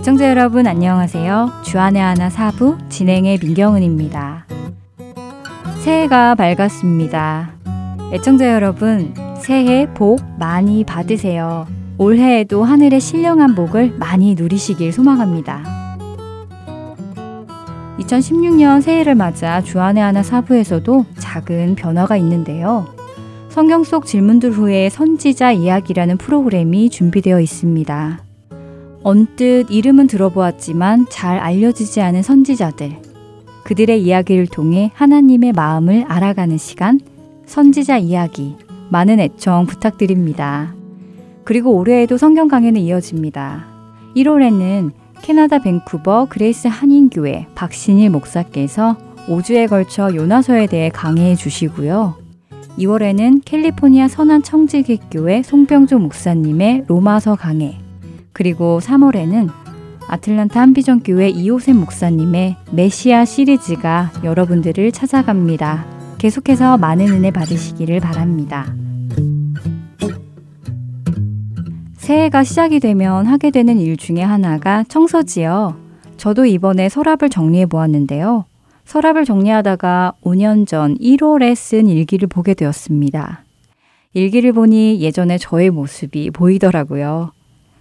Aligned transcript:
애청자 0.00 0.30
여러분 0.30 0.66
안녕하세요. 0.66 1.60
주안의 1.62 2.00
하나 2.00 2.30
사부 2.30 2.78
진행의 2.88 3.38
민경은입니다. 3.42 4.46
새해가 5.84 6.36
밝았습니다. 6.36 7.52
애청자 8.10 8.50
여러분, 8.50 9.12
새해 9.42 9.86
복 9.92 10.22
많이 10.38 10.84
받으세요. 10.84 11.66
올해에도 11.98 12.64
하늘의 12.64 12.98
신령한 12.98 13.54
복을 13.54 13.98
많이 13.98 14.34
누리시길 14.36 14.90
소망합니다. 14.90 15.98
2016년 17.98 18.80
새해를 18.80 19.14
맞아 19.14 19.60
주안의 19.60 20.02
하나 20.02 20.22
사부에서도 20.22 21.04
작은 21.18 21.74
변화가 21.74 22.16
있는데요. 22.16 22.86
성경 23.50 23.84
속 23.84 24.06
질문들 24.06 24.52
후에 24.52 24.88
선지자 24.88 25.52
이야기라는 25.52 26.16
프로그램이 26.16 26.88
준비되어 26.88 27.38
있습니다. 27.38 28.29
언뜻 29.02 29.66
이름은 29.70 30.06
들어보았지만 30.08 31.06
잘 31.08 31.38
알려지지 31.38 32.00
않은 32.02 32.22
선지자들. 32.22 32.96
그들의 33.64 34.02
이야기를 34.02 34.46
통해 34.48 34.90
하나님의 34.94 35.52
마음을 35.52 36.04
알아가는 36.06 36.58
시간, 36.58 37.00
선지자 37.46 37.98
이야기. 37.98 38.56
많은 38.90 39.20
애청 39.20 39.66
부탁드립니다. 39.66 40.74
그리고 41.44 41.72
올해에도 41.72 42.18
성경 42.18 42.48
강해는 42.48 42.80
이어집니다. 42.80 43.64
1월에는 44.16 44.90
캐나다 45.22 45.60
밴쿠버 45.60 46.26
그레이스 46.28 46.68
한인교회 46.68 47.46
박신일 47.54 48.10
목사께서 48.10 48.96
5주에 49.28 49.68
걸쳐 49.68 50.14
요나서에 50.14 50.66
대해 50.66 50.88
강해해 50.88 51.36
주시고요. 51.36 52.16
2월에는 52.78 53.42
캘리포니아 53.44 54.08
선한 54.08 54.42
청지기교회 54.42 55.42
송병조 55.42 55.98
목사님의 55.98 56.84
로마서 56.88 57.36
강해, 57.36 57.78
그리고 58.32 58.80
3월에는 58.80 59.50
아틀란타 60.08 60.60
한비전교회 60.60 61.28
이호셉 61.28 61.76
목사님의 61.76 62.56
메시아 62.72 63.24
시리즈가 63.24 64.10
여러분들을 64.24 64.90
찾아갑니다. 64.92 65.86
계속해서 66.18 66.78
많은 66.78 67.08
은혜 67.08 67.30
받으시기를 67.30 68.00
바랍니다. 68.00 68.74
새해가 71.96 72.42
시작이 72.42 72.80
되면 72.80 73.26
하게 73.26 73.50
되는 73.52 73.78
일 73.78 73.96
중에 73.96 74.20
하나가 74.20 74.82
청소지요. 74.88 75.76
저도 76.16 76.44
이번에 76.44 76.88
서랍을 76.88 77.30
정리해 77.30 77.66
보았는데요. 77.66 78.46
서랍을 78.84 79.24
정리하다가 79.24 80.14
5년 80.24 80.66
전 80.66 80.98
1월에 80.98 81.54
쓴 81.54 81.86
일기를 81.86 82.26
보게 82.26 82.54
되었습니다. 82.54 83.44
일기를 84.12 84.52
보니 84.52 85.00
예전에 85.00 85.38
저의 85.38 85.70
모습이 85.70 86.32
보이더라고요. 86.32 87.30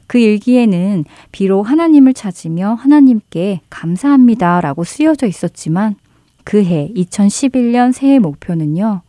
그 0.09 0.17
일기에는 0.17 1.05
비록 1.31 1.69
하나님을 1.69 2.15
찾으며 2.15 2.73
하나님께 2.73 3.61
감사합니다 3.69 4.59
라고 4.59 4.83
쓰여져 4.83 5.27
있었지만 5.27 5.97
그해 6.43 6.91
2011년 6.95 7.93
새해 7.93 8.17
목표는요. 8.17 9.03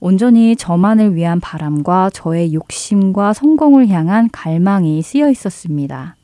온전히 0.00 0.56
저만을 0.56 1.14
위한 1.14 1.38
바람과 1.38 2.10
저의 2.12 2.54
욕심과 2.54 3.34
성공을 3.34 3.86
향한 3.90 4.28
갈망이 4.32 5.00
쓰여 5.00 5.30
있었습니다. 5.30 6.16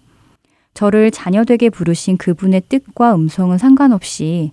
저를 0.74 1.12
자녀되게 1.12 1.70
부르신 1.70 2.16
그분의 2.16 2.62
뜻과 2.68 3.14
음성은 3.14 3.58
상관없이 3.58 4.50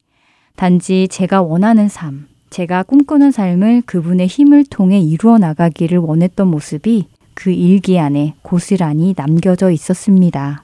단지 0.55 1.07
제가 1.09 1.41
원하는 1.41 1.89
삶, 1.89 2.27
제가 2.51 2.83
꿈꾸는 2.83 3.31
삶을 3.31 3.81
그분의 3.87 4.27
힘을 4.27 4.63
통해 4.69 4.99
이루어 4.99 5.39
나가기를 5.39 5.97
원했던 5.97 6.49
모습이 6.49 7.07
그 7.35 7.51
일기 7.51 7.99
안에 7.99 8.33
고스란히 8.41 9.13
남겨져 9.15 9.69
있었습니다. 9.69 10.63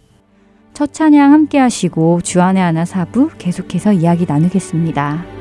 첫 0.74 0.94
찬양 0.94 1.32
함께 1.32 1.60
하시고 1.60 2.22
주안의 2.22 2.64
하나 2.64 2.86
사부 2.86 3.30
계속해서 3.38 3.94
이야기 3.94 4.26
나누겠습니다. 4.26 5.41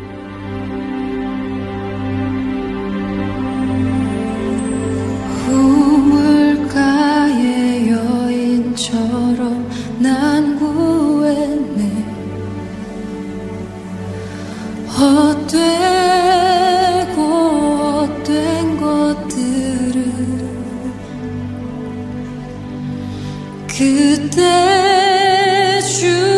그때 23.80 24.42
주 25.80 26.29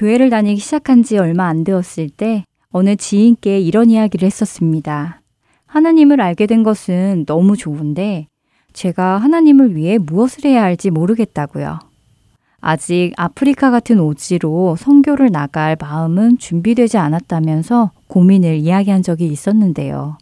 교회를 0.00 0.30
다니기 0.30 0.58
시작한 0.58 1.02
지 1.02 1.18
얼마 1.18 1.44
안 1.44 1.62
되었을 1.62 2.08
때 2.08 2.44
어느 2.70 2.96
지인께 2.96 3.60
이런 3.60 3.90
이야기를 3.90 4.24
했었습니다. 4.24 5.20
하나님을 5.66 6.22
알게 6.22 6.46
된 6.46 6.62
것은 6.62 7.26
너무 7.26 7.54
좋은데 7.54 8.26
제가 8.72 9.18
하나님을 9.18 9.76
위해 9.76 9.98
무엇을 9.98 10.46
해야 10.46 10.62
할지 10.62 10.88
모르겠다고요. 10.88 11.80
아직 12.62 13.12
아프리카 13.18 13.70
같은 13.70 14.00
오지로 14.00 14.76
선교를 14.76 15.30
나갈 15.30 15.76
마음은 15.78 16.38
준비되지 16.38 16.96
않았다면서 16.96 17.90
고민을 18.06 18.56
이야기한 18.56 19.02
적이 19.02 19.26
있었는데요. 19.26 20.16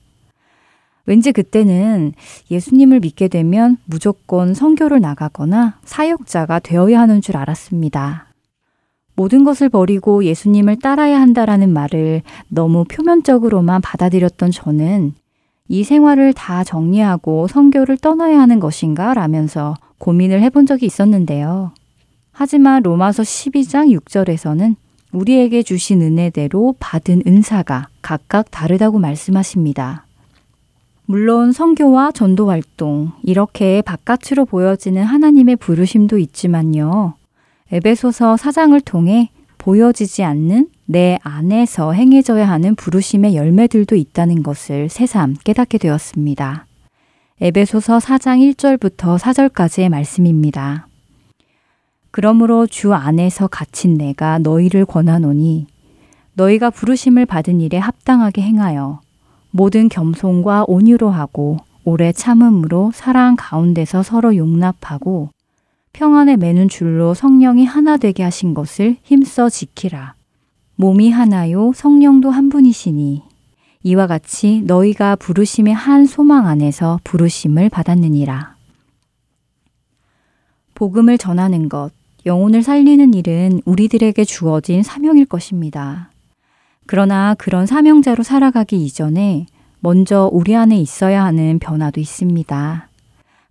왠지 1.06 1.30
그때는 1.30 2.14
예수님을 2.50 2.98
믿게 2.98 3.28
되면 3.28 3.76
무조건 3.84 4.54
선교를 4.54 5.00
나가거나 5.00 5.78
사역자가 5.84 6.58
되어야 6.58 6.98
하는 6.98 7.20
줄 7.20 7.36
알았습니다. 7.36 8.27
모든 9.18 9.42
것을 9.42 9.68
버리고 9.68 10.22
예수님을 10.22 10.76
따라야 10.76 11.20
한다라는 11.20 11.72
말을 11.72 12.22
너무 12.46 12.84
표면적으로만 12.84 13.80
받아들였던 13.80 14.52
저는 14.52 15.12
이 15.66 15.82
생활을 15.82 16.32
다 16.34 16.62
정리하고 16.62 17.48
선교를 17.48 17.98
떠나야 17.98 18.40
하는 18.40 18.60
것인가 18.60 19.14
라면서 19.14 19.74
고민을 19.98 20.40
해본 20.42 20.66
적이 20.66 20.86
있었는데요. 20.86 21.72
하지만 22.30 22.84
로마서 22.84 23.24
12장 23.24 23.90
6절에서는 23.98 24.76
우리에게 25.10 25.64
주신 25.64 26.00
은혜대로 26.00 26.76
받은 26.78 27.22
은사가 27.26 27.88
각각 28.00 28.52
다르다고 28.52 29.00
말씀하십니다. 29.00 30.06
물론 31.06 31.50
성교와 31.50 32.12
전도 32.12 32.50
활동, 32.50 33.10
이렇게 33.24 33.82
바깥으로 33.82 34.44
보여지는 34.44 35.02
하나님의 35.02 35.56
부르심도 35.56 36.18
있지만요. 36.18 37.17
에베소서 37.70 38.38
사장을 38.38 38.80
통해 38.80 39.28
보여지지 39.58 40.24
않는 40.24 40.68
내 40.86 41.18
안에서 41.22 41.92
행해져야 41.92 42.48
하는 42.48 42.74
부르심의 42.74 43.36
열매들도 43.36 43.94
있다는 43.94 44.42
것을 44.42 44.88
새삼 44.88 45.34
깨닫게 45.44 45.76
되었습니다. 45.76 46.66
에베소서 47.42 47.98
4장 47.98 48.54
1절부터 48.54 49.18
4절까지의 49.18 49.90
말씀입니다. 49.90 50.88
그러므로 52.10 52.66
주 52.66 52.94
안에서 52.94 53.48
갇힌 53.48 53.94
내가 53.98 54.38
너희를 54.38 54.86
권하노니 54.86 55.66
너희가 56.32 56.70
부르심을 56.70 57.26
받은 57.26 57.60
일에 57.60 57.76
합당하게 57.76 58.40
행하여 58.42 59.00
모든 59.50 59.90
겸손과 59.90 60.64
온유로 60.68 61.10
하고 61.10 61.58
오래 61.84 62.12
참음으로 62.12 62.92
사랑 62.94 63.36
가운데서 63.36 64.02
서로 64.02 64.36
용납하고 64.36 65.30
평안에 65.92 66.36
매는 66.36 66.68
줄로 66.68 67.14
성령이 67.14 67.64
하나 67.64 67.96
되게 67.96 68.22
하신 68.22 68.54
것을 68.54 68.96
힘써 69.02 69.48
지키라. 69.48 70.14
몸이 70.76 71.10
하나요 71.10 71.72
성령도 71.74 72.30
한 72.30 72.48
분이시니 72.48 73.22
이와 73.82 74.06
같이 74.06 74.62
너희가 74.64 75.16
부르심의 75.16 75.74
한 75.74 76.06
소망 76.06 76.46
안에서 76.46 77.00
부르심을 77.04 77.68
받았느니라. 77.68 78.56
복음을 80.74 81.18
전하는 81.18 81.68
것, 81.68 81.90
영혼을 82.26 82.62
살리는 82.62 83.14
일은 83.14 83.62
우리들에게 83.64 84.24
주어진 84.24 84.82
사명일 84.82 85.24
것입니다. 85.26 86.10
그러나 86.86 87.34
그런 87.38 87.66
사명자로 87.66 88.22
살아가기 88.22 88.84
이전에 88.84 89.46
먼저 89.80 90.28
우리 90.32 90.54
안에 90.54 90.76
있어야 90.76 91.24
하는 91.24 91.58
변화도 91.58 92.00
있습니다. 92.00 92.87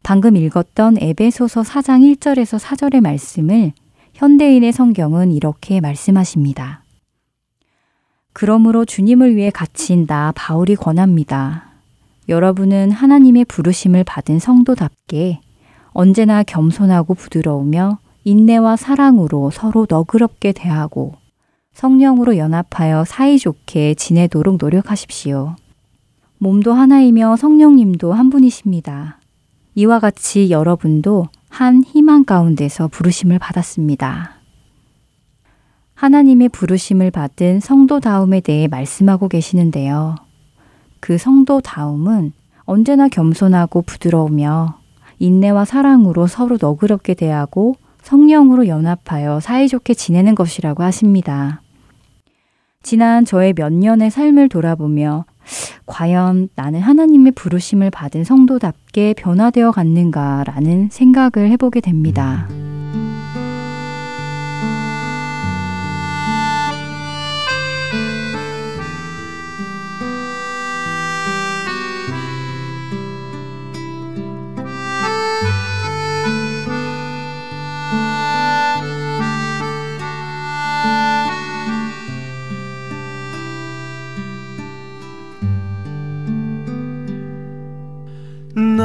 방금 0.07 0.37
읽었던 0.37 0.99
에베소서 1.01 1.63
4장 1.63 1.99
1절에서 1.99 2.57
4절의 2.57 3.01
말씀을 3.01 3.73
현대인의 4.13 4.71
성경은 4.71 5.33
이렇게 5.33 5.81
말씀하십니다. 5.81 6.81
그러므로 8.31 8.85
주님을 8.85 9.35
위해 9.35 9.49
갇힌 9.49 10.07
나 10.07 10.31
바울이 10.33 10.77
권합니다. 10.77 11.71
여러분은 12.29 12.91
하나님의 12.91 13.43
부르심을 13.43 14.05
받은 14.05 14.39
성도답게 14.39 15.41
언제나 15.91 16.41
겸손하고 16.41 17.13
부드러우며 17.13 17.99
인내와 18.23 18.77
사랑으로 18.77 19.51
서로 19.51 19.87
너그럽게 19.89 20.53
대하고 20.53 21.15
성령으로 21.73 22.37
연합하여 22.37 23.03
사이좋게 23.03 23.95
지내도록 23.95 24.55
노력하십시오. 24.57 25.57
몸도 26.37 26.71
하나이며 26.71 27.35
성령님도 27.35 28.13
한 28.13 28.29
분이십니다. 28.29 29.16
이와 29.77 29.99
같이 29.99 30.49
여러분도 30.49 31.27
한 31.49 31.83
희망 31.83 32.25
가운데서 32.25 32.87
부르심을 32.87 33.37
받았습니다. 33.37 34.31
하나님의 35.93 36.49
부르심을 36.49 37.11
받은 37.11 37.59
성도다움에 37.59 38.41
대해 38.41 38.67
말씀하고 38.67 39.27
계시는데요. 39.27 40.15
그 40.99 41.19
성도다움은 41.19 42.33
언제나 42.65 43.07
겸손하고 43.07 43.83
부드러우며 43.83 44.79
인내와 45.19 45.63
사랑으로 45.65 46.25
서로 46.25 46.57
너그럽게 46.59 47.13
대하고 47.13 47.75
성령으로 48.01 48.65
연합하여 48.65 49.41
사이좋게 49.41 49.93
지내는 49.93 50.33
것이라고 50.33 50.81
하십니다. 50.81 51.61
지난 52.81 53.25
저의 53.25 53.53
몇 53.53 53.71
년의 53.71 54.09
삶을 54.09 54.49
돌아보며 54.49 55.25
과연 55.85 56.49
나는 56.55 56.81
하나님의 56.81 57.33
부르심을 57.33 57.91
받은 57.91 58.23
성도답게 58.23 59.15
변화되어 59.17 59.71
갔는가라는 59.71 60.89
생각을 60.91 61.49
해보게 61.51 61.81
됩니다. 61.81 62.47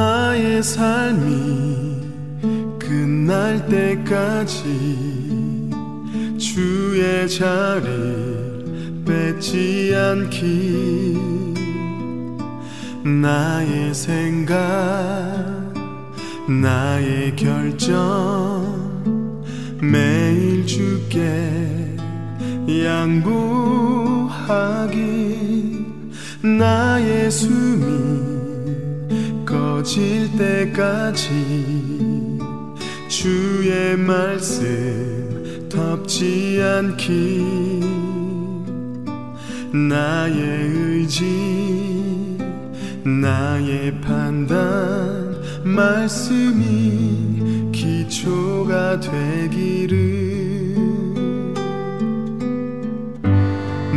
나의 0.02 0.62
삶이 0.64 2.00
끝날 2.76 3.64
때까지 3.66 4.58
주의 6.38 7.28
자리를 7.28 9.04
뺏지 9.06 9.94
않기. 9.94 11.16
나의 13.04 13.94
생각 13.94 14.56
나의 16.48 17.36
결정 17.36 18.82
매일 19.80 20.66
주께 20.66 21.96
양보하기 22.84 24.32
나의 26.42 27.30
숨이 27.30 28.31
꺼질 29.82 30.30
때까지 30.38 32.38
주의 33.08 33.96
말씀 33.96 35.66
덮지 35.68 36.62
않기. 36.62 37.80
나의 39.72 40.38
의지 40.38 42.38
나의 43.04 44.00
판단 44.00 45.42
말씀이 45.64 47.72
기초가 47.72 49.00
되기를. 49.00 49.98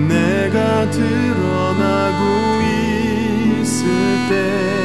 내가 0.08 0.90
드러나고 0.90 2.24
있을 3.62 3.86
때 4.30 4.85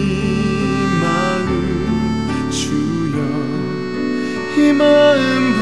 마음 4.73 5.53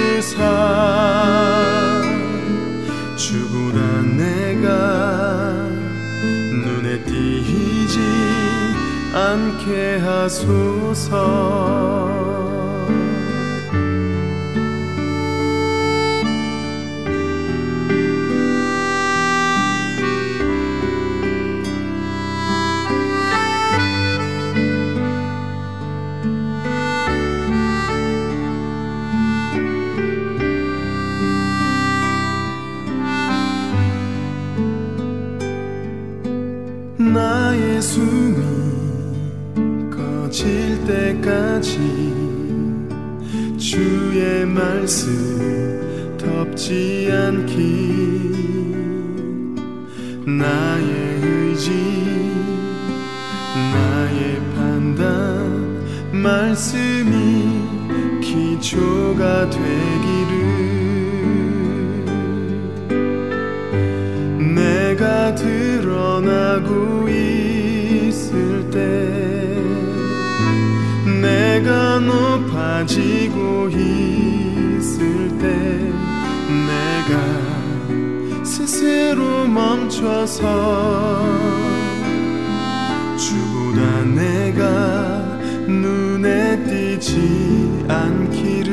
붙드사 0.00 0.42
주보다 3.16 4.02
내가 4.02 4.68
눈에 6.64 7.02
띄지 7.04 7.98
않게 9.14 9.98
하소서 9.98 11.14
때까지 40.86 41.78
주의 43.58 44.46
말씀 44.46 46.16
덮지 46.18 47.10
않기. 47.12 48.14
나의 50.26 51.20
의지 51.22 51.70
나의 53.54 54.40
판단 54.56 55.84
말씀이 56.12 57.60
기초가 58.22 59.50
되기 59.50 60.23
멈춰서. 80.04 81.24
주보다 83.16 84.04
내가 84.04 84.60
눈에 85.66 86.62
띄지 86.64 87.86
않기를 87.88 88.72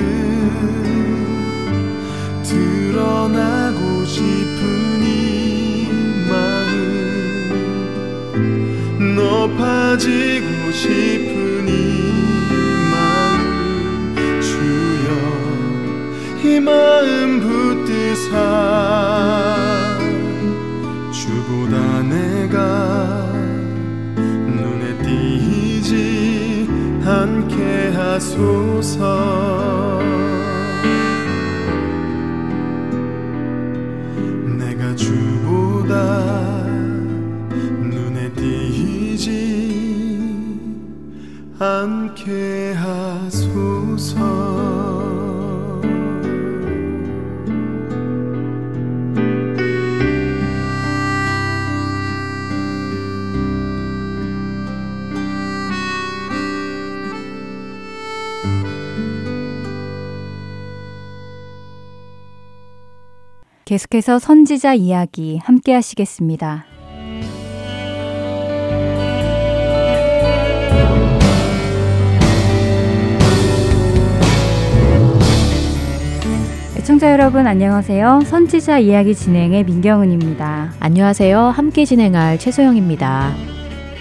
드러나고 2.43 4.05
싶은 4.05 5.03
이 5.03 5.88
마음 6.29 7.55
높아지고 9.15 10.71
싶은 10.71 11.67
이 11.67 11.71
마음 12.91 14.41
주여 14.41 15.07
이 16.43 16.59
마음 16.59 17.20
하소서. 28.21 29.99
내가 34.59 34.95
주보다 34.95 36.63
눈에 37.81 38.31
띄지 38.33 39.29
않게 41.57 42.73
하 42.73 43.20
계속해서 63.71 64.19
선지자 64.19 64.73
이야기 64.73 65.37
함께 65.37 65.73
하시겠습니다. 65.73 66.65
애청자 76.77 77.13
여러분 77.13 77.47
안녕하세요. 77.47 78.23
선지자 78.25 78.79
이야기 78.79 79.15
진행의 79.15 79.63
민경은입니다. 79.63 80.73
안녕하세요. 80.81 81.39
함께 81.39 81.85
진행할 81.85 82.39
최소영입니다. 82.39 83.33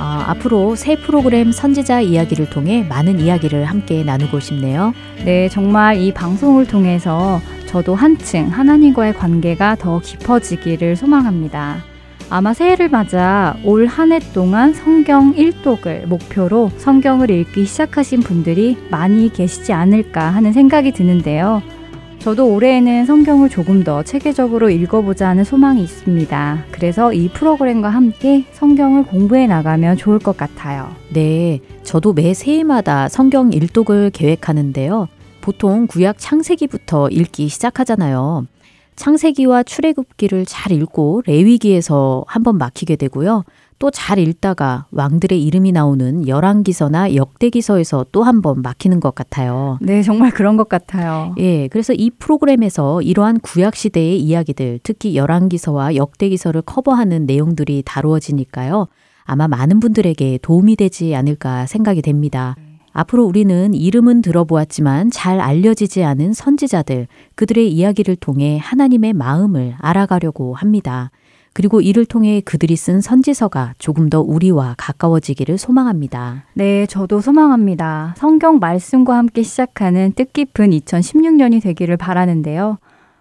아, 0.01 0.25
앞으로 0.31 0.75
새 0.75 0.97
프로그램 0.97 1.53
선지자 1.53 2.01
이야기를 2.01 2.51
통해 2.51 2.85
많은 2.89 3.21
이야기를 3.21 3.67
함께 3.67 4.03
나누고 4.03 4.41
싶네요. 4.41 4.95
네, 5.25 5.49
정말 5.49 5.99
이 5.99 6.13
방송을 6.13 6.67
통해서 6.67 7.41
저도 7.71 7.95
한층 7.95 8.49
하나님과의 8.49 9.15
관계가 9.15 9.77
더 9.77 10.01
깊어지기를 10.01 10.97
소망합니다. 10.97 11.77
아마 12.29 12.53
새해를 12.53 12.89
맞아 12.89 13.57
올 13.65 13.87
한 13.87 14.11
해 14.11 14.19
동안 14.33 14.73
성경 14.75 15.33
1독을 15.35 16.07
목표로 16.07 16.71
성경을 16.79 17.31
읽기 17.31 17.65
시작하신 17.65 18.21
분들이 18.21 18.77
많이 18.91 19.33
계시지 19.33 19.73
않을까 19.73 20.31
하는 20.31 20.53
생각이 20.53 20.91
드는데요. 20.91 21.63
저도 22.19 22.53
올해에는 22.53 23.07
성경을 23.07 23.49
조금 23.49 23.85
더 23.85 24.03
체계적으로 24.03 24.69
읽어보자 24.69 25.29
하는 25.29 25.45
소망이 25.45 25.81
있습니다. 25.83 26.65
그래서 26.73 27.13
이 27.13 27.29
프로그램과 27.29 27.89
함께 27.89 28.45
성경을 28.53 29.05
공부해 29.05 29.47
나가면 29.47 29.97
좋을 29.97 30.19
것 30.19 30.37
같아요. 30.37 30.89
네, 31.13 31.61
저도 31.85 32.13
매 32.15 32.35
새해마다 32.35 33.09
성경 33.09 33.53
일독을 33.53 34.11
계획하는데요. 34.11 35.09
보통 35.41 35.87
구약 35.87 36.17
창세기부터 36.19 37.09
읽기 37.11 37.49
시작하잖아요. 37.49 38.47
창세기와 38.97 39.63
출애굽기를 39.63 40.45
잘 40.47 40.73
읽고 40.73 41.23
레위기에서 41.27 42.25
한번 42.27 42.59
막히게 42.59 42.97
되고요. 42.97 43.45
또 43.81 43.91
잘 43.91 44.19
읽다가 44.19 44.85
왕들의 44.91 45.43
이름이 45.43 45.73
나오는 45.73 46.29
열왕기서나 46.29 47.15
역대기서에서 47.15 48.05
또 48.13 48.23
한번 48.23 48.61
막히는 48.61 49.01
것 49.01 49.15
같아요. 49.15 49.79
네, 49.81 50.03
정말 50.03 50.31
그런 50.31 50.59
것 50.59 50.69
같아요. 50.69 51.35
예, 51.39 51.67
그래서 51.69 51.95
이 51.95 52.11
프로그램에서 52.11 53.01
이러한 53.01 53.41
구약 53.41 53.75
시대의 53.75 54.21
이야기들, 54.21 54.81
특히 54.83 55.17
열왕기서와 55.17 55.97
역대기서를 55.97 56.61
커버하는 56.63 57.25
내용들이 57.25 57.83
다루어지니까요. 57.87 58.89
아마 59.25 59.49
많은 59.49 59.81
분들에게 59.81 60.41
도움이 60.43 60.77
되지 60.77 61.15
않을까 61.15 61.65
생각이 61.65 62.03
됩니다. 62.03 62.57
앞으로 62.93 63.25
우리는 63.25 63.73
이름은 63.75 64.23
들어보았지만 64.23 65.11
잘 65.11 65.41
알려지지 65.41 66.03
않은 66.05 66.33
선지자들, 66.33 67.07
그들의 67.35 67.71
이야기를 67.71 68.17
통해 68.17 68.59
하나님의 68.61 69.13
마음을 69.13 69.75
알아가려고 69.79 70.55
합니다. 70.55 71.11
그리고 71.53 71.81
이를 71.81 72.05
통해 72.05 72.41
그들이 72.45 72.77
쓴 72.77 73.01
선지서가 73.01 73.75
조금 73.79 74.09
더 74.09 74.21
우리와 74.21 74.75
가까워지기를 74.79 75.59
소망합니다. 75.59 76.45
네, 76.55 76.87
저도 76.87 77.21
소망합니다. 77.21 78.15
성경 78.17 78.59
말씀과 78.61 79.17
함께 79.17 79.43
시작하는 79.43 80.13
뜻깊은 80.13 80.71
2016년이 80.71 81.61
되기를 81.63 81.97
바라는데요. 81.97 82.79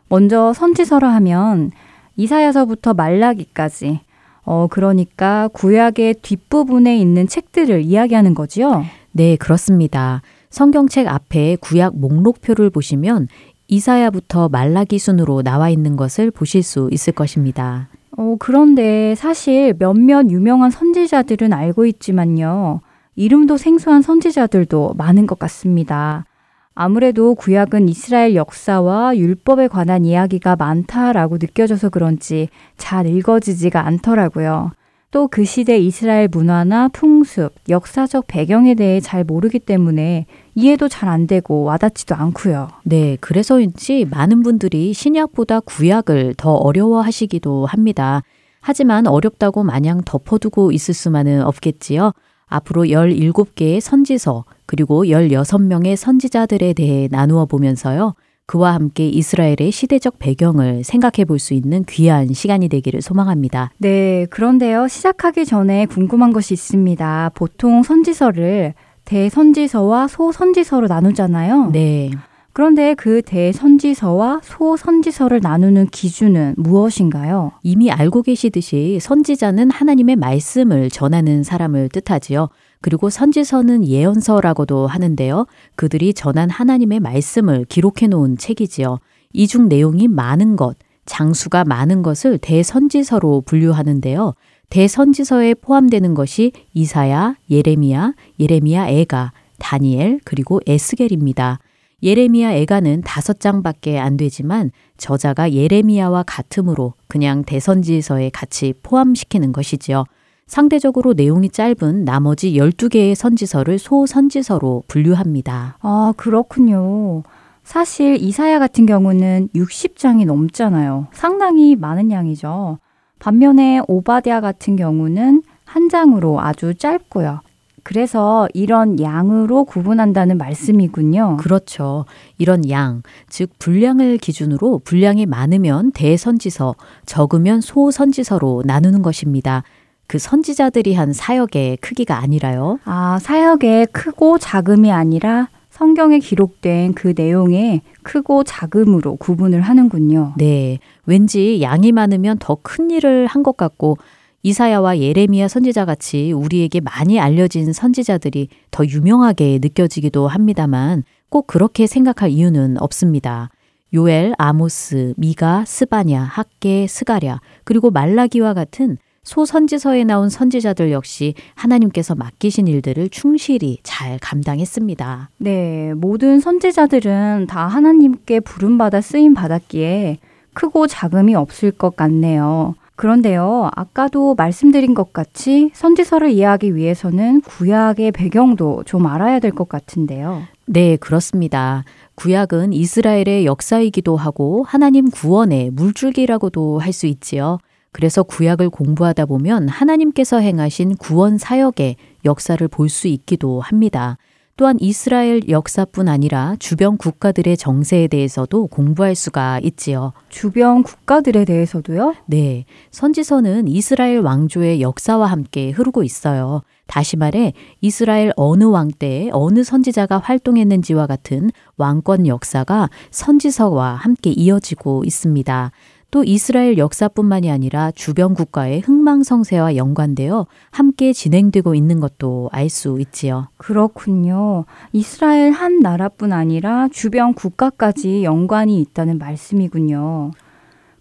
먼저 0.09 0.53
선지서라 0.53 1.09
하면 1.15 1.71
이사야서부터 2.17 2.93
말라기까지 2.93 4.01
어 4.43 4.67
그러니까 4.69 5.47
구약의 5.53 6.15
뒷부분에 6.21 6.97
있는 6.97 7.27
책들을 7.27 7.81
이야기하는 7.81 8.33
거지요. 8.33 8.83
네, 9.11 9.35
그렇습니다. 9.35 10.21
성경책 10.49 11.07
앞에 11.07 11.57
구약 11.61 11.97
목록표를 11.97 12.69
보시면 12.69 13.27
이사야부터 13.67 14.49
말라기 14.49 14.97
순으로 14.97 15.43
나와 15.43 15.69
있는 15.69 15.95
것을 15.95 16.31
보실 16.31 16.63
수 16.63 16.89
있을 16.91 17.13
것입니다. 17.13 17.89
어, 18.17 18.35
그런데 18.39 19.15
사실 19.15 19.73
몇몇 19.77 20.29
유명한 20.29 20.71
선지자들은 20.71 21.53
알고 21.53 21.85
있지만요. 21.85 22.81
이름도 23.15 23.57
생소한 23.57 24.01
선지자들도 24.01 24.95
많은 24.97 25.27
것 25.27 25.37
같습니다. 25.39 26.25
아무래도 26.73 27.35
구약은 27.35 27.89
이스라엘 27.89 28.35
역사와 28.35 29.17
율법에 29.17 29.67
관한 29.67 30.05
이야기가 30.05 30.55
많다라고 30.55 31.37
느껴져서 31.37 31.89
그런지 31.89 32.47
잘 32.77 33.05
읽어지지가 33.05 33.85
않더라고요. 33.85 34.71
또 35.11 35.27
그 35.27 35.43
시대 35.43 35.77
이스라엘 35.79 36.27
문화나 36.27 36.87
풍습, 36.87 37.53
역사적 37.67 38.25
배경에 38.27 38.75
대해 38.75 38.99
잘 38.99 39.23
모르기 39.23 39.57
때문에 39.59 40.25
이해도 40.53 40.87
잘 40.87 41.09
안 41.09 41.25
되고 41.25 41.63
와닿지도 41.63 42.13
않고요. 42.13 42.67
네, 42.83 43.17
그래서인지 43.19 44.05
많은 44.05 44.43
분들이 44.43 44.93
신약보다 44.93 45.61
구약을 45.61 46.35
더 46.37 46.53
어려워하시기도 46.53 47.65
합니다. 47.65 48.21
하지만 48.61 49.07
어렵다고 49.07 49.63
마냥 49.63 50.01
덮어두고 50.05 50.71
있을 50.71 50.93
수만은 50.93 51.41
없겠지요. 51.43 52.11
앞으로 52.45 52.83
17개의 52.85 53.79
선지서, 53.79 54.45
그리고 54.67 55.05
16명의 55.05 55.95
선지자들에 55.95 56.73
대해 56.73 57.07
나누어 57.09 57.45
보면서요. 57.45 58.13
그와 58.49 58.73
함께 58.73 59.07
이스라엘의 59.07 59.71
시대적 59.71 60.17
배경을 60.17 60.83
생각해 60.83 61.25
볼 61.25 61.37
수 61.37 61.53
있는 61.53 61.83
귀한 61.87 62.33
시간이 62.33 62.67
되기를 62.67 63.03
소망합니다. 63.03 63.69
네, 63.77 64.25
그런데요. 64.31 64.87
시작하기 64.87 65.45
전에 65.45 65.85
궁금한 65.85 66.33
것이 66.33 66.55
있습니다. 66.55 67.31
보통 67.35 67.83
선지서를 67.83 68.73
대선지서와 69.05 70.07
소선지서로 70.07 70.87
나누잖아요. 70.87 71.69
네. 71.71 72.09
그런데 72.51 72.95
그 72.95 73.21
대선지서와 73.21 74.41
소선지서를 74.43 75.41
나누는 75.41 75.85
기준은 75.87 76.55
무엇인가요? 76.57 77.51
이미 77.61 77.91
알고 77.91 78.23
계시듯이 78.23 78.97
선지자는 78.99 79.69
하나님의 79.69 80.15
말씀을 80.15 80.89
전하는 80.89 81.43
사람을 81.43 81.89
뜻하지요. 81.89 82.49
그리고 82.81 83.09
선지서는 83.09 83.86
예언서라고도 83.86 84.88
하는데요. 84.88 85.45
그들이 85.75 86.13
전한 86.13 86.50
하나님의 86.50 87.00
말씀을 87.00 87.65
기록해 87.65 88.07
놓은 88.07 88.38
책이지요. 88.38 89.00
이중 89.33 89.67
내용이 89.67 90.07
많은 90.07 90.55
것, 90.55 90.77
장수가 91.05 91.65
많은 91.65 92.01
것을 92.03 92.38
대선지서로 92.38 93.41
분류하는데요. 93.41 94.33
대선지서에 94.69 95.55
포함되는 95.55 96.13
것이 96.13 96.51
이사야, 96.74 97.36
예레미야, 97.50 98.13
예레미야 98.39 98.88
애가, 98.88 99.33
다니엘, 99.57 100.19
그리고 100.24 100.62
에스겔입니다. 100.65 101.59
예레미야 102.01 102.53
애가는 102.53 103.01
다섯 103.01 103.39
장밖에 103.41 104.00
안 104.00 104.15
되지만 104.15 104.71
저자가 104.98 105.51
예레미야와 105.51 106.24
같으므로 106.24 106.93
그냥 107.07 107.43
대선지서에 107.43 108.29
같이 108.29 108.74
포함시키는 108.83 109.51
것이지요. 109.51 110.05
상대적으로 110.49 111.13
내용이 111.13 111.49
짧은 111.49 112.03
나머지 112.03 112.53
12개의 112.53 113.13
선지서를 113.13 113.77
소선지서로 113.77 114.83
분류합니다. 114.87 115.77
아, 115.79 116.13
그렇군요. 116.17 117.23
사실 117.63 118.17
이사야 118.19 118.57
같은 118.57 118.87
경우는 118.87 119.49
60장이 119.55 120.25
넘잖아요. 120.25 121.07
상당히 121.13 121.75
많은 121.75 122.11
양이죠. 122.11 122.79
반면에 123.19 123.81
오바댜 123.87 124.41
같은 124.41 124.75
경우는 124.75 125.43
한 125.65 125.87
장으로 125.87 126.41
아주 126.41 126.73
짧고요. 126.73 127.41
그래서 127.83 128.47
이런 128.53 128.99
양으로 128.99 129.65
구분한다는 129.65 130.37
말씀이군요. 130.37 131.37
그렇죠. 131.37 132.05
이런 132.39 132.67
양, 132.69 133.03
즉 133.29 133.51
분량을 133.59 134.17
기준으로 134.17 134.81
분량이 134.83 135.27
많으면 135.27 135.91
대선지서, 135.91 136.75
적으면 137.05 137.61
소선지서로 137.61 138.63
나누는 138.65 139.03
것입니다. 139.03 139.63
그 140.09 140.17
선지자들이 140.17 140.95
한 140.95 141.13
사역의 141.13 141.77
크기가 141.77 142.17
아니라요. 142.17 142.79
아, 142.83 143.19
사역의 143.21 143.89
크고 143.91 144.39
작음이 144.39 144.91
아니라 144.91 145.49
성경에 145.69 146.17
기록된 146.17 146.95
그 146.95 147.13
내용의 147.15 147.81
크고 148.01 148.43
작음으로 148.43 149.17
구분을 149.17 149.61
하는군요. 149.61 150.33
네. 150.35 150.79
왠지 151.05 151.61
양이 151.61 151.91
많으면 151.91 152.37
더 152.39 152.57
큰 152.63 152.89
일을 152.89 153.27
한 153.27 153.43
것 153.43 153.55
같고 153.55 153.99
이사야와 154.41 154.97
예레미야 154.97 155.47
선지자 155.47 155.85
같이 155.85 156.31
우리에게 156.31 156.79
많이 156.79 157.19
알려진 157.19 157.71
선지자들이 157.71 158.47
더 158.71 158.83
유명하게 158.85 159.59
느껴지기도 159.61 160.27
합니다만 160.27 161.03
꼭 161.29 161.45
그렇게 161.45 161.85
생각할 161.85 162.31
이유는 162.31 162.81
없습니다. 162.81 163.49
요엘, 163.93 164.33
아모스, 164.39 165.13
미가, 165.17 165.65
스바냐, 165.67 166.23
학계, 166.23 166.87
스가랴, 166.87 167.41
그리고 167.63 167.91
말라기와 167.91 168.55
같은 168.55 168.97
소선지서에 169.23 170.03
나온 170.05 170.29
선지자들 170.29 170.91
역시 170.91 171.33
하나님께서 171.55 172.15
맡기신 172.15 172.67
일들을 172.67 173.09
충실히 173.09 173.77
잘 173.83 174.17
감당했습니다. 174.19 175.29
네, 175.38 175.93
모든 175.95 176.39
선지자들은 176.39 177.47
다 177.47 177.67
하나님께 177.67 178.39
부름받아 178.39 179.01
쓰임 179.01 179.33
받았기에 179.33 180.17
크고 180.53 180.88
작음이 180.88 181.35
없을 181.35 181.71
것 181.71 181.95
같네요. 181.95 182.75
그런데요, 182.95 183.69
아까도 183.75 184.35
말씀드린 184.35 184.93
것 184.93 185.13
같이 185.13 185.69
선지서를 185.73 186.31
이해하기 186.31 186.75
위해서는 186.75 187.39
구약의 187.41 188.11
배경도 188.11 188.83
좀 188.85 189.05
알아야 189.05 189.39
될 189.39 189.51
것 189.51 189.69
같은데요. 189.69 190.41
네, 190.65 190.97
그렇습니다. 190.97 191.85
구약은 192.15 192.73
이스라엘의 192.73 193.45
역사이기도 193.45 194.17
하고 194.17 194.65
하나님 194.67 195.09
구원의 195.09 195.69
물줄기라고도 195.71 196.79
할 196.79 196.91
수 196.91 197.07
있지요. 197.07 197.59
그래서 197.91 198.24
구약을 198.24 198.69
공부하다 198.69 199.25
보면 199.25 199.67
하나님께서 199.69 200.39
행하신 200.39 200.96
구원 200.98 201.38
사역의 201.38 201.96
역사를 202.25 202.67
볼 202.67 202.89
수 202.89 203.08
있기도 203.08 203.62
합니다. 203.62 204.17
또한 204.58 204.75
이스라엘 204.81 205.48
역사뿐 205.48 206.10
아니라 206.10 206.58
주변 206.60 206.98
국가들의 206.98 207.55
정세에 207.55 208.08
대해서도 208.10 208.67
공부할 208.67 209.15
수가 209.15 209.62
있지요. 209.63 210.12
주변 210.27 210.84
국가들에 210.84 211.46
대해서도요? 211.46 212.15
네. 212.25 212.65
선지서는 212.91 213.69
이스라엘 213.69 214.19
왕조의 214.19 214.82
역사와 214.82 215.28
함께 215.28 215.69
흐르고 215.69 216.04
있어요. 216.04 216.63
다시 216.88 217.15
말해 217.15 217.54
이스라엘 217.80 218.34
어느 218.36 218.65
왕 218.65 218.89
때에 218.91 219.30
어느 219.32 219.63
선지자가 219.63 220.17
활동했는지와 220.17 221.08
같은 221.08 221.52
왕권 221.78 222.28
역사가 222.28 222.89
선지서와 223.12 223.93
함께 223.93 224.32
이어지고 224.32 225.04
있습니다. 225.06 225.71
또 226.12 226.24
이스라엘 226.24 226.78
역사뿐만이 226.78 227.52
아니라 227.52 227.91
주변 227.91 228.34
국가의 228.34 228.82
흥망성쇠와 228.82 229.76
연관되어 229.76 230.48
함께 230.72 231.13
진행되고 231.13 231.76
있는 231.76 232.00
것도 232.00 232.50
알 232.52 232.69
수 232.69 233.00
있지요. 233.00 233.48
그렇군요. 233.58 234.65
이스라엘 234.93 235.52
한 235.52 235.80
나라뿐 235.80 236.34
아니라 236.34 236.88
주변 236.91 237.34
국가까지 237.34 238.24
연관이 238.24 238.80
있다는 238.82 239.17
말씀이군요. 239.17 240.32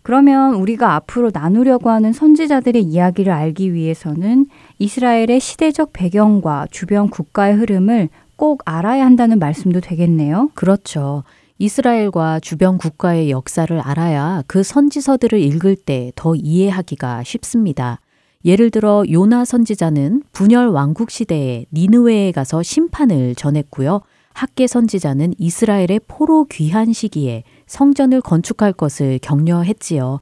그러면 0.02 0.54
우리가 0.54 0.94
앞으로 0.94 1.30
나누려고 1.32 1.90
하는 1.90 2.14
선지자들의 2.14 2.82
이야기를 2.82 3.30
알기 3.30 3.74
위해서는 3.74 4.46
이스라엘의 4.78 5.40
시대적 5.40 5.92
배경과 5.92 6.66
주변 6.70 7.10
국가의 7.10 7.56
흐름을 7.56 8.08
꼭 8.36 8.62
알아야 8.64 9.04
한다는 9.04 9.38
말씀도 9.38 9.80
되겠네요. 9.80 10.50
그렇죠. 10.54 11.24
이스라엘과 11.58 12.38
주변 12.40 12.78
국가의 12.78 13.30
역사를 13.30 13.78
알아야 13.80 14.44
그 14.46 14.62
선지서들을 14.62 15.40
읽을 15.40 15.74
때 15.74 16.12
더 16.14 16.34
이해하기가 16.36 17.24
쉽습니다. 17.24 18.00
예를 18.44 18.70
들어 18.70 19.02
요나 19.10 19.44
선지자는 19.44 20.22
분열 20.32 20.68
왕국 20.68 21.10
시대에 21.10 21.66
니느웨에 21.72 22.30
가서 22.30 22.62
심판을 22.62 23.34
전했고요. 23.34 24.02
학계 24.32 24.68
선지자는 24.68 25.34
이스라엘의 25.38 26.00
포로 26.06 26.44
귀한 26.44 26.92
시기에 26.92 27.42
성전을 27.66 28.20
건축할 28.20 28.72
것을 28.72 29.18
격려했지요. 29.20 30.20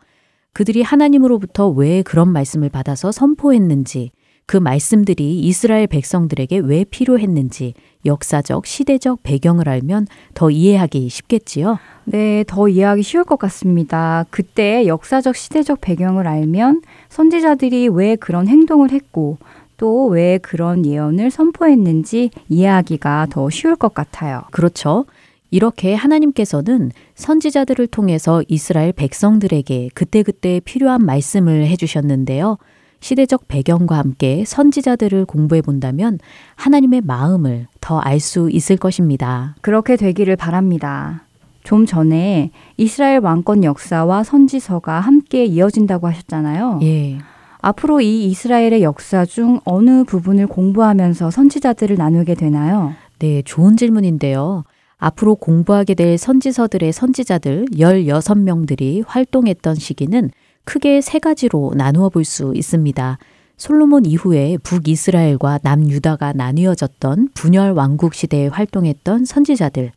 그들이 0.54 0.80
하나님으로부터 0.80 1.68
왜 1.68 2.00
그런 2.00 2.32
말씀을 2.32 2.70
받아서 2.70 3.12
선포했는지, 3.12 4.10
그 4.46 4.56
말씀들이 4.56 5.40
이스라엘 5.40 5.88
백성들에게 5.88 6.58
왜 6.58 6.84
필요했는지 6.84 7.74
역사적, 8.04 8.64
시대적 8.66 9.24
배경을 9.24 9.68
알면 9.68 10.06
더 10.34 10.50
이해하기 10.50 11.08
쉽겠지요. 11.08 11.78
네, 12.04 12.44
더 12.46 12.68
이해하기 12.68 13.02
쉬울 13.02 13.24
것 13.24 13.38
같습니다. 13.40 14.24
그때 14.30 14.86
역사적, 14.86 15.34
시대적 15.34 15.80
배경을 15.80 16.28
알면 16.28 16.82
선지자들이 17.08 17.88
왜 17.88 18.14
그런 18.14 18.46
행동을 18.46 18.92
했고 18.92 19.38
또 19.76 20.06
왜 20.06 20.38
그런 20.38 20.86
예언을 20.86 21.30
선포했는지 21.30 22.30
이해하기가 22.48 23.26
더 23.30 23.50
쉬울 23.50 23.76
것 23.76 23.92
같아요. 23.92 24.42
그렇죠. 24.52 25.04
이렇게 25.50 25.94
하나님께서는 25.94 26.92
선지자들을 27.14 27.86
통해서 27.88 28.42
이스라엘 28.48 28.92
백성들에게 28.92 29.90
그때그때 29.94 30.60
필요한 30.64 31.04
말씀을 31.04 31.66
해주셨는데요. 31.66 32.58
시대적 33.00 33.48
배경과 33.48 33.98
함께 33.98 34.44
선지자들을 34.46 35.24
공부해 35.26 35.62
본다면 35.62 36.18
하나님의 36.56 37.02
마음을 37.02 37.66
더 37.80 38.00
알 38.00 38.18
수 38.20 38.48
있을 38.50 38.76
것입니다. 38.76 39.54
그렇게 39.60 39.96
되기를 39.96 40.36
바랍니다. 40.36 41.24
좀 41.62 41.84
전에 41.86 42.50
이스라엘 42.76 43.18
왕권 43.20 43.64
역사와 43.64 44.22
선지서가 44.22 45.00
함께 45.00 45.44
이어진다고 45.44 46.06
하셨잖아요. 46.08 46.80
예. 46.82 47.18
앞으로 47.60 48.00
이 48.00 48.26
이스라엘의 48.26 48.82
역사 48.82 49.24
중 49.24 49.60
어느 49.64 50.04
부분을 50.04 50.46
공부하면서 50.46 51.30
선지자들을 51.30 51.96
나누게 51.96 52.34
되나요? 52.34 52.92
네, 53.18 53.42
좋은 53.42 53.76
질문인데요. 53.76 54.64
앞으로 54.98 55.34
공부하게 55.34 55.94
될 55.94 56.16
선지서들의 56.16 56.92
선지자들 56.92 57.66
16명들이 57.72 59.02
활동했던 59.06 59.74
시기는 59.74 60.30
크게 60.66 61.00
세 61.00 61.18
가지로 61.20 61.72
나누어 61.76 62.08
볼 62.10 62.24
수 62.24 62.52
있습니다. 62.54 63.18
솔로몬 63.56 64.04
이후에 64.04 64.58
북이스라엘과 64.58 65.60
남유다가 65.62 66.32
나뉘어졌던 66.34 67.30
분열 67.34 67.70
왕국 67.70 68.14
시대에 68.14 68.48
활동했던 68.48 69.24
선지자들, 69.24 69.92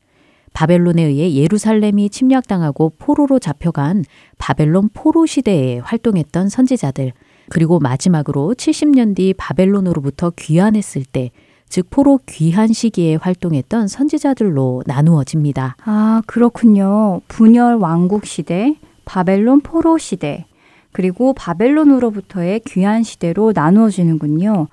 바벨론에 0.53 1.03
의해 1.03 1.34
예루살렘이 1.34 2.10
침략당하고 2.10 2.93
포로로 2.97 3.39
잡혀간 3.39 4.05
바벨론 4.38 4.89
포로 4.93 5.25
시대에 5.25 5.79
활동했던 5.79 6.49
선지자들, 6.49 7.12
그리고 7.49 7.79
마지막으로 7.79 8.53
70년 8.55 9.15
뒤 9.15 9.34
바벨론으로부터 9.36 10.32
귀환했을 10.38 11.03
때, 11.03 11.32
즉 11.67 11.89
포로 11.89 12.19
귀한 12.27 12.71
시기에 12.71 13.15
활동했던 13.15 13.88
선지자들로 13.88 14.84
나누어집니다. 14.86 15.75
아, 15.84 16.21
그렇군요. 16.27 17.21
분열 17.27 17.75
왕국 17.75 18.25
시대, 18.25 18.75
바벨론 19.05 19.62
포로 19.62 19.97
시대, 19.97 20.45
그리고 20.91 21.34
바벨론으로부터의 21.34 22.62
귀한 22.65 23.04
시대로 23.04 23.52
나누어지는군요. 23.54 24.67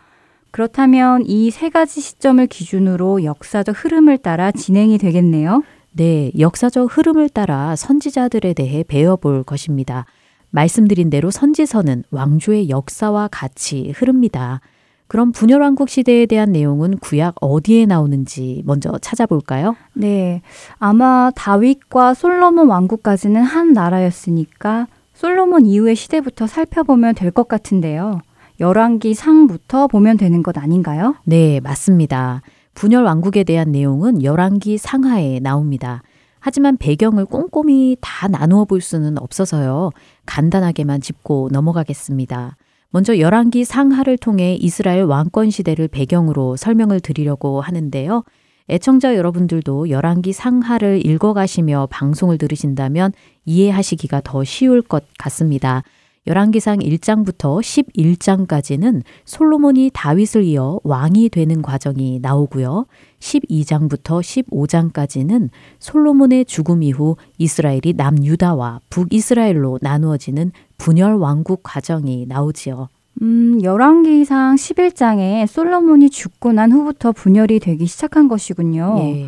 그렇다면 0.50 1.22
이 1.26 1.50
세 1.50 1.68
가지 1.68 2.00
시점을 2.00 2.46
기준으로 2.46 3.24
역사적 3.24 3.84
흐름을 3.84 4.18
따라 4.18 4.50
진행이 4.50 4.98
되겠네요. 4.98 5.62
네, 5.92 6.30
역사적 6.38 6.96
흐름을 6.96 7.28
따라 7.28 7.76
선지자들에 7.76 8.54
대해 8.54 8.82
배워볼 8.86 9.44
것입니다. 9.44 10.06
말씀드린 10.50 11.10
대로 11.10 11.30
선지서는 11.30 12.04
왕조의 12.10 12.70
역사와 12.70 13.28
같이 13.30 13.92
흐릅니다. 13.94 14.60
그럼 15.08 15.32
분열왕국 15.32 15.88
시대에 15.88 16.26
대한 16.26 16.52
내용은 16.52 16.98
구약 16.98 17.34
어디에 17.40 17.86
나오는지 17.86 18.62
먼저 18.66 18.98
찾아볼까요? 19.00 19.76
네. 19.92 20.42
아마 20.78 21.30
다윗과 21.34 22.14
솔로몬 22.14 22.68
왕국까지는 22.68 23.42
한 23.42 23.72
나라였으니까 23.72 24.88
솔로몬 25.16 25.64
이후의 25.64 25.96
시대부터 25.96 26.46
살펴보면 26.46 27.14
될 27.14 27.30
것 27.30 27.48
같은데요. 27.48 28.20
열왕기 28.60 29.14
상부터 29.14 29.86
보면 29.88 30.16
되는 30.18 30.42
것 30.42 30.56
아닌가요? 30.58 31.14
네, 31.24 31.58
맞습니다. 31.60 32.42
분열 32.74 33.04
왕국에 33.04 33.42
대한 33.42 33.72
내용은 33.72 34.22
열왕기 34.22 34.76
상하에 34.78 35.40
나옵니다. 35.40 36.02
하지만 36.38 36.76
배경을 36.76 37.24
꼼꼼히 37.24 37.96
다 38.00 38.28
나누어 38.28 38.66
볼 38.66 38.80
수는 38.82 39.18
없어서요. 39.18 39.90
간단하게만 40.26 41.00
짚고 41.00 41.48
넘어가겠습니다. 41.50 42.56
먼저 42.90 43.18
열왕기 43.18 43.64
상하를 43.64 44.18
통해 44.18 44.54
이스라엘 44.60 45.04
왕권 45.04 45.50
시대를 45.50 45.88
배경으로 45.88 46.56
설명을 46.56 47.00
드리려고 47.00 47.60
하는데요. 47.62 48.22
애청자 48.68 49.14
여러분들도 49.14 49.90
열왕기 49.90 50.32
상하를 50.32 51.06
읽어가시며 51.06 51.86
방송을 51.90 52.36
들으신다면 52.38 53.12
이해하시기가 53.44 54.22
더 54.24 54.42
쉬울 54.42 54.82
것 54.82 55.04
같습니다. 55.18 55.82
열왕기상 56.26 56.78
1장부터 56.78 57.60
11장까지는 57.60 59.02
솔로몬이 59.24 59.92
다윗을 59.94 60.42
이어 60.42 60.80
왕이 60.82 61.28
되는 61.28 61.62
과정이 61.62 62.18
나오고요. 62.20 62.86
12장부터 63.20 64.20
15장까지는 64.20 65.50
솔로몬의 65.78 66.46
죽음 66.46 66.82
이후 66.82 67.14
이스라엘이 67.38 67.94
남유다와 67.96 68.80
북이스라엘로 68.90 69.78
나누어지는 69.80 70.50
분열 70.78 71.14
왕국 71.14 71.60
과정이 71.62 72.26
나오지요. 72.26 72.88
음, 73.22 73.60
열왕기상 73.62 74.56
11장에 74.56 75.46
솔로몬이 75.46 76.10
죽고 76.10 76.52
난 76.52 76.72
후부터 76.72 77.12
분열이 77.12 77.60
되기 77.60 77.86
시작한 77.86 78.28
것이군요. 78.28 78.96
예. 79.00 79.26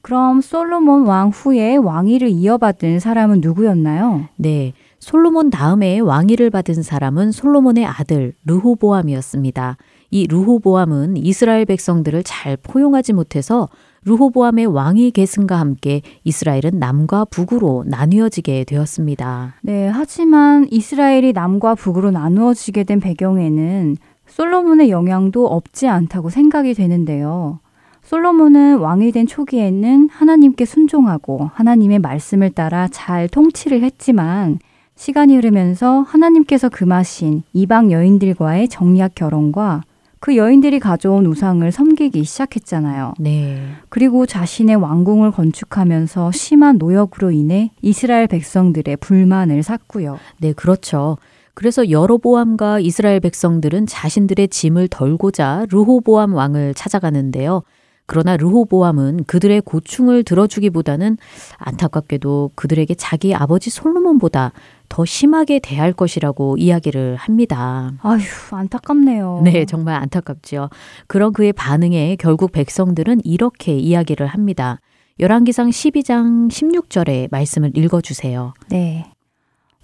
그럼 0.00 0.40
솔로몬 0.40 1.04
왕 1.04 1.30
후에 1.30 1.76
왕위를 1.76 2.28
이어받은 2.28 3.00
사람은 3.00 3.40
누구였나요? 3.40 4.28
네. 4.36 4.72
솔로몬 5.00 5.50
다음에 5.50 5.98
왕위를 5.98 6.50
받은 6.50 6.82
사람은 6.82 7.32
솔로몬의 7.32 7.84
아들 7.84 8.32
르호보암이었습니다. 8.44 9.76
이 10.10 10.26
르호보암은 10.28 11.16
이스라엘 11.16 11.64
백성들을 11.64 12.22
잘 12.22 12.56
포용하지 12.56 13.12
못해서 13.12 13.68
르호보암의 14.06 14.66
왕위 14.66 15.10
계승과 15.10 15.58
함께 15.58 16.00
이스라엘은 16.22 16.78
남과 16.78 17.24
북으로 17.26 17.84
나뉘어지게 17.88 18.64
되었습니다. 18.64 19.54
네, 19.62 19.88
하지만 19.88 20.68
이스라엘이 20.70 21.32
남과 21.32 21.74
북으로 21.74 22.12
나누어지게 22.12 22.84
된 22.84 23.00
배경에는 23.00 23.96
솔로몬의 24.28 24.90
영향도 24.90 25.46
없지 25.46 25.88
않다고 25.88 26.30
생각이 26.30 26.74
되는데요. 26.74 27.58
솔로몬은 28.04 28.78
왕이 28.78 29.10
된 29.10 29.26
초기에는 29.26 30.08
하나님께 30.08 30.64
순종하고 30.64 31.50
하나님의 31.54 31.98
말씀을 31.98 32.50
따라 32.50 32.86
잘 32.86 33.28
통치를 33.28 33.82
했지만 33.82 34.60
시간이 34.94 35.34
흐르면서 35.34 36.02
하나님께서 36.02 36.68
금하신 36.68 37.42
이방 37.52 37.90
여인들과의 37.90 38.68
정략 38.68 39.16
결혼과 39.16 39.82
그 40.20 40.36
여인들이 40.36 40.80
가져온 40.80 41.26
우상을 41.26 41.70
섬기기 41.70 42.24
시작했잖아요. 42.24 43.14
네. 43.18 43.60
그리고 43.88 44.26
자신의 44.26 44.76
왕궁을 44.76 45.30
건축하면서 45.32 46.32
심한 46.32 46.78
노역으로 46.78 47.30
인해 47.30 47.70
이스라엘 47.82 48.26
백성들의 48.26 48.96
불만을 48.96 49.62
샀고요. 49.62 50.18
네, 50.38 50.52
그렇죠. 50.52 51.18
그래서 51.54 51.90
여로보암과 51.90 52.80
이스라엘 52.80 53.20
백성들은 53.20 53.86
자신들의 53.86 54.48
짐을 54.48 54.88
덜고자 54.88 55.66
르호보암 55.70 56.34
왕을 56.34 56.74
찾아가는데요. 56.74 57.62
그러나 58.06 58.36
르호보암은 58.36 59.24
그들의 59.24 59.62
고충을 59.62 60.22
들어주기보다는 60.22 61.18
안타깝게도 61.58 62.52
그들에게 62.54 62.94
자기 62.94 63.34
아버지 63.34 63.70
솔로몬보다 63.70 64.52
더 64.88 65.04
심하게 65.04 65.58
대할 65.58 65.92
것이라고 65.92 66.56
이야기를 66.56 67.16
합니다. 67.16 67.92
아휴, 68.02 68.20
안타깝네요. 68.50 69.42
네, 69.44 69.64
정말 69.64 70.00
안타깝죠. 70.02 70.70
그런 71.06 71.32
그의 71.32 71.52
반응에 71.52 72.16
결국 72.18 72.52
백성들은 72.52 73.22
이렇게 73.24 73.76
이야기를 73.76 74.26
합니다. 74.26 74.80
열왕기상 75.18 75.70
12장 75.70 76.50
16절의 76.50 77.28
말씀을 77.30 77.72
읽어 77.74 78.00
주세요. 78.00 78.52
네. 78.68 79.06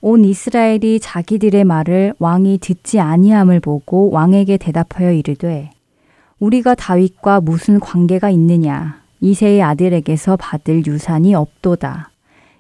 온 0.01 0.25
이스라엘이 0.25 1.01
자기들의 1.01 1.65
말을 1.65 2.15
왕이 2.19 2.59
듣지 2.59 2.99
아니함을 2.99 3.61
보고 3.61 4.11
왕에게 4.11 4.57
대답하여 4.57 5.12
이르되 5.12 5.71
우리가 6.41 6.75
다윗과 6.75 7.41
무슨 7.41 7.79
관계가 7.79 8.29
있느냐 8.31 9.01
이세의 9.21 9.62
아들에게서 9.62 10.37
받을 10.37 10.85
유산이 10.85 11.35
없도다. 11.35 12.12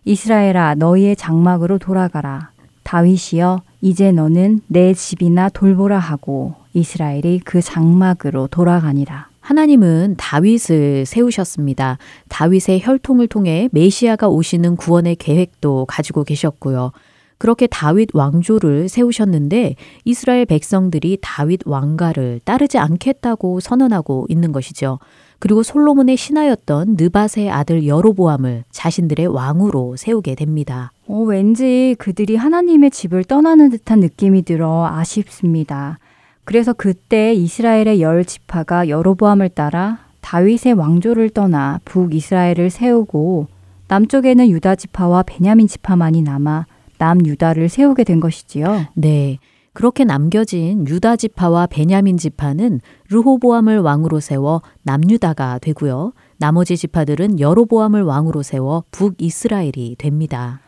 이스라엘아 0.04 0.74
너희의 0.74 1.16
장막으로 1.16 1.78
돌아가라. 1.78 2.50
다윗이여 2.82 3.62
이제 3.80 4.10
너는 4.10 4.60
내 4.66 4.92
집이나 4.94 5.48
돌보라 5.48 5.98
하고 5.98 6.54
이스라엘이 6.74 7.40
그 7.44 7.60
장막으로 7.60 8.48
돌아가니라. 8.48 9.28
하나님은 9.40 10.16
다윗을 10.18 11.04
세우셨습니다. 11.06 11.98
다윗의 12.28 12.80
혈통을 12.82 13.28
통해 13.28 13.68
메시아가 13.72 14.28
오시는 14.28 14.76
구원의 14.76 15.16
계획도 15.16 15.86
가지고 15.88 16.24
계셨고요. 16.24 16.92
그렇게 17.38 17.66
다윗 17.66 18.10
왕조를 18.14 18.88
세우셨는데 18.88 19.74
이스라엘 20.04 20.46
백성들이 20.46 21.18
다윗 21.20 21.60
왕가를 21.64 22.40
따르지 22.44 22.78
않겠다고 22.78 23.58
선언하고 23.58 24.26
있는 24.28 24.52
것이죠. 24.52 25.00
그리고 25.42 25.64
솔로몬의 25.64 26.16
신하였던 26.16 26.94
느밧의 26.96 27.50
아들 27.50 27.88
여로보암을 27.88 28.62
자신들의 28.70 29.26
왕으로 29.26 29.96
세우게 29.96 30.36
됩니다. 30.36 30.92
어, 31.08 31.16
왠지 31.16 31.96
그들이 31.98 32.36
하나님의 32.36 32.92
집을 32.92 33.24
떠나는 33.24 33.70
듯한 33.70 33.98
느낌이 33.98 34.42
들어 34.42 34.86
아쉽습니다. 34.86 35.98
그래서 36.44 36.72
그때 36.72 37.34
이스라엘의 37.34 38.00
열 38.00 38.24
지파가 38.24 38.88
여로보암을 38.88 39.48
따라 39.48 39.98
다윗의 40.20 40.74
왕조를 40.74 41.30
떠나 41.30 41.80
북이스라엘을 41.86 42.70
세우고 42.70 43.48
남쪽에는 43.88 44.48
유다 44.48 44.76
지파와 44.76 45.24
베냐민 45.24 45.66
지파만이 45.66 46.22
남아 46.22 46.66
남유다를 46.98 47.68
세우게 47.68 48.04
된 48.04 48.20
것이지요. 48.20 48.86
네. 48.94 49.38
그렇게 49.72 50.04
남겨진 50.04 50.86
유다 50.86 51.16
지파와 51.16 51.66
베냐민 51.66 52.18
지파는 52.18 52.80
르호보암을 53.08 53.78
왕으로 53.80 54.20
세워 54.20 54.60
남유다가 54.82 55.58
되고요. 55.60 56.12
나머지 56.36 56.76
지파들은 56.76 57.40
여로보암을 57.40 58.02
왕으로 58.02 58.42
세워 58.42 58.84
북이스라엘이 58.90 59.96
됩니다. 59.98 60.60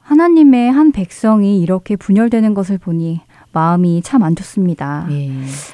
하나님의 0.00 0.72
한 0.72 0.90
백성이 0.90 1.60
이렇게 1.60 1.94
분열되는 1.94 2.54
것을 2.54 2.78
보니 2.78 3.20
마음이 3.52 4.02
참 4.02 4.22
안 4.22 4.34
좋습니다. 4.34 5.06
예. 5.10 5.30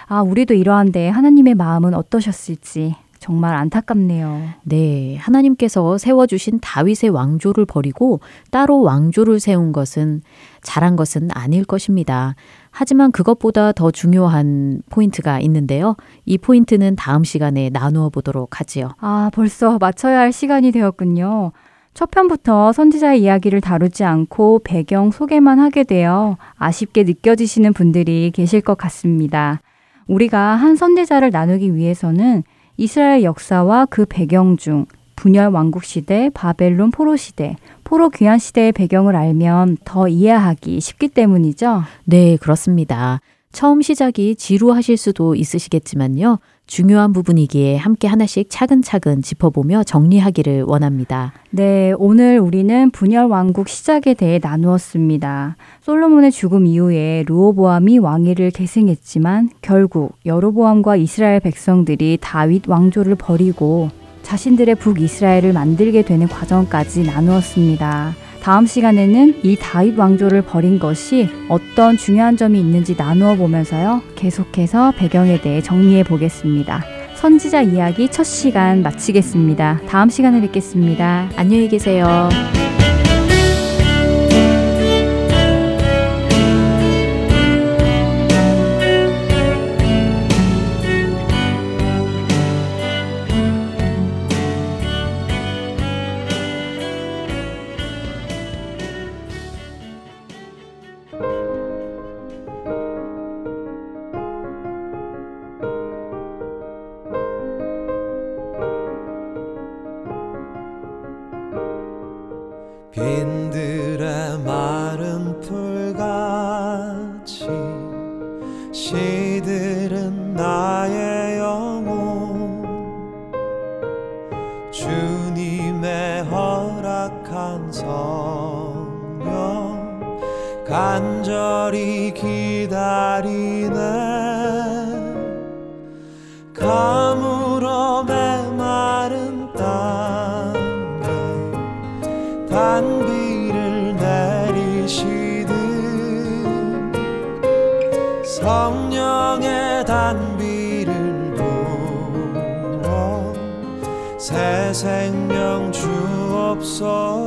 아, 0.07 0.20
우리도 0.23 0.55
이러한데 0.55 1.09
하나님의 1.09 1.55
마음은 1.55 1.94
어떠셨을지 1.94 2.97
정말 3.24 3.54
안타깝네요. 3.54 4.50
네, 4.64 5.16
하나님께서 5.16 5.96
세워주신 5.96 6.58
다윗의 6.60 7.08
왕조를 7.08 7.64
버리고 7.64 8.20
따로 8.50 8.82
왕조를 8.82 9.40
세운 9.40 9.72
것은 9.72 10.20
잘한 10.60 10.94
것은 10.94 11.30
아닐 11.32 11.64
것입니다. 11.64 12.34
하지만 12.70 13.12
그것보다 13.12 13.72
더 13.72 13.90
중요한 13.90 14.82
포인트가 14.90 15.40
있는데요. 15.40 15.96
이 16.26 16.37
포인트는 16.37 16.96
다음 16.96 17.24
시간에 17.24 17.70
나누어 17.70 18.10
보도록 18.10 18.60
하지요. 18.60 18.90
아, 19.00 19.30
벌써 19.32 19.78
마쳐야 19.78 20.18
할 20.18 20.30
시간이 20.30 20.70
되었군요. 20.70 21.52
첫 21.94 22.10
편부터 22.10 22.72
선지자의 22.72 23.22
이야기를 23.22 23.62
다루지 23.62 24.04
않고 24.04 24.60
배경 24.64 25.10
소개만 25.10 25.60
하게 25.60 25.84
되어 25.84 26.37
아쉽게 26.56 27.04
느껴지시는 27.04 27.72
분들이 27.72 28.30
계실 28.34 28.60
것 28.60 28.76
같습니다. 28.76 29.62
우리가 30.08 30.56
한 30.56 30.76
선지자를 30.76 31.30
나누기 31.30 31.74
위해서는 31.74 32.42
이스라엘 32.76 33.22
역사와 33.22 33.87
그 33.87 34.04
배경 34.04 34.56
중 34.56 34.87
분열 35.16 35.48
왕국 35.52 35.84
시대, 35.84 36.30
바벨론 36.34 36.90
포로 36.90 37.16
시대, 37.16 37.56
포로 37.84 38.10
귀환 38.10 38.38
시대의 38.38 38.72
배경을 38.72 39.14
알면 39.16 39.78
더 39.84 40.08
이해하기 40.08 40.80
쉽기 40.80 41.08
때문이죠. 41.08 41.82
네, 42.04 42.37
그렇습니다. 42.37 43.20
처음 43.52 43.80
시작이 43.80 44.34
지루하실 44.34 44.96
수도 44.96 45.34
있으시겠지만요. 45.37 46.40
중요한 46.66 47.12
부분이기에 47.12 47.77
함께 47.77 48.09
하나씩 48.09 48.46
차근차근 48.48 49.22
짚어보며 49.22 49.85
정리하기를 49.85 50.62
원합니다. 50.62 51.33
네, 51.50 51.92
오늘 51.98 52.38
우리는 52.38 52.90
분열 52.90 53.27
왕국 53.27 53.68
시작에 53.68 54.14
대해 54.14 54.40
나누었습니다. 54.42 55.57
솔로몬의 55.83 56.33
죽음 56.33 56.66
이후에 56.66 57.24
르호보암이 57.27 57.98
왕위를 57.98 58.50
계승했지만 58.50 59.50
결국 59.61 60.16
여로보암과 60.24 60.96
이스라엘 60.96 61.40
백성들이 61.40 62.18
다윗 62.20 62.66
왕조를 62.66 63.16
버리고 63.16 63.90
자신들의 64.22 64.77
북이스라엘을 64.77 65.53
만들게 65.53 66.03
되는 66.03 66.27
과정까지 66.27 67.03
나누었습니다. 67.03 68.23
다음 68.44 68.66
시간에는 68.66 69.40
이 69.42 69.57
다윗 69.57 69.98
왕조를 69.98 70.42
버린 70.42 70.78
것이 70.78 71.30
어떤 71.48 71.96
중요한 71.96 72.37
점이 72.37 72.61
있는지 72.61 72.94
나누어 72.94 73.37
보면서요. 73.37 74.02
계속해서 74.16 74.92
배경에 74.98 75.40
대해 75.40 75.62
정리해 75.62 76.04
보겠습니다. 76.04 76.85
선지자 77.14 77.62
이야기 77.62 78.07
첫 78.11 78.24
시간 78.24 78.83
마치겠습니다. 78.83 79.80
다음 79.88 80.11
시간에 80.11 80.42
뵙겠습니다. 80.42 81.30
안녕히 81.37 81.68
계세요. 81.70 82.28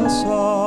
주옵 0.07 0.66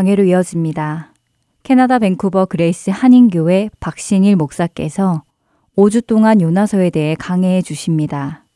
강해로 0.00 0.24
이어집니다. 0.24 1.12
캐나다 1.62 1.98
밴쿠버 1.98 2.46
그레이스 2.46 2.88
한인교회 2.88 3.68
박신일 3.80 4.34
목사께서 4.36 5.24
5주 5.76 6.06
동안 6.06 6.40
요나서에 6.40 6.88
대해 6.88 7.14
강해해 7.18 7.60
주십니다. 7.60 8.46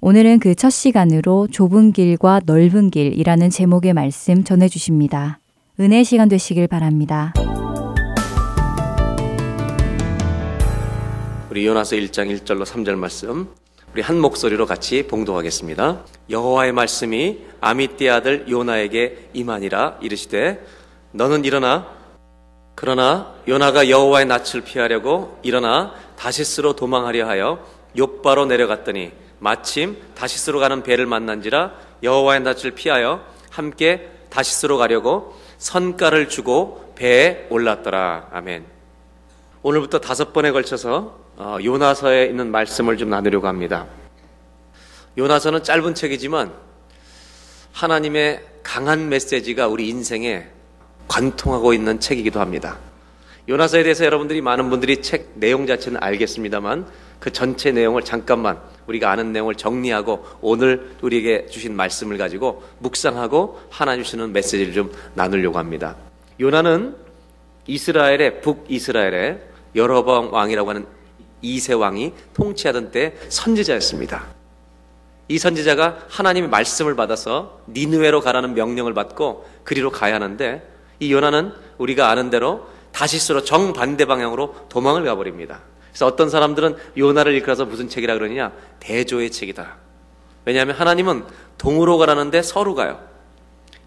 오늘은 0.00 0.38
그 0.38 0.54
첫 0.54 0.70
시간으로 0.70 1.48
좁은 1.48 1.92
길과 1.92 2.40
넓은 2.46 2.88
길이라는 2.88 3.50
제목의 3.50 3.92
말씀 3.92 4.42
전해 4.42 4.68
주십니다. 4.68 5.38
은혜 5.78 6.02
시간 6.02 6.30
되시길 6.30 6.66
바랍니다. 6.66 7.34
우리 11.50 11.66
요나서 11.66 11.96
1장 11.96 12.34
1절로 12.34 12.64
3절 12.64 12.94
말씀 12.94 13.48
우리 13.92 14.00
한 14.02 14.18
목소리로 14.18 14.64
같이 14.64 15.06
봉독하겠습니다. 15.06 16.04
여호와의 16.30 16.72
말씀이 16.72 17.38
아미띠 17.60 18.08
아들 18.08 18.46
요나에게 18.48 19.30
임하니라 19.34 19.98
이르시되 20.02 20.64
너는 21.16 21.44
일어나 21.44 21.96
그러나 22.74 23.34
요나가 23.48 23.88
여호와의 23.88 24.26
낯을 24.26 24.62
피하려고 24.64 25.38
일어나 25.42 25.94
다시스로 26.16 26.76
도망하려 26.76 27.26
하여 27.26 27.66
욥바로 27.96 28.46
내려갔더니 28.46 29.12
마침 29.38 29.96
다시스로 30.14 30.60
가는 30.60 30.82
배를 30.82 31.06
만난지라 31.06 31.72
여호와의 32.02 32.40
낯을 32.40 32.72
피하여 32.72 33.24
함께 33.50 34.10
다시스로 34.28 34.76
가려고 34.76 35.34
선가를 35.56 36.28
주고 36.28 36.92
배에 36.96 37.46
올랐더라. 37.48 38.28
아멘. 38.32 38.66
오늘부터 39.62 40.00
다섯 40.00 40.34
번에 40.34 40.50
걸쳐서 40.50 41.18
어, 41.36 41.56
요나서에 41.62 42.26
있는 42.26 42.50
말씀을 42.50 42.98
좀 42.98 43.08
나누려고 43.08 43.46
합니다. 43.46 43.86
요나서는 45.16 45.62
짧은 45.62 45.94
책이지만 45.94 46.52
하나님의 47.72 48.42
강한 48.62 49.08
메시지가 49.08 49.68
우리 49.68 49.88
인생에 49.88 50.55
관통하고 51.16 51.72
있는 51.72 51.98
책이기도 51.98 52.40
합니다. 52.40 52.76
요나서에 53.48 53.84
대해서 53.84 54.04
여러분들이 54.04 54.42
많은 54.42 54.68
분들이 54.68 55.00
책 55.00 55.30
내용 55.36 55.66
자체는 55.66 56.02
알겠습니다만 56.02 56.86
그 57.20 57.32
전체 57.32 57.72
내용을 57.72 58.02
잠깐만 58.02 58.58
우리가 58.86 59.10
아는 59.10 59.32
내용을 59.32 59.54
정리하고 59.54 60.26
오늘 60.42 60.94
우리에게 61.00 61.46
주신 61.46 61.74
말씀을 61.74 62.18
가지고 62.18 62.62
묵상하고 62.80 63.60
하나 63.70 63.96
주시는 63.96 64.32
메시지를 64.32 64.74
좀 64.74 64.92
나누려고 65.14 65.58
합니다. 65.58 65.96
요나는 66.38 66.94
이스라엘의 67.66 68.42
북이스라엘의 68.42 69.40
여로보암 69.74 70.34
왕이라고 70.34 70.68
하는 70.68 70.86
이세 71.40 71.72
왕이 71.72 72.12
통치하던 72.34 72.90
때 72.90 73.14
선지자였습니다. 73.30 74.26
이 75.28 75.38
선지자가 75.38 76.04
하나님의 76.08 76.50
말씀을 76.50 76.94
받아서 76.94 77.60
니느웨로 77.68 78.20
가라는 78.20 78.54
명령을 78.54 78.92
받고 78.92 79.46
그리로 79.64 79.90
가야 79.90 80.16
하는데 80.16 80.75
이 81.00 81.12
요나는 81.12 81.52
우리가 81.78 82.10
아는 82.10 82.30
대로 82.30 82.66
다시스로 82.92 83.44
정반대 83.44 84.06
방향으로 84.06 84.54
도망을 84.68 85.04
가버립니다. 85.04 85.60
그래서 85.90 86.06
어떤 86.06 86.30
사람들은 86.30 86.76
요나를 86.96 87.32
일컬어서 87.34 87.64
무슨 87.64 87.88
책이라 87.88 88.14
그러느냐? 88.14 88.52
대조의 88.80 89.30
책이다. 89.30 89.76
왜냐하면 90.44 90.76
하나님은 90.76 91.24
동으로 91.58 91.98
가라는데 91.98 92.42
서로 92.42 92.74
가요. 92.74 93.00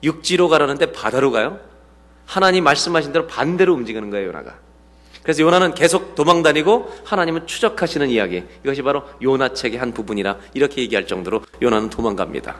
육지로 0.04 0.50
가라는데 0.50 0.92
바다로 0.92 1.32
가요. 1.32 1.60
하나님 2.26 2.64
말씀하신 2.64 3.12
대로 3.12 3.28
반대로 3.28 3.74
움직이는 3.74 4.10
거예요, 4.10 4.28
요나가. 4.28 4.56
그래서 5.24 5.42
요나는 5.44 5.74
계속 5.74 6.16
도망 6.16 6.44
다니고 6.44 6.94
하나님은 7.06 7.48
추적하시는 7.48 8.10
이야기. 8.10 8.44
이것이 8.64 8.82
바로 8.82 9.04
요나 9.22 9.54
책의 9.54 9.80
한 9.80 9.94
부분이라 9.94 10.38
이렇게 10.54 10.82
얘기할 10.82 11.08
정도로 11.08 11.42
요나는 11.62 11.90
도망갑니다. 11.90 12.60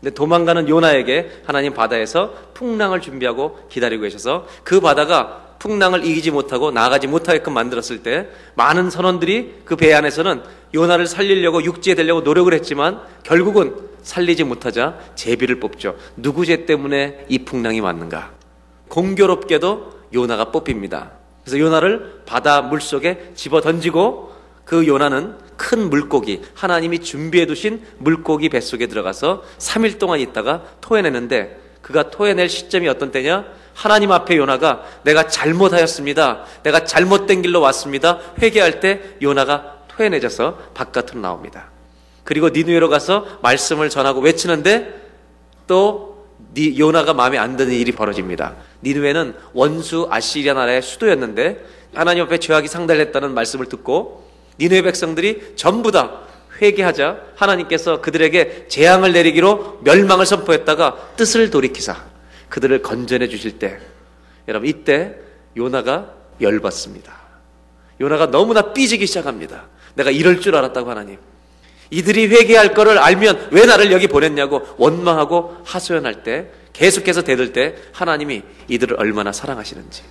근데 0.00 0.14
도망가는 0.14 0.68
요나에게 0.68 1.42
하나님 1.44 1.74
바다에서 1.74 2.32
풍랑을 2.54 3.00
준비하고 3.00 3.58
기다리고 3.68 4.02
계셔서 4.02 4.46
그 4.64 4.80
바다가 4.80 5.44
풍랑을 5.58 6.04
이기지 6.04 6.30
못하고 6.30 6.70
나가지 6.70 7.08
못하게끔 7.08 7.52
만들었을 7.52 8.04
때 8.04 8.28
많은 8.54 8.90
선원들이 8.90 9.62
그 9.64 9.74
배 9.76 9.92
안에서는 9.92 10.42
요나를 10.74 11.06
살리려고 11.06 11.64
육지에 11.64 11.94
되려고 11.96 12.20
노력을 12.20 12.52
했지만 12.54 13.00
결국은 13.24 13.74
살리지 14.02 14.44
못하자 14.44 14.98
제비를 15.16 15.58
뽑죠. 15.58 15.96
누구 16.16 16.46
죄 16.46 16.64
때문에 16.64 17.26
이 17.28 17.40
풍랑이 17.44 17.80
왔는가? 17.80 18.30
공교롭게도 18.88 19.98
요나가 20.14 20.50
뽑힙니다. 20.52 21.10
그래서 21.44 21.58
요나를 21.58 22.22
바다 22.24 22.62
물 22.62 22.80
속에 22.80 23.32
집어 23.34 23.60
던지고 23.60 24.32
그 24.64 24.86
요나는 24.86 25.34
큰 25.58 25.90
물고기, 25.90 26.40
하나님이 26.54 27.00
준비해 27.00 27.44
두신 27.44 27.82
물고기 27.98 28.48
뱃속에 28.48 28.86
들어가서 28.86 29.42
3일 29.58 29.98
동안 29.98 30.20
있다가 30.20 30.62
토해내는데 30.80 31.60
그가 31.82 32.10
토해낼 32.10 32.48
시점이 32.48 32.88
어떤 32.88 33.10
때냐? 33.10 33.44
하나님 33.74 34.12
앞에 34.12 34.36
요나가 34.36 34.84
내가 35.02 35.26
잘못하였습니다. 35.26 36.44
내가 36.62 36.84
잘못된 36.84 37.42
길로 37.42 37.60
왔습니다. 37.60 38.20
회개할 38.40 38.80
때 38.80 39.00
요나가 39.20 39.78
토해내져서 39.88 40.70
바깥으로 40.74 41.20
나옵니다. 41.20 41.70
그리고 42.24 42.50
니누에로 42.50 42.88
가서 42.88 43.26
말씀을 43.42 43.90
전하고 43.90 44.20
외치는데 44.20 45.08
또 45.66 46.26
요나가 46.78 47.14
마음에 47.14 47.36
안 47.36 47.56
드는 47.56 47.72
일이 47.72 47.92
벌어집니다. 47.92 48.56
니누에는 48.82 49.34
원수 49.54 50.08
아시리아 50.10 50.54
나라의 50.54 50.82
수도였는데 50.82 51.64
하나님 51.94 52.24
앞에 52.24 52.38
죄악이 52.38 52.68
상달했다는 52.68 53.34
말씀을 53.34 53.66
듣고 53.66 54.27
니누의 54.58 54.82
백성들이 54.82 55.54
전부 55.56 55.90
다 55.90 56.22
회개하자 56.60 57.20
하나님께서 57.36 58.00
그들에게 58.00 58.66
재앙을 58.68 59.12
내리기로 59.12 59.80
멸망을 59.84 60.26
선포했다가 60.26 61.14
뜻을 61.16 61.50
돌이키사 61.50 61.96
그들을 62.48 62.82
건전해 62.82 63.28
주실 63.28 63.58
때 63.58 63.78
여러분 64.48 64.68
이때 64.68 65.14
요나가 65.56 66.12
열받습니다. 66.40 67.12
요나가 68.00 68.30
너무나 68.30 68.72
삐지기 68.72 69.06
시작합니다. 69.06 69.66
내가 69.94 70.10
이럴 70.10 70.40
줄 70.40 70.56
알았다고 70.56 70.90
하나님. 70.90 71.18
이들이 71.90 72.28
회개할 72.28 72.74
거를 72.74 72.98
알면 72.98 73.48
왜 73.50 73.64
나를 73.64 73.92
여기 73.92 74.06
보냈냐고 74.08 74.62
원망하고 74.76 75.56
하소연할 75.64 76.22
때 76.22 76.50
계속해서 76.72 77.22
대들 77.22 77.52
때 77.52 77.74
하나님이 77.92 78.42
이들을 78.68 78.96
얼마나 79.00 79.32
사랑하시는지 79.32 80.02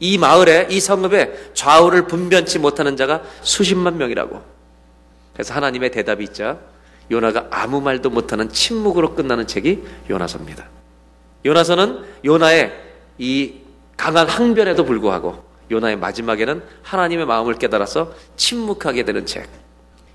이 0.00 0.18
마을에 0.18 0.66
이 0.70 0.80
성읍에 0.80 1.52
좌우를 1.54 2.06
분변치 2.06 2.58
못하는 2.58 2.96
자가 2.96 3.22
수십만 3.42 3.98
명이라고 3.98 4.42
그래서 5.34 5.54
하나님의 5.54 5.90
대답이 5.90 6.24
있자 6.24 6.58
요나가 7.10 7.46
아무 7.50 7.80
말도 7.80 8.10
못하는 8.10 8.48
침묵으로 8.48 9.14
끝나는 9.14 9.46
책이 9.46 9.82
요나서입니다. 10.08 10.68
요나서는 11.44 12.04
요나의 12.24 12.72
이 13.18 13.54
강한 13.96 14.28
항변에도 14.28 14.84
불구하고 14.84 15.44
요나의 15.70 15.96
마지막에는 15.96 16.62
하나님의 16.82 17.26
마음을 17.26 17.54
깨달아서 17.54 18.12
침묵하게 18.36 19.04
되는 19.04 19.26
책. 19.26 19.48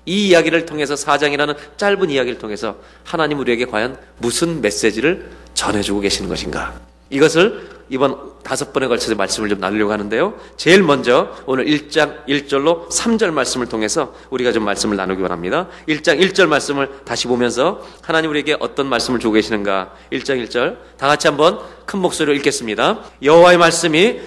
이 0.04 0.28
이야기를 0.28 0.66
통해서 0.66 0.94
사장이라는 0.96 1.54
짧은 1.76 2.10
이야기를 2.10 2.38
통해서 2.38 2.76
하나님 3.04 3.38
우리에게 3.40 3.66
과연 3.66 3.98
무슨 4.18 4.60
메시지를 4.60 5.30
전해주고 5.54 6.00
계시는 6.00 6.28
것인가? 6.28 6.80
이것을 7.10 7.68
이번 7.88 8.35
다섯 8.46 8.72
번에 8.72 8.86
걸쳐서 8.86 9.16
말씀을 9.16 9.48
좀 9.48 9.58
나누려고 9.58 9.90
하는데요. 9.90 10.38
제일 10.56 10.84
먼저 10.84 11.34
오늘 11.46 11.64
1장 11.64 12.24
1절로 12.26 12.88
3절 12.88 13.32
말씀을 13.32 13.66
통해서 13.66 14.14
우리가 14.30 14.52
좀 14.52 14.64
말씀을 14.64 14.96
나누기 14.96 15.20
원합니다. 15.20 15.66
1장 15.88 16.20
1절 16.20 16.46
말씀을 16.46 17.00
다시 17.04 17.26
보면서 17.26 17.84
하나님 18.02 18.30
우리에게 18.30 18.56
어떤 18.60 18.86
말씀을 18.86 19.18
주고 19.18 19.34
계시는가? 19.34 19.92
1장 20.12 20.40
1절 20.46 20.76
다 20.96 21.08
같이 21.08 21.26
한번 21.26 21.58
큰 21.86 21.98
목소리로 21.98 22.36
읽겠습니다. 22.36 23.02
여호와의 23.20 23.58
말씀이 23.58 24.20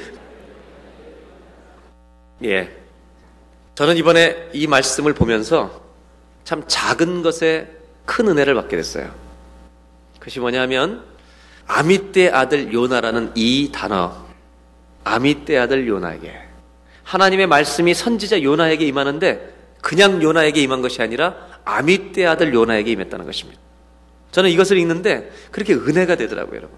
예. 2.44 2.78
저는 3.76 3.96
이번에 3.96 4.50
이 4.52 4.68
말씀을 4.68 5.14
보면서 5.14 5.82
참 6.44 6.64
작은 6.68 7.24
것에 7.24 7.74
큰 8.04 8.28
은혜를 8.28 8.54
받게 8.54 8.76
됐어요. 8.76 9.10
그것이 10.20 10.42
뭐냐면 10.42 11.06
아미떼 11.70 12.32
아들 12.32 12.74
요나라는 12.74 13.32
이 13.36 13.70
단어 13.72 14.26
아미떼 15.04 15.56
아들 15.60 15.88
요나에게 15.88 16.34
하나님의 17.04 17.46
말씀이 17.46 17.94
선지자 17.94 18.42
요나에게 18.42 18.86
임하는데 18.88 19.56
그냥 19.82 20.22
요나에게 20.22 20.62
임한 20.64 20.82
것이 20.82 21.02
아니라 21.02 21.36
아미떼 21.66 22.26
아들 22.26 22.54
요나에게 22.56 22.92
임했다는 22.92 23.26
것입니다. 23.26 23.62
저는 24.32 24.50
이것을 24.50 24.78
읽는데 24.78 25.32
그렇게 25.52 25.74
은혜가 25.74 26.16
되더라고요, 26.16 26.58
여러분. 26.58 26.78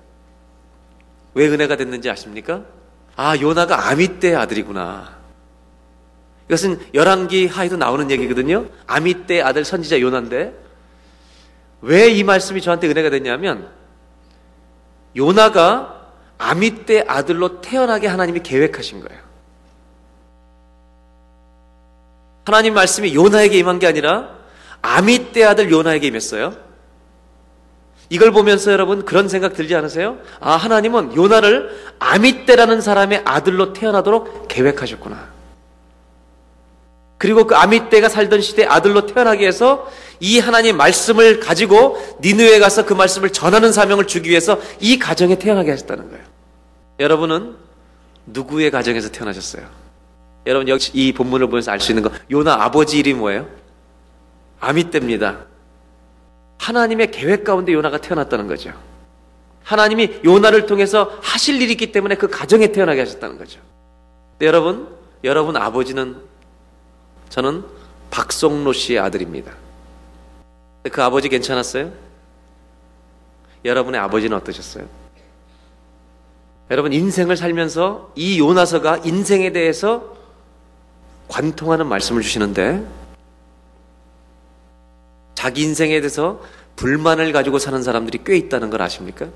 왜 1.35 1.47
은혜가 1.47 1.77
됐는지 1.77 2.09
아십니까? 2.09 2.63
아, 3.15 3.37
요나가 3.39 3.89
아미떼 3.89 4.35
아들이구나. 4.35 5.17
이것은 6.49 6.79
열왕기 6.93 7.47
하에도 7.47 7.77
나오는 7.77 8.11
얘기거든요. 8.11 8.67
아미떼 8.87 9.41
아들 9.41 9.63
선지자 9.63 10.01
요나인데 10.01 10.53
왜 11.81 12.11
이 12.11 12.23
말씀이 12.23 12.61
저한테 12.61 12.87
은혜가 12.89 13.09
됐냐면 13.09 13.69
요나가 15.16 16.07
아미떼 16.38 17.05
아들로 17.07 17.62
태어나게 17.62 18.07
하나님이 18.07 18.41
계획하신 18.41 19.01
거예요. 19.01 19.22
하나님 22.45 22.74
말씀이 22.74 23.14
요나에게 23.14 23.57
임한 23.59 23.80
게 23.80 23.88
아니라 23.88 24.30
아미떼 24.82 25.43
아들 25.43 25.70
요나에게 25.70 26.07
임했어요. 26.07 26.55
이걸 28.09 28.32
보면서 28.32 28.72
여러분 28.74 29.05
그런 29.05 29.30
생각 29.30 29.53
들지 29.53 29.74
않으세요? 29.76 30.18
아, 30.41 30.57
하나님은 30.57 31.16
요나를 31.16 31.93
아미떼라는 31.99 32.82
사람의 32.82 33.22
아들로 33.24 33.72
태어나도록 33.74 34.47
계획하셨구나. 34.49 35.40
그리고 37.22 37.45
그 37.45 37.53
아미떼가 37.53 38.09
살던 38.09 38.41
시대 38.41 38.65
아들로 38.65 39.05
태어나게 39.05 39.45
해서 39.45 39.88
이 40.19 40.39
하나님 40.39 40.76
말씀을 40.76 41.39
가지고 41.39 41.99
니누에 42.19 42.57
가서 42.57 42.84
그 42.84 42.95
말씀을 42.95 43.30
전하는 43.30 43.72
사명을 43.72 44.07
주기 44.07 44.32
위해서 44.32 44.59
이 44.80 44.97
가정에 44.97 45.36
태어나게 45.36 45.69
하셨다는 45.69 46.09
거예요. 46.09 46.26
여러분은 46.99 47.57
누구의 48.26 48.72
가정에서 48.72 49.11
태어나셨어요? 49.11 49.67
여러분 50.47 50.67
역시 50.67 50.89
이 50.95 51.13
본문을 51.13 51.45
보면서 51.45 51.72
알 51.72 51.80
수 51.80 51.91
있는 51.91 52.01
거 52.01 52.09
요나 52.32 52.55
아버지 52.55 52.97
이름이 52.97 53.19
뭐예요? 53.19 53.47
아미떼입니다. 54.59 55.45
하나님의 56.57 57.11
계획 57.11 57.43
가운데 57.43 57.72
요나가 57.72 57.99
태어났다는 57.99 58.47
거죠. 58.47 58.74
하나님이 59.63 60.22
요나를 60.26 60.65
통해서 60.65 61.19
하실 61.22 61.61
일이 61.61 61.74
있기 61.74 61.91
때문에 61.91 62.15
그 62.15 62.28
가정에 62.28 62.72
태어나게 62.72 63.01
하셨다는 63.01 63.38
거죠. 63.38 63.59
여러분, 64.41 64.88
여러분 65.24 65.55
아버지는 65.55 66.30
저는 67.32 67.63
박성로 68.11 68.73
씨의 68.73 68.99
아들입니다. 68.99 69.53
그 70.91 71.01
아버지 71.01 71.29
괜찮았어요? 71.29 71.91
여러분의 73.63 74.01
아버지는 74.01 74.36
어떠셨어요? 74.36 74.86
여러분 76.69 76.91
인생을 76.91 77.38
살면서 77.38 78.11
이 78.15 78.38
요나서가 78.38 78.97
인생에 78.97 79.53
대해서 79.53 80.17
관통하는 81.29 81.88
말씀을 81.88 82.21
주시는데 82.21 82.86
자기 85.34 85.63
인생에 85.63 86.01
대해서 86.01 86.41
불만을 86.75 87.32
가지고 87.32 87.59
사는 87.59 87.82
사람들이 87.82 88.23
꽤 88.25 88.36
있다는 88.36 88.69
걸 88.69 88.82
아십니까? 88.82 89.27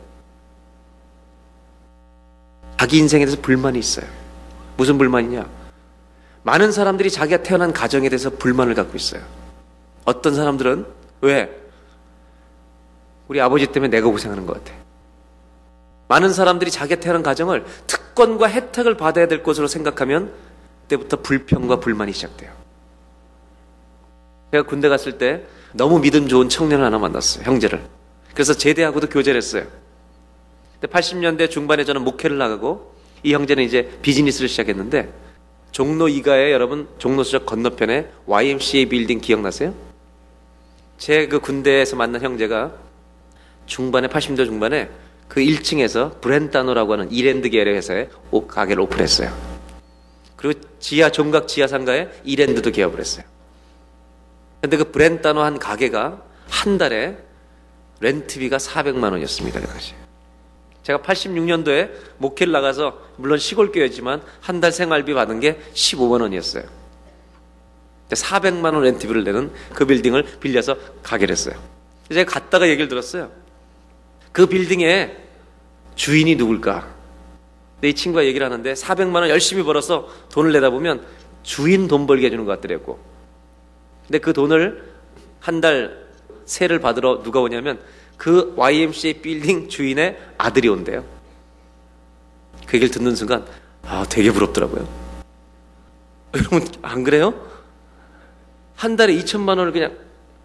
자기 2.78 2.98
인생에 2.98 3.26
대해서 3.26 3.42
불만이 3.42 3.80
있어요. 3.80 4.06
무슨 4.76 4.98
불만이냐? 4.98 5.65
많은 6.46 6.72
사람들이 6.72 7.10
자기가 7.10 7.42
태어난 7.42 7.74
가정에 7.74 8.08
대해서 8.08 8.30
불만을 8.30 8.76
갖고 8.76 8.96
있어요. 8.96 9.24
어떤 10.06 10.36
사람들은 10.36 10.86
왜? 11.22 11.50
우리 13.28 13.42
아버지 13.42 13.66
때문에 13.66 13.90
내가 13.90 14.08
고생하는 14.10 14.46
것 14.46 14.54
같아. 14.54 14.78
많은 16.08 16.32
사람들이 16.32 16.70
자기가 16.70 17.00
태어난 17.02 17.24
가정을 17.24 17.66
특권과 17.88 18.48
혜택을 18.48 18.96
받아야 18.96 19.28
될 19.28 19.42
것으로 19.42 19.66
생각하면 19.66 20.32
그때부터 20.84 21.18
불평과 21.24 21.80
불만이 21.80 22.14
시작돼요. 22.14 22.52
제가 24.52 24.68
군대 24.68 24.88
갔을 24.88 25.18
때 25.18 25.48
너무 25.74 26.00
믿음 26.00 26.28
좋은 26.28 26.48
청년을 26.48 26.86
하나 26.86 27.00
만났어요. 27.00 27.44
형제를. 27.44 27.84
그래서 28.36 28.54
제대하고도 28.54 29.10
교제를 29.10 29.40
했어요. 29.40 29.66
근데 30.80 30.94
80년대 30.94 31.50
중반에 31.50 31.86
저는 31.86 32.04
목회를 32.04 32.38
나가고 32.38 32.94
이 33.24 33.34
형제는 33.34 33.64
이제 33.64 33.98
비즈니스를 34.04 34.48
시작했는데 34.48 35.25
종로 35.76 36.08
2가에 36.08 36.52
여러분 36.52 36.88
종로수적 37.00 37.46
건너편에 37.46 38.10
YMCA 38.28 38.86
빌딩 38.86 39.20
기억나세요? 39.20 39.74
제 40.98 41.28
그 41.28 41.42
군대에서 41.42 41.98
만난 41.98 42.22
형제가 42.22 42.72
중반에 43.66 44.08
80년대 44.08 44.46
중반에 44.46 44.90
그 45.28 45.42
1층에서 45.42 46.22
브렌타노라고 46.22 46.94
하는 46.94 47.12
이랜드 47.12 47.50
계열의 47.50 47.76
회사에 47.76 48.08
오- 48.32 48.48
가게를 48.48 48.84
오픈했어요. 48.84 49.36
그리고 50.38 50.62
지하 50.80 51.10
종각 51.12 51.50
지하 51.50 51.68
상가에 51.68 52.08
이랜드도 52.24 52.72
개업을 52.72 53.02
했어요. 53.02 53.26
근데 54.62 54.78
그 54.78 54.92
브렌타노 54.92 55.42
한 55.42 55.60
가게가 55.60 56.24
한 56.48 56.78
달에 56.78 57.18
렌트비가 58.00 58.56
400만 58.56 59.12
원이었습니다. 59.12 59.60
그 59.60 59.68
당시에. 59.68 60.05
제가 60.86 61.00
86년도에 61.00 61.90
목회를 62.20 62.54
나가서 62.54 63.00
물론 63.18 63.40
시골 63.40 63.72
교회지만 63.72 64.22
한 64.40 64.62
달 64.62 64.72
생활비 64.72 65.14
받은 65.16 65.40
게 65.40 65.60
15만 65.74 66.22
원이었어요. 66.22 66.64
400만 68.10 68.74
원 68.76 68.84
렌트비를 68.84 69.24
내는 69.24 69.52
그 69.74 69.86
빌딩을 69.88 70.24
빌려서 70.40 70.78
가게를 71.02 71.32
했어요. 71.34 71.56
제가 72.12 72.32
갔다가 72.32 72.68
얘기를 72.70 72.88
들었어요. 72.88 73.32
그 74.32 74.46
빌딩의 74.46 75.18
주인이 75.96 76.36
누굴까? 76.36 76.88
내 77.82 77.94
친구가 77.94 78.26
얘기를 78.26 78.46
하는데 78.46 78.74
400만 78.74 79.16
원 79.16 79.30
열심히 79.30 79.64
벌어서 79.64 80.08
돈을 80.32 80.52
내다 80.52 80.70
보면 80.70 81.04
주인 81.42 81.88
돈 81.88 82.06
벌게 82.06 82.28
해주는 82.28 82.46
것 82.46 82.52
같더라고. 82.62 83.00
근데 84.06 84.20
그 84.20 84.34
돈을 84.34 84.84
한 85.40 85.62
달 85.62 86.06
세를 86.46 86.80
받으러 86.80 87.24
누가 87.24 87.40
오냐면 87.40 87.80
그 88.18 88.54
YMCA 88.56 89.22
빌딩 89.22 89.68
주인의 89.70 90.18
아들이 90.38 90.68
온대요. 90.70 91.04
그 92.66 92.78
얘기를 92.78 92.90
듣는 92.92 93.16
순간 93.16 93.46
아 93.84 94.06
되게 94.10 94.32
부럽더라고요. 94.32 94.88
여러분 96.36 96.66
안 96.82 97.04
그래요? 97.04 97.34
한 98.76 98.96
달에 98.96 99.14
2천만 99.16 99.58
원을 99.58 99.72
그냥 99.72 99.96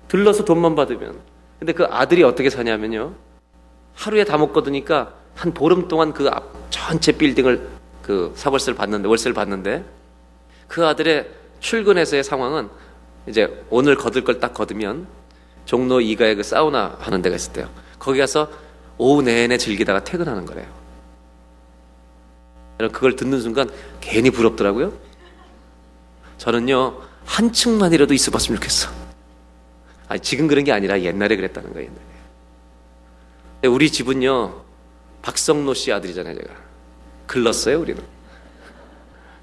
들러서 0.09 0.45
돈만 0.45 0.75
받으면 0.75 1.19
근데 1.59 1.73
그 1.73 1.85
아들이 1.85 2.23
어떻게 2.23 2.51
사냐면요. 2.51 3.15
하루에 3.95 4.25
다 4.25 4.39
먹거드니까 4.39 5.15
한 5.35 5.53
보름 5.53 5.89
동안 5.89 6.13
그앞 6.13 6.45
전체 6.71 7.13
빌딩을 7.13 7.69
그 8.03 8.33
사월세를 8.35 8.77
받는데 8.77 9.09
월세를 9.09 9.35
받는데 9.35 9.85
그 10.69 10.87
아들의 10.87 11.29
출근해서의 11.61 12.25
상황은 12.25 12.69
이제 13.27 13.65
오늘 13.71 13.97
거둘 13.97 14.25
걸 14.25 14.41
딱 14.41 14.55
거두면 14.55 15.07
종로 15.71 16.01
2가에 16.01 16.35
그 16.35 16.43
사우나 16.43 16.97
하는 16.99 17.23
데가 17.23 17.37
있었대요. 17.37 17.71
거기 18.01 18.19
가서 18.19 18.51
오후 18.99 19.23
내내 19.23 19.57
즐기다가 19.57 20.03
퇴근하는 20.03 20.45
거래요. 20.45 20.67
그걸 22.91 23.15
듣는 23.15 23.41
순간 23.41 23.71
괜히 24.01 24.31
부럽더라고요. 24.31 24.93
저는요 26.39 27.01
한 27.25 27.53
층만이라도 27.53 28.13
있어 28.15 28.33
봤으면 28.33 28.57
좋겠어. 28.57 28.91
아니 30.09 30.21
지금 30.21 30.49
그런 30.49 30.65
게 30.65 30.73
아니라 30.73 31.01
옛날에 31.03 31.37
그랬다는 31.37 31.73
거예요. 31.73 31.89
옛날에. 31.89 33.69
우리 33.73 33.93
집은요 33.93 34.65
박성로 35.23 35.75
씨 35.75 35.93
아들이잖아요 35.93 36.35
제가. 36.35 36.53
글렀어요 37.29 37.79
우리는. 37.79 38.03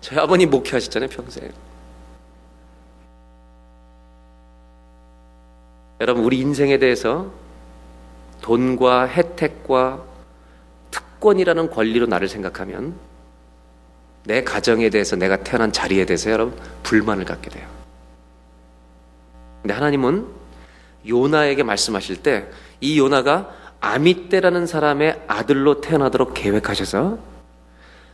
저희 0.02 0.20
아버님 0.20 0.50
목회하셨잖아요 0.50 1.10
평생. 1.10 1.54
여러분 6.00 6.24
우리 6.24 6.40
인생에 6.40 6.78
대해서 6.78 7.32
돈과 8.42 9.08
혜택과 9.08 10.04
특권이라는 10.92 11.70
권리로 11.70 12.06
나를 12.06 12.28
생각하면 12.28 12.96
내 14.26 14.44
가정에 14.44 14.90
대해서 14.90 15.16
내가 15.16 15.38
태어난 15.38 15.72
자리에 15.72 16.06
대해서 16.06 16.30
여러분 16.30 16.58
불만을 16.84 17.26
갖게 17.26 17.50
돼요. 17.50 17.68
근데 19.62 19.74
하나님은 19.74 20.28
요나에게 21.08 21.64
말씀하실 21.64 22.18
때 22.24 22.48
이 22.82 23.00
요나가 23.00 23.50
아미떼라는 23.80 24.66
사람의 24.68 25.24
아들로 25.28 25.82
태어나도록 25.82 26.34
계획하셔서 26.34 27.18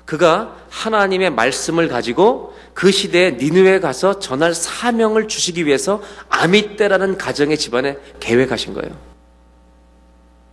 그가 0.05 0.57
하나님의 0.69 1.29
말씀을 1.29 1.87
가지고 1.87 2.53
그 2.73 2.91
시대에 2.91 3.31
니누에 3.31 3.79
가서 3.79 4.19
전할 4.19 4.53
사명을 4.53 5.27
주시기 5.27 5.65
위해서 5.65 6.01
아미떼라는 6.29 7.17
가정의 7.17 7.57
집안에 7.57 7.97
계획하신 8.19 8.73
거예요. 8.73 8.97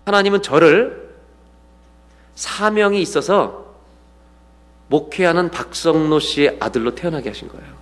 하나님은 0.05 0.43
저를 0.43 1.11
사명이 2.35 3.01
있어서 3.03 3.67
목회하는 4.89 5.51
박성로 5.51 6.21
씨의 6.21 6.57
아들로 6.61 6.95
태어나게 6.95 7.31
하신 7.31 7.49
거예요. 7.49 7.81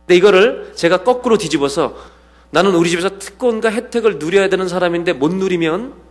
근데 0.00 0.16
이거를 0.16 0.72
제가 0.74 1.02
거꾸로 1.04 1.38
뒤집어서 1.38 1.96
나는 2.50 2.74
우리 2.74 2.90
집에서 2.90 3.18
특권과 3.18 3.70
혜택을 3.70 4.18
누려야 4.18 4.48
되는 4.48 4.68
사람인데 4.68 5.12
못 5.14 5.32
누리면 5.32 6.03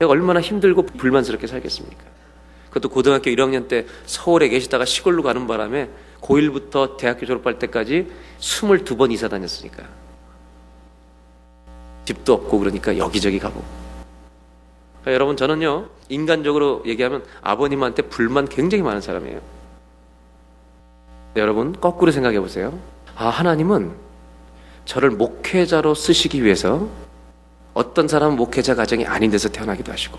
내가 0.00 0.12
얼마나 0.12 0.40
힘들고 0.40 0.82
불만스럽게 0.86 1.46
살겠습니까? 1.46 2.02
그것도 2.68 2.88
고등학교 2.88 3.30
1학년 3.30 3.68
때 3.68 3.86
서울에 4.06 4.48
계시다가 4.48 4.84
시골로 4.84 5.22
가는 5.22 5.46
바람에 5.46 5.90
고1부터 6.22 6.96
대학교 6.96 7.26
졸업할 7.26 7.58
때까지 7.58 8.10
22번 8.38 9.12
이사 9.12 9.28
다녔으니까. 9.28 9.84
집도 12.06 12.32
없고 12.32 12.58
그러니까 12.58 12.96
여기저기 12.96 13.38
가고. 13.38 13.62
그러니까 15.02 15.12
여러분 15.12 15.36
저는요 15.36 15.88
인간적으로 16.08 16.82
얘기하면 16.86 17.24
아버님한테 17.42 18.02
불만 18.02 18.48
굉장히 18.48 18.82
많은 18.82 19.02
사람이에요. 19.02 19.40
여러분 21.36 21.72
거꾸로 21.78 22.10
생각해 22.10 22.40
보세요. 22.40 22.78
아 23.16 23.28
하나님은 23.28 23.92
저를 24.86 25.10
목회자로 25.10 25.94
쓰시기 25.94 26.42
위해서 26.42 26.88
어떤 27.74 28.08
사람은 28.08 28.36
목회자 28.36 28.74
가정이 28.74 29.06
아닌 29.06 29.30
데서 29.30 29.48
태어나기도 29.48 29.92
하시고 29.92 30.18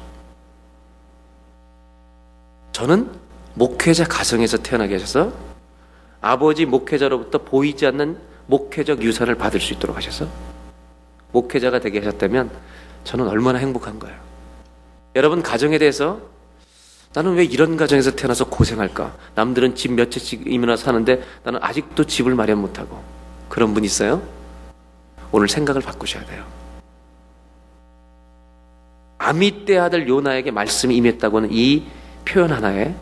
저는 2.71 3.11
목회자 3.55 4.05
가정에서 4.05 4.57
태어나게 4.57 4.95
하셔서 4.95 5.33
아버지 6.21 6.65
목회자로부터 6.65 7.39
보이지 7.39 7.85
않는 7.87 8.17
목회적 8.47 9.01
유산을 9.01 9.35
받을 9.35 9.59
수 9.59 9.73
있도록 9.73 9.95
하셔서 9.97 10.27
목회자가 11.31 11.79
되게 11.79 11.99
하셨다면 11.99 12.49
저는 13.03 13.27
얼마나 13.27 13.59
행복한 13.59 13.99
거예요. 13.99 14.17
여러분 15.15 15.41
가정에 15.41 15.77
대해서 15.77 16.19
나는 17.13 17.33
왜 17.35 17.43
이런 17.43 17.75
가정에서 17.75 18.11
태어나서 18.11 18.45
고생할까? 18.45 19.15
남들은 19.35 19.75
집 19.75 19.91
몇 19.91 20.09
채씩이나 20.11 20.77
사는데 20.77 21.21
나는 21.43 21.59
아직도 21.61 22.05
집을 22.05 22.35
마련 22.35 22.59
못하고 22.59 23.01
그런 23.49 23.73
분 23.73 23.83
있어요? 23.83 24.21
오늘 25.31 25.49
생각을 25.49 25.81
바꾸셔야 25.81 26.25
돼요. 26.25 26.45
아미떼 29.21 29.77
아들 29.77 30.07
요나에게 30.07 30.49
말씀이 30.49 30.95
임했다고는 30.95 31.49
이 31.51 31.83
표현 32.25 32.51
하나에 32.51 32.95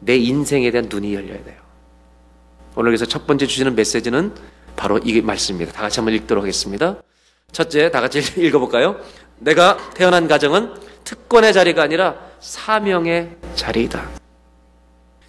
내 0.00 0.16
인생에 0.16 0.70
대한 0.72 0.88
눈이 0.90 1.14
열려야 1.14 1.44
돼요. 1.44 1.56
오늘 2.74 2.90
그래서 2.90 3.06
첫 3.06 3.24
번째 3.26 3.46
주시는 3.46 3.76
메시지는 3.76 4.34
바로 4.74 4.98
이 4.98 5.20
말씀입니다. 5.20 5.72
다 5.72 5.82
같이 5.82 6.00
한번 6.00 6.14
읽도록 6.14 6.42
하겠습니다. 6.42 6.96
첫째, 7.52 7.88
다 7.92 8.00
같이 8.00 8.20
읽어볼까요? 8.36 8.96
내가 9.38 9.78
태어난 9.94 10.26
가정은 10.26 10.74
특권의 11.04 11.52
자리가 11.52 11.82
아니라 11.82 12.16
사명의 12.40 13.36
자리이다. 13.54 14.08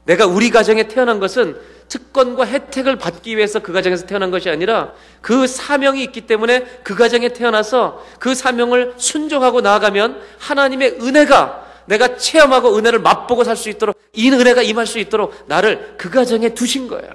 내가 0.05 0.26
우리 0.26 0.49
가정에 0.49 0.88
태어난 0.88 1.19
것은 1.19 1.55
특권과 1.88 2.45
혜택을 2.45 2.97
받기 2.97 3.38
위해서 3.38 3.59
그 3.59 3.71
가정에서 3.71 4.05
태어난 4.05 4.31
것이 4.31 4.49
아니라 4.49 4.93
그 5.21 5.47
사명이 5.47 6.03
있기 6.05 6.21
때문에 6.21 6.65
그 6.83 6.95
가정에 6.95 7.29
태어나서 7.29 8.03
그 8.19 8.33
사명을 8.33 8.95
순종하고 8.97 9.61
나아가면 9.61 10.21
하나님의 10.39 10.97
은혜가 11.01 11.65
내가 11.86 12.17
체험하고 12.17 12.75
은혜를 12.77 12.99
맛보고 12.99 13.43
살 13.43 13.55
수 13.55 13.69
있도록 13.69 13.99
이 14.13 14.31
은혜가 14.31 14.63
임할 14.63 14.88
수 14.88 14.97
있도록 14.99 15.45
나를 15.47 15.95
그 15.97 16.09
가정에 16.09 16.49
두신 16.49 16.88
거예요. 16.88 17.11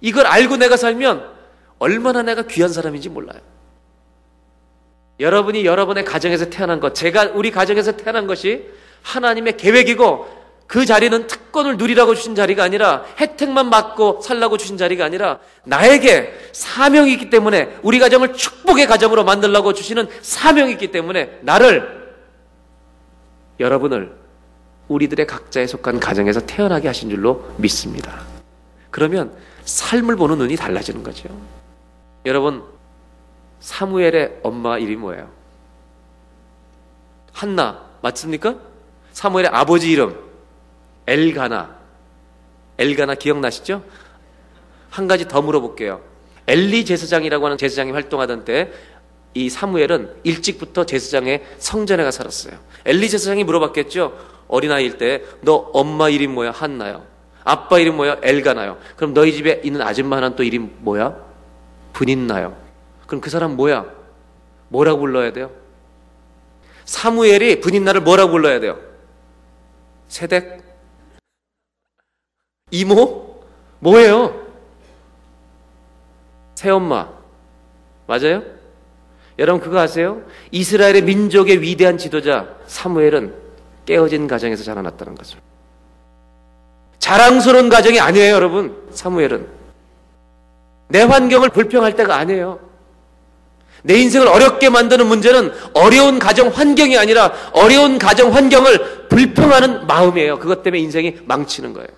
이걸 0.00 0.26
알고 0.26 0.56
내가 0.56 0.76
살면 0.76 1.28
얼마나 1.78 2.22
내가 2.22 2.42
귀한 2.42 2.72
사람인지 2.72 3.10
몰라요. 3.10 3.40
여러분이 5.18 5.66
여러분의 5.66 6.06
가정에서 6.06 6.48
태어난 6.48 6.80
것, 6.80 6.94
제가 6.94 7.32
우리 7.34 7.50
가정에서 7.50 7.92
태어난 7.92 8.26
것이 8.26 8.64
하나님의 9.02 9.58
계획이고 9.58 10.39
그 10.70 10.86
자리는 10.86 11.26
특권을 11.26 11.78
누리라고 11.78 12.14
주신 12.14 12.36
자리가 12.36 12.62
아니라 12.62 13.04
혜택만 13.18 13.70
받고 13.70 14.20
살라고 14.22 14.56
주신 14.56 14.76
자리가 14.76 15.04
아니라 15.04 15.40
나에게 15.64 16.32
사명이 16.52 17.12
있기 17.14 17.28
때문에 17.28 17.80
우리 17.82 17.98
가정을 17.98 18.34
축복의 18.34 18.86
가정으로 18.86 19.24
만들라고 19.24 19.72
주시는 19.72 20.06
사명이 20.22 20.70
있기 20.74 20.92
때문에 20.92 21.40
나를 21.40 22.14
여러분을 23.58 24.14
우리들의 24.86 25.26
각자에 25.26 25.66
속한 25.66 25.98
가정에서 25.98 26.46
태어나게 26.46 26.86
하신 26.86 27.10
줄로 27.10 27.52
믿습니다. 27.56 28.20
그러면 28.92 29.34
삶을 29.64 30.14
보는 30.14 30.38
눈이 30.38 30.54
달라지는 30.54 31.02
거죠. 31.02 31.28
여러분 32.26 32.62
사무엘의 33.58 34.38
엄마 34.44 34.78
이름이 34.78 34.98
뭐예요? 34.98 35.28
한나 37.32 37.86
맞습니까? 38.02 38.54
사무엘의 39.12 39.50
아버지 39.52 39.90
이름 39.90 40.29
엘가나. 41.10 41.76
엘가나 42.78 43.14
기억나시죠? 43.16 43.82
한 44.90 45.08
가지 45.08 45.26
더 45.28 45.42
물어볼게요. 45.42 46.00
엘리 46.46 46.84
제사장이라고 46.84 47.44
하는 47.44 47.58
제사장이 47.58 47.92
활동하던 47.92 48.44
때 48.44 48.72
이 49.34 49.48
사무엘은 49.48 50.16
일찍부터 50.24 50.84
제사장의 50.86 51.44
성전에 51.58 52.02
가 52.02 52.10
살았어요. 52.10 52.54
엘리 52.84 53.08
제사장이 53.08 53.44
물어봤겠죠? 53.44 54.12
어린아이일 54.48 54.98
때 54.98 55.24
너 55.42 55.70
엄마 55.72 56.08
이름 56.08 56.34
뭐야? 56.34 56.50
한나요. 56.50 57.06
아빠 57.44 57.78
이름 57.78 57.96
뭐야? 57.96 58.18
엘가나요. 58.22 58.78
그럼 58.96 59.14
너희 59.14 59.32
집에 59.32 59.60
있는 59.62 59.82
아줌마 59.82 60.16
하나는 60.16 60.36
또 60.36 60.42
이름 60.42 60.74
뭐야? 60.80 61.16
분인나요. 61.92 62.56
그럼 63.06 63.20
그 63.20 63.30
사람 63.30 63.56
뭐야? 63.56 63.86
뭐라고 64.68 65.00
불러야 65.00 65.32
돼요? 65.32 65.50
사무엘이 66.84 67.60
분인나를 67.60 68.00
뭐라고 68.00 68.32
불러야 68.32 68.58
돼요? 68.58 68.78
세댁? 70.08 70.60
이모? 72.70 73.40
뭐예요? 73.80 74.34
새엄마. 76.54 77.08
맞아요? 78.06 78.42
여러분 79.38 79.60
그거 79.60 79.78
아세요? 79.78 80.22
이스라엘의 80.50 81.02
민족의 81.02 81.62
위대한 81.62 81.96
지도자 81.96 82.48
사무엘은 82.66 83.34
깨어진 83.86 84.26
가정에서 84.26 84.62
자라났다는 84.62 85.14
거죠. 85.14 85.38
자랑스러운 86.98 87.70
가정이 87.70 87.98
아니에요, 87.98 88.34
여러분. 88.34 88.76
사무엘은. 88.90 89.46
내 90.88 91.02
환경을 91.02 91.48
불평할 91.48 91.96
때가 91.96 92.16
아니에요. 92.16 92.60
내 93.82 93.94
인생을 93.94 94.28
어렵게 94.28 94.68
만드는 94.68 95.06
문제는 95.06 95.52
어려운 95.72 96.18
가정 96.18 96.48
환경이 96.48 96.98
아니라 96.98 97.32
어려운 97.54 97.98
가정 97.98 98.34
환경을 98.34 99.08
불평하는 99.08 99.86
마음이에요. 99.86 100.38
그것 100.38 100.62
때문에 100.62 100.82
인생이 100.82 101.20
망치는 101.24 101.72
거예요. 101.72 101.88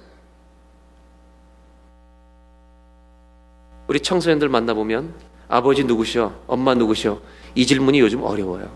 우리 3.93 4.01
청소년들 4.01 4.49
만나보면 4.49 5.13
아버지 5.49 5.85
누구셔? 5.85 6.33
엄마 6.47 6.73
누구셔? 6.73 7.21
이 7.55 7.67
질문이 7.67 8.01
요즘 8.01 8.23
어려워요. 8.23 8.75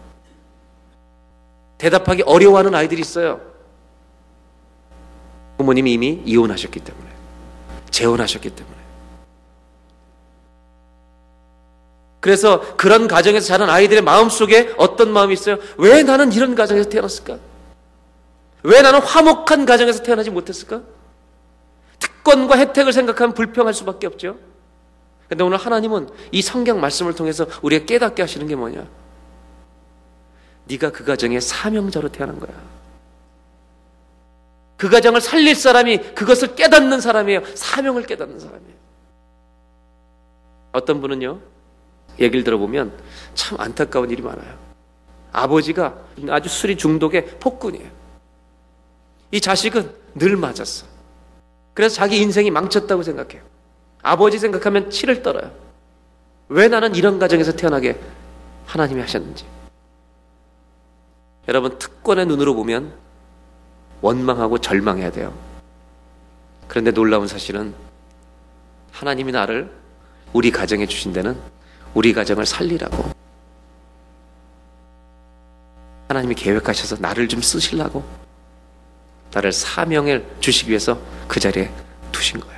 대답하기 1.79 2.25
어려워하는 2.27 2.75
아이들이 2.75 3.01
있어요. 3.01 3.41
부모님이 5.57 5.95
이미 5.95 6.23
이혼하셨기 6.27 6.81
때문에, 6.81 7.07
재혼하셨기 7.91 8.51
때문에. 8.51 8.77
그래서 12.21 12.77
그런 12.77 13.09
가정에서 13.09 13.47
자란 13.47 13.71
아이들의 13.71 14.03
마음 14.03 14.29
속에 14.29 14.75
어떤 14.77 15.15
마음이 15.15 15.33
있어요? 15.33 15.57
왜 15.79 16.03
나는 16.03 16.31
이런 16.31 16.55
가정에서 16.55 16.91
태어났을까? 16.91 17.39
왜 18.65 18.83
나는 18.83 19.01
화목한 19.01 19.65
가정에서 19.65 20.03
태어나지 20.03 20.29
못했을까? 20.29 20.83
특권과 22.01 22.59
혜택을 22.59 22.93
생각하면 22.93 23.33
불평할 23.33 23.73
수밖에 23.73 24.07
없죠. 24.07 24.37
근데 25.29 25.43
오늘 25.43 25.59
하나님은 25.59 26.09
이 26.33 26.43
성경 26.43 26.81
말씀을 26.81 27.15
통해서 27.15 27.47
우리가 27.63 27.85
깨닫게 27.85 28.23
하시는 28.23 28.47
게 28.47 28.55
뭐냐? 28.55 28.87
네가 30.69 30.93
그 30.93 31.05
가정의 31.05 31.41
사명자로 31.41 32.11
태어난 32.11 32.39
거야. 32.39 32.53
그 34.77 34.89
가정을 34.91 35.21
살릴 35.21 35.55
사람이 35.55 36.15
그것을 36.15 36.55
깨닫는 36.55 37.01
사람이에요. 37.01 37.43
사명을 37.55 38.05
깨닫는 38.05 38.39
사람이에요. 38.39 38.77
어떤 40.73 41.01
분은요, 41.01 41.41
얘기를 42.21 42.45
들어보면 42.45 42.93
참 43.35 43.59
안타까운 43.61 44.11
일이 44.11 44.23
많아요. 44.23 44.59
아버지가 45.33 45.99
아주 46.29 46.49
술이 46.49 46.77
중독의 46.77 47.39
폭군이에요. 47.41 47.89
이 49.33 49.41
자식은 49.41 49.91
늘 50.15 50.37
맞았어. 50.37 50.87
그래서 51.75 51.97
자기 51.97 52.21
인생이 52.21 52.51
망쳤다고 52.51 53.03
생각해요. 53.03 53.43
아버지 54.07 54.39
생각하면 54.39 54.89
치를 54.89 55.21
떨어요. 55.21 55.51
왜 56.49 56.69
나는 56.69 56.95
이런 56.95 57.19
가정에서 57.19 57.57
태어나게 57.57 57.99
하나님이 58.65 59.01
하셨는지. 59.01 59.45
여러분, 61.49 61.77
특권의 61.77 62.27
눈으로 62.27 62.55
보면 62.55 62.95
원망하고 64.03 64.59
절망해야 64.59 65.11
돼요. 65.11 65.37
그런데 66.69 66.93
놀라운 66.93 67.27
사실은 67.27 67.75
하나님이 68.93 69.33
나를 69.33 69.73
우리 70.33 70.53
가정에 70.53 70.87
주신 70.87 71.13
데는 71.13 71.37
우리 71.93 72.13
가정을 72.13 72.47
살리라고. 72.47 73.11
하나님이 76.07 76.37
계획하셔서 76.37 76.99
나를 77.01 77.27
좀 77.27 77.43
쓰시려고. 77.43 78.05
나를 79.33 79.51
사명을 79.51 80.37
주시기 80.39 80.71
위해서 80.71 80.97
그 81.27 81.41
자리에 81.41 81.73
두신 82.13 82.39
거예요. 82.39 82.56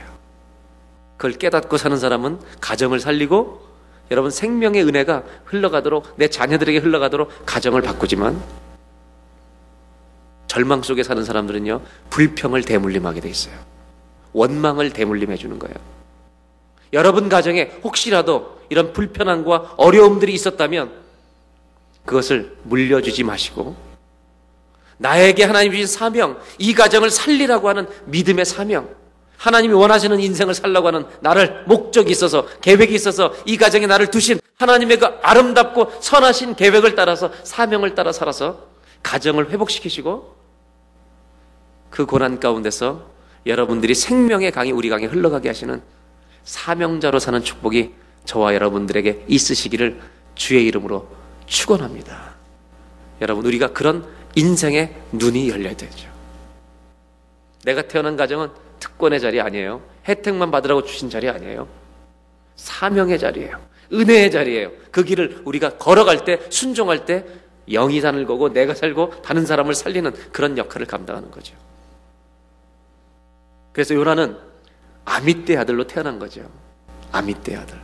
그걸 1.18 1.32
깨닫고 1.32 1.76
사는 1.76 1.96
사람은 1.98 2.38
가정을 2.60 3.00
살리고 3.00 3.66
여러분 4.10 4.30
생명의 4.30 4.84
은혜가 4.84 5.24
흘러가도록 5.44 6.14
내 6.16 6.28
자녀들에게 6.28 6.78
흘러가도록 6.78 7.44
가정을 7.44 7.82
바꾸지만 7.82 8.40
절망 10.46 10.82
속에 10.82 11.02
사는 11.02 11.22
사람들은요 11.22 11.82
불평을 12.08 12.62
대물림하게 12.62 13.20
돼 13.20 13.28
있어요. 13.28 13.54
원망을 14.32 14.92
대물림해 14.92 15.36
주는 15.36 15.58
거예요. 15.58 15.74
여러분 16.92 17.28
가정에 17.28 17.64
혹시라도 17.82 18.60
이런 18.70 18.92
불편함과 18.92 19.74
어려움들이 19.76 20.32
있었다면 20.32 20.90
그것을 22.06 22.56
물려주지 22.62 23.24
마시고 23.24 23.76
나에게 24.98 25.44
하나님 25.44 25.72
주신 25.72 25.86
사명, 25.86 26.38
이 26.58 26.74
가정을 26.74 27.10
살리라고 27.10 27.68
하는 27.68 27.86
믿음의 28.06 28.44
사명, 28.44 28.88
하나님이 29.38 29.72
원하시는 29.72 30.18
인생을 30.20 30.52
살라고 30.52 30.88
하는 30.88 31.06
나를 31.20 31.64
목적이 31.66 32.10
있어서 32.10 32.46
계획이 32.60 32.94
있어서 32.94 33.32
이 33.46 33.56
가정에 33.56 33.86
나를 33.86 34.08
두신 34.08 34.38
하나님의 34.58 34.98
그 34.98 35.06
아름답고 35.22 35.92
선하신 36.00 36.56
계획을 36.56 36.96
따라서 36.96 37.30
사명을 37.44 37.94
따라 37.94 38.12
살아서 38.12 38.66
가정을 39.02 39.50
회복시키시고 39.50 40.36
그 41.90 42.04
고난 42.04 42.40
가운데서 42.40 43.06
여러분들이 43.46 43.94
생명의 43.94 44.50
강이 44.50 44.72
우리 44.72 44.90
강에 44.90 45.06
흘러가게 45.06 45.48
하시는 45.48 45.80
사명자로 46.42 47.20
사는 47.20 47.42
축복이 47.42 47.92
저와 48.24 48.54
여러분들에게 48.54 49.24
있으시기를 49.28 50.00
주의 50.34 50.66
이름으로 50.66 51.08
축원합니다. 51.46 52.34
여러분 53.20 53.46
우리가 53.46 53.68
그런 53.68 54.04
인생의 54.34 54.94
눈이 55.12 55.48
열려야 55.48 55.74
되죠. 55.76 56.08
내가 57.64 57.82
태어난 57.82 58.16
가정은 58.16 58.50
특권의 58.80 59.20
자리 59.20 59.40
아니에요. 59.40 59.82
혜택만 60.06 60.50
받으라고 60.50 60.84
주신 60.84 61.10
자리 61.10 61.28
아니에요. 61.28 61.68
사명의 62.56 63.18
자리예요. 63.18 63.60
은혜의 63.92 64.30
자리예요. 64.30 64.70
그 64.90 65.04
길을 65.04 65.42
우리가 65.44 65.78
걸어갈 65.78 66.24
때, 66.24 66.40
순종할 66.50 67.04
때 67.06 67.24
영이 67.70 68.00
산을 68.00 68.26
거고 68.26 68.52
내가 68.52 68.74
살고 68.74 69.22
다른 69.22 69.46
사람을 69.46 69.74
살리는 69.74 70.12
그런 70.32 70.58
역할을 70.58 70.86
감당하는 70.86 71.30
거죠. 71.30 71.54
그래서 73.72 73.94
요나는 73.94 74.36
아미떼 75.04 75.56
아들로 75.56 75.86
태어난 75.86 76.18
거죠. 76.18 76.48
아미떼 77.12 77.56
아들. 77.56 77.78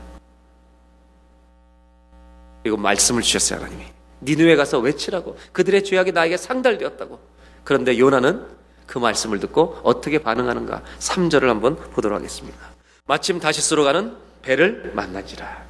그리고 2.62 2.76
말씀을 2.78 3.22
주셨어요, 3.22 3.60
하나님이. 3.60 3.84
니누에 4.22 4.56
가서 4.56 4.78
외치라고. 4.78 5.36
그들의 5.52 5.84
죄악이 5.84 6.12
나에게 6.12 6.36
상달되었다고. 6.36 7.20
그런데 7.62 7.98
요나는 7.98 8.46
그 8.86 8.98
말씀을 8.98 9.40
듣고 9.40 9.78
어떻게 9.82 10.18
반응하는가? 10.18 10.82
3절을 10.98 11.46
한번 11.46 11.76
보도록 11.76 12.16
하겠습니다. 12.16 12.58
마침 13.06 13.40
다시스로 13.40 13.84
가는 13.84 14.16
배를 14.42 14.92
만난지라. 14.94 15.64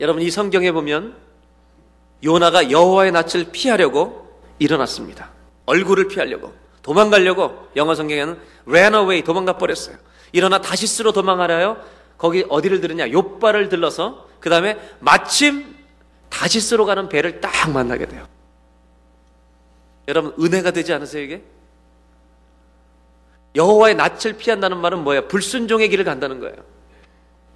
여러분 0.00 0.22
이 0.22 0.30
성경에 0.30 0.72
보면 0.72 1.14
요나가 2.24 2.70
여호와의 2.70 3.12
낯을 3.12 3.46
피하려고 3.52 4.40
일어났습니다. 4.58 5.30
얼굴을 5.66 6.08
피하려고 6.08 6.54
도망가려고 6.82 7.68
영어 7.76 7.94
성경에는 7.94 8.38
ran 8.66 8.94
away 8.94 9.22
도망가 9.22 9.58
버렸어요. 9.58 9.96
일어나 10.32 10.60
다시스로 10.60 11.12
도망하려요. 11.12 11.76
거기 12.18 12.44
어디를 12.48 12.80
들으냐? 12.80 13.10
요바를 13.10 13.68
들러서 13.68 14.28
그 14.40 14.48
다음에 14.48 14.78
마침 15.00 15.76
다시스로 16.28 16.86
가는 16.86 17.08
배를 17.08 17.40
딱 17.40 17.70
만나게 17.70 18.06
돼요. 18.06 18.26
여러분 20.08 20.34
은혜가 20.38 20.70
되지 20.70 20.92
않으세요 20.92 21.22
이게? 21.22 21.42
여호와의 23.56 23.96
낯을 23.96 24.34
피한다는 24.38 24.78
말은 24.78 25.02
뭐예요? 25.02 25.26
불순종의 25.28 25.88
길을 25.88 26.04
간다는 26.04 26.38
거예요. 26.40 26.56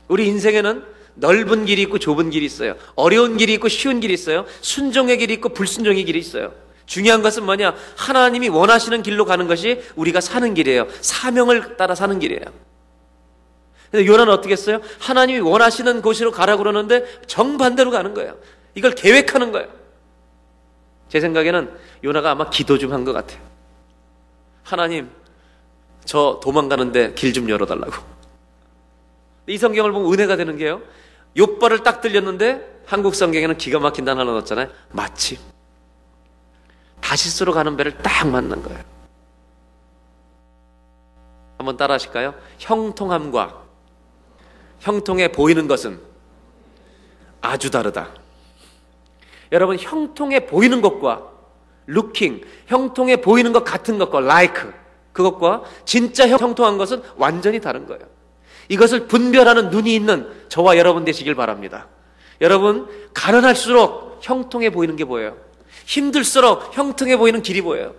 우리 0.09 0.27
인생에는 0.27 0.85
넓은 1.15 1.67
길이 1.67 1.83
있고 1.83 1.99
좁은 1.99 2.31
길이 2.31 2.47
있어요. 2.47 2.75
어려운 2.97 3.37
길이 3.37 3.55
있고 3.55 3.69
쉬운 3.69 4.01
길이 4.01 4.15
있어요. 4.15 4.47
순종의 4.63 5.19
길이 5.19 5.35
있고 5.35 5.51
불순종의 5.51 6.05
길이 6.05 6.19
있어요. 6.19 6.53
중요한 6.87 7.23
것은 7.23 7.45
뭐냐? 7.45 7.75
하나님이 7.97 8.49
원하시는 8.49 9.03
길로 9.03 9.25
가는 9.25 9.47
것이 9.47 9.81
우리가 9.95 10.21
사는 10.21 10.55
길이에요. 10.55 10.89
사명을 11.03 11.77
따라 11.77 11.95
사는 11.95 12.19
길이에요. 12.19 12.43
근데 13.91 14.07
요나는 14.07 14.33
어떻게 14.33 14.53
했어요? 14.53 14.81
하나님이 15.01 15.41
원하시는 15.41 16.01
곳으로 16.03 16.31
가라고 16.31 16.63
그러는데 16.63 17.05
정반대로 17.27 17.91
가는 17.91 18.15
거예요. 18.15 18.37
이걸 18.75 18.93
계획하는 18.93 19.53
거예요. 19.53 19.69
제 21.09 21.21
생각에는 21.21 21.71
요나가 22.05 22.31
아마 22.31 22.49
기도 22.51 22.79
좀 22.79 22.93
한 22.93 23.05
것 23.05 23.13
같아요. 23.13 23.41
하나님, 24.63 25.11
저 26.05 26.41
도망가는데 26.43 27.15
길 27.15 27.33
좀 27.33 27.49
열어달라고. 27.49 27.93
이 29.47 29.59
성경을 29.59 29.93
보면 29.93 30.13
은혜가 30.13 30.37
되는 30.37 30.57
게요. 30.57 30.81
요바를 31.37 31.83
딱 31.83 32.01
들렸는데 32.01 32.83
한국 32.87 33.15
성경에는 33.15 33.57
기가 33.59 33.79
막힌 33.79 34.05
단어 34.05 34.21
하나 34.21 34.33
넣었잖아요. 34.33 34.69
마침. 34.91 35.39
다시스로 37.01 37.53
가는 37.53 37.77
배를 37.77 37.99
딱 37.99 38.29
만난 38.29 38.63
거예요. 38.63 38.81
한번 41.59 41.77
따라 41.77 41.95
하실까요? 41.95 42.35
형통함과 42.59 43.63
형통해 44.81 45.31
보이는 45.31 45.69
것은 45.69 46.01
아주 47.41 47.71
다르다. 47.71 48.09
여러분, 49.53 49.79
형통해 49.79 50.47
보이는 50.47 50.81
것과 50.81 51.29
looking, 51.89 52.47
형통해 52.67 53.21
보이는 53.21 53.53
것 53.53 53.65
같은 53.65 53.99
것과 53.99 54.21
like, 54.21 54.63
그것과 55.23 55.63
진짜 55.85 56.29
형통한 56.29 56.79
것은 56.79 57.03
완전히 57.17 57.61
다른 57.61 57.87
거예요. 57.87 58.03
이것을 58.69 59.07
분별하는 59.07 59.71
눈이 59.71 59.95
있는 59.95 60.29
저와 60.49 60.77
여러분 60.77 61.05
되시길 61.05 61.35
바랍니다. 61.35 61.89
여러분, 62.41 62.89
가난할수록 63.13 64.21
형통해 64.23 64.71
보이는 64.71 64.97
게 64.97 65.05
보여요. 65.05 65.37
힘들수록 65.87 66.77
형통해 66.77 67.17
보이는 67.17 67.43
길이 67.43 67.61
보여요. 67.61 67.95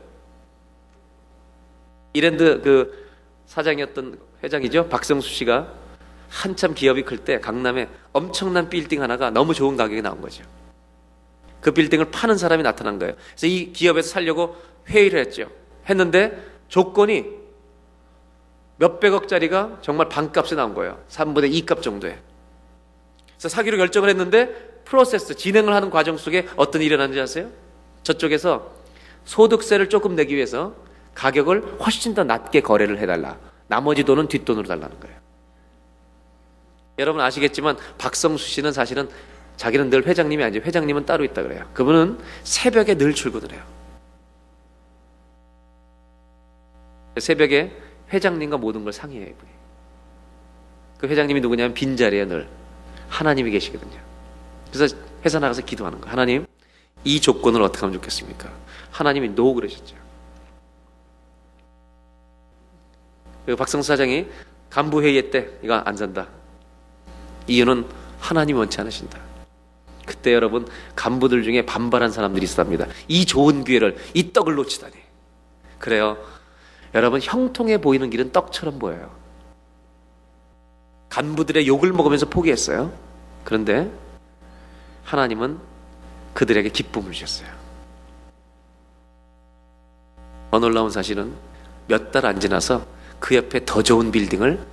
이랜드 2.13 2.61
그 2.61 3.07
사장이었던 3.45 4.19
회장이죠. 4.43 4.87
박성수 4.89 5.29
씨가 5.29 5.73
한참 6.29 6.73
기업이 6.73 7.03
클 7.03 7.17
때 7.17 7.39
강남에 7.39 7.89
엄청난 8.13 8.69
빌딩 8.69 9.01
하나가 9.01 9.29
너무 9.29 9.53
좋은 9.53 9.75
가격에 9.75 10.01
나온 10.01 10.21
거죠. 10.21 10.43
그 11.59 11.71
빌딩을 11.71 12.11
파는 12.11 12.37
사람이 12.37 12.63
나타난 12.63 12.97
거예요. 12.97 13.13
그래서 13.31 13.47
이 13.47 13.71
기업에서 13.73 14.09
살려고 14.09 14.55
회의를 14.87 15.19
했죠. 15.19 15.49
했는데 15.89 16.50
조건이 16.71 17.25
몇백억짜리가 18.77 19.79
정말 19.81 20.07
반값에 20.07 20.55
나온 20.55 20.73
거예요. 20.73 21.03
3분의 21.09 21.65
2값 21.65 21.81
정도에. 21.81 22.17
그래서 23.27 23.49
사기로 23.49 23.75
결정을 23.75 24.07
했는데 24.07 24.81
프로세스, 24.85 25.35
진행을 25.35 25.73
하는 25.73 25.89
과정 25.89 26.15
속에 26.15 26.47
어떤 26.55 26.81
일이 26.81 26.87
일어났는지 26.87 27.19
아세요? 27.19 27.49
저쪽에서 28.03 28.71
소득세를 29.25 29.89
조금 29.89 30.15
내기 30.15 30.33
위해서 30.33 30.73
가격을 31.13 31.79
훨씬 31.81 32.13
더 32.13 32.23
낮게 32.23 32.61
거래를 32.61 32.99
해달라. 32.99 33.37
나머지 33.67 34.05
돈은 34.05 34.29
뒷돈으로 34.29 34.65
달라는 34.65 34.97
거예요. 35.01 35.17
여러분 36.99 37.21
아시겠지만 37.21 37.75
박성수 37.97 38.47
씨는 38.47 38.71
사실은 38.71 39.09
자기는 39.57 39.89
늘 39.89 40.07
회장님이 40.07 40.41
아니죠. 40.45 40.65
회장님은 40.65 41.05
따로 41.05 41.25
있다 41.25 41.43
그래요. 41.43 41.69
그분은 41.73 42.17
새벽에 42.43 42.95
늘 42.95 43.13
출근을 43.13 43.51
해요. 43.51 43.80
새벽에 47.21 47.71
회장님과 48.11 48.57
모든 48.57 48.83
걸 48.83 48.91
상의해요. 48.91 49.33
그 50.97 51.07
회장님이 51.07 51.41
누구냐면 51.41 51.73
빈자리에 51.73 52.25
늘 52.25 52.47
하나님이 53.09 53.51
계시거든요. 53.51 53.99
그래서 54.71 54.95
회사 55.25 55.39
나가서 55.39 55.63
기도하는 55.63 55.99
거예요. 55.99 56.11
하나님, 56.11 56.45
이 57.03 57.19
조건을 57.19 57.61
어떻게 57.61 57.79
하면 57.81 57.93
좋겠습니까? 57.93 58.51
하나님이 58.91 59.29
노 59.29 59.53
그러셨죠. 59.53 59.95
그 63.45 63.55
박성수 63.55 63.87
사장이 63.87 64.27
간부 64.69 65.01
회의 65.01 65.31
때 65.31 65.49
이거 65.63 65.75
안 65.75 65.97
산다. 65.97 66.27
이유는 67.47 67.85
하나님 68.19 68.57
원치 68.57 68.79
않으신다. 68.79 69.19
그때 70.05 70.33
여러분 70.33 70.67
간부들 70.95 71.43
중에 71.43 71.65
반발한 71.65 72.11
사람들이 72.11 72.45
있답니다. 72.45 72.85
이 73.07 73.25
좋은 73.25 73.63
기회를 73.63 73.97
이 74.13 74.31
떡을 74.31 74.55
놓치다니. 74.55 74.93
그래요. 75.79 76.17
여러분 76.93 77.21
형통해 77.21 77.79
보이는 77.79 78.09
길은 78.09 78.31
떡처럼 78.31 78.79
보여요. 78.79 79.11
간부들의 81.09 81.67
욕을 81.67 81.91
먹으면서 81.93 82.25
포기했어요. 82.27 82.91
그런데 83.43 83.91
하나님은 85.03 85.59
그들에게 86.33 86.69
기쁨을 86.69 87.11
주셨어요. 87.11 87.49
더 90.51 90.59
놀라운 90.59 90.89
사실은 90.91 91.33
몇 91.87 92.11
달 92.11 92.25
안 92.25 92.39
지나서 92.39 92.85
그 93.19 93.35
옆에 93.35 93.63
더 93.65 93.81
좋은 93.81 94.11
빌딩을 94.11 94.65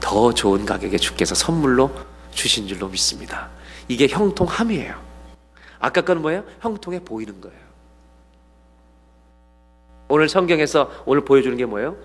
더 0.00 0.32
좋은 0.32 0.64
가격에 0.66 0.98
주께서 0.98 1.34
선물로 1.34 1.90
주신 2.32 2.66
줄로 2.66 2.88
믿습니다. 2.88 3.48
이게 3.88 4.08
형통함이에요. 4.08 4.94
아까 5.78 6.00
거는 6.02 6.22
뭐예요? 6.22 6.44
형통해 6.60 7.00
보이는 7.00 7.40
거예요. 7.40 7.58
오늘 10.12 10.28
성경에서 10.28 10.90
오늘 11.06 11.24
보여주는 11.24 11.56
게 11.56 11.64
뭐예요? 11.64 11.96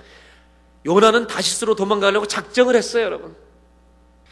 요나는 0.85 1.27
다시스로 1.27 1.75
도망가려고 1.75 2.25
작정을 2.25 2.73
했어요, 2.73 3.03
여러분. 3.03 3.35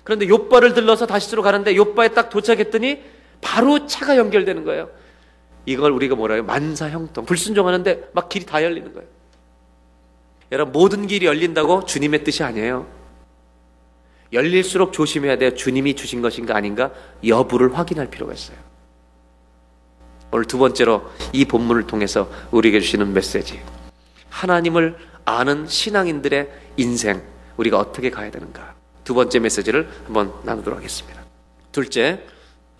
그런데 0.05 0.29
요바를 0.29 0.73
들러서 0.73 1.05
다시스로 1.05 1.41
가는데 1.41 1.75
요바에 1.75 2.09
딱 2.09 2.29
도착했더니 2.29 3.03
바로 3.41 3.85
차가 3.85 4.15
연결되는 4.15 4.63
거예요. 4.63 4.89
이걸 5.65 5.91
우리가 5.91 6.15
뭐라 6.15 6.35
해요? 6.35 6.45
만사형통. 6.45 7.25
불순종하는데 7.25 8.11
막 8.13 8.29
길이 8.29 8.45
다 8.45 8.63
열리는 8.63 8.93
거예요. 8.93 9.09
여러분, 10.53 10.71
모든 10.71 11.05
길이 11.05 11.25
열린다고 11.25 11.83
주님의 11.83 12.23
뜻이 12.23 12.43
아니에요. 12.43 12.87
열릴수록 14.31 14.93
조심해야 14.93 15.37
돼요. 15.37 15.53
주님이 15.53 15.95
주신 15.95 16.21
것인가 16.21 16.55
아닌가 16.55 16.91
여부를 17.27 17.77
확인할 17.77 18.09
필요가 18.09 18.31
있어요. 18.31 18.57
오늘 20.35 20.43
두 20.43 20.57
번째로 20.57 21.01
이 21.31 21.45
본문을 21.45 21.87
통해서 21.87 22.29
우리에게 22.51 22.81
주시는 22.81 23.13
메시지. 23.13 23.61
하나님을 24.29 24.97
아는 25.23 25.65
신앙인들의 25.65 26.49
인생, 26.75 27.23
우리가 27.55 27.79
어떻게 27.79 28.09
가야 28.09 28.29
되는가. 28.31 28.75
두 29.05 29.13
번째 29.13 29.39
메시지를 29.39 29.87
한번 30.03 30.33
나누도록 30.43 30.77
하겠습니다. 30.77 31.21
둘째, 31.71 32.19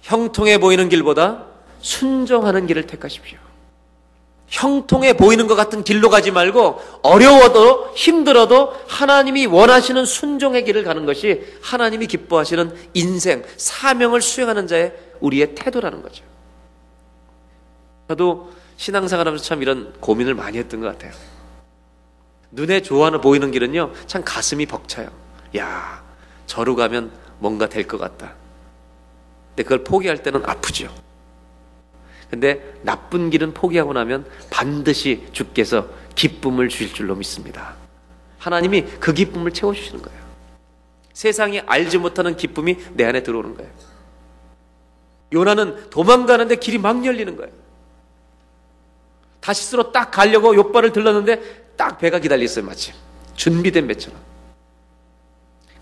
형통해 0.01 0.57
보이는 0.57 0.89
길보다 0.89 1.45
순종하는 1.79 2.67
길을 2.67 2.87
택하십시오. 2.87 3.37
형통해 4.47 5.13
보이는 5.13 5.47
것 5.47 5.55
같은 5.55 5.85
길로 5.85 6.09
가지 6.09 6.31
말고 6.31 6.81
어려워도 7.03 7.93
힘들어도 7.95 8.73
하나님이 8.89 9.45
원하시는 9.45 10.03
순종의 10.03 10.65
길을 10.65 10.83
가는 10.83 11.05
것이 11.05 11.41
하나님이 11.61 12.07
기뻐하시는 12.07 12.75
인생, 12.95 13.45
사명을 13.55 14.21
수행하는 14.21 14.67
자의 14.67 14.91
우리의 15.21 15.55
태도라는 15.55 16.01
거죠. 16.01 16.34
저도 18.07 18.51
신앙생활 18.77 19.27
하면서 19.27 19.43
참 19.43 19.61
이런 19.61 19.93
고민을 19.99 20.35
많이 20.35 20.57
했던 20.57 20.81
것 20.81 20.87
같아요. 20.87 21.13
눈에 22.51 22.81
좋아하는 22.81 23.21
보이는 23.21 23.51
길은요, 23.51 23.91
참 24.07 24.23
가슴이 24.23 24.65
벅차요. 24.65 25.09
야, 25.57 26.03
저로 26.45 26.75
가면 26.75 27.11
뭔가 27.39 27.67
될 27.67 27.87
것 27.87 27.97
같다. 27.97 28.33
근데 29.49 29.63
그걸 29.63 29.83
포기할 29.83 30.21
때는 30.23 30.43
아프죠. 30.45 30.93
근데 32.29 32.73
나쁜 32.81 33.29
길은 33.29 33.53
포기하고 33.53 33.93
나면 33.93 34.25
반드시 34.49 35.27
주께서 35.31 35.87
기쁨을 36.15 36.69
주실 36.69 36.93
줄로 36.93 37.15
믿습니다. 37.15 37.75
하나님이 38.39 38.83
그 38.99 39.13
기쁨을 39.13 39.51
채워주시는 39.51 40.01
거예요. 40.01 40.19
세상이 41.13 41.61
알지 41.61 41.97
못하는 41.97 42.35
기쁨이 42.35 42.77
내 42.93 43.05
안에 43.05 43.23
들어오는 43.23 43.55
거예요. 43.55 43.71
요나는 45.33 45.89
도망가는데 45.89 46.57
길이 46.57 46.77
막 46.77 47.05
열리는 47.05 47.35
거예요. 47.35 47.51
다시스로 49.45 49.91
딱 49.91 50.09
가려고 50.09 50.55
요바를 50.55 50.91
들렀는데 50.91 51.73
딱 51.77 51.99
배가 51.99 52.17
기다려 52.17 52.43
있어요, 52.43 52.65
마침. 52.65 52.95
준비된 53.35 53.85
배처럼. 53.87 54.19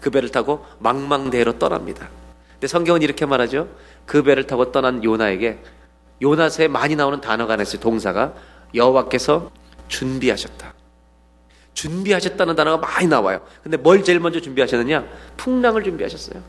그 0.01 0.09
배를 0.09 0.29
타고 0.29 0.65
망망대해로 0.79 1.59
떠납니다. 1.59 2.09
근데 2.53 2.67
성경은 2.67 3.01
이렇게 3.01 3.25
말하죠. 3.25 3.69
그 4.05 4.21
배를 4.21 4.47
타고 4.47 4.73
떠난 4.73 5.01
요나에게 5.01 5.59
요나서에 6.21 6.67
많이 6.67 6.97
나오는 6.97 7.21
단어가 7.21 7.53
하나 7.53 7.63
있어요. 7.63 7.79
동사가 7.79 8.33
여호와께서 8.75 9.49
준비하셨다. 9.87 10.73
준비하셨다는 11.73 12.55
단어가 12.55 12.85
많이 12.85 13.07
나와요. 13.07 13.45
근데 13.63 13.77
뭘 13.77 14.03
제일 14.03 14.19
먼저 14.19 14.41
준비하셨느냐? 14.41 15.07
풍랑을 15.37 15.83
준비하셨어요. 15.83 16.43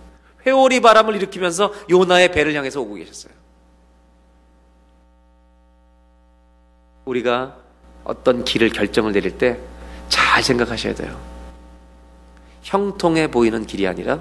회오리 0.44 0.80
바람을 0.80 1.14
일으키면서 1.14 1.72
요나의 1.88 2.32
배를 2.32 2.54
향해서 2.54 2.80
오고 2.80 2.94
계셨어요. 2.94 3.32
우리가 7.04 7.56
어떤 8.04 8.44
길을 8.44 8.70
결정을 8.70 9.12
내릴 9.12 9.38
때 9.38 9.58
잘 10.08 10.42
생각하셔야 10.42 10.94
돼요. 10.94 11.18
형통해 12.62 13.30
보이는 13.30 13.66
길이 13.66 13.86
아니라 13.86 14.20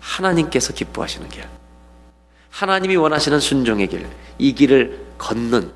하나님께서 0.00 0.72
기뻐하시는 0.72 1.28
길. 1.28 1.44
하나님이 2.50 2.96
원하시는 2.96 3.40
순종의 3.40 3.88
길. 3.88 4.06
이 4.38 4.54
길을 4.54 5.06
걷는 5.18 5.70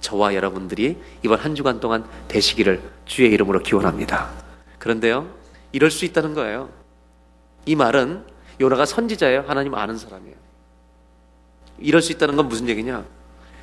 저와 0.00 0.34
여러분들이 0.34 0.98
이번 1.22 1.38
한 1.38 1.54
주간 1.54 1.80
동안 1.80 2.06
되시기를 2.28 2.82
주의 3.06 3.30
이름으로 3.32 3.60
기원합니다. 3.60 4.30
그런데요, 4.78 5.28
이럴 5.72 5.90
수 5.90 6.04
있다는 6.04 6.34
거예요. 6.34 6.68
이 7.64 7.74
말은 7.74 8.24
요나가 8.60 8.86
선지자예요. 8.86 9.44
하나님 9.46 9.74
아는 9.74 9.98
사람이에요. 9.98 10.36
이럴 11.80 12.00
수 12.02 12.12
있다는 12.12 12.36
건 12.36 12.48
무슨 12.48 12.68
얘기냐? 12.68 13.04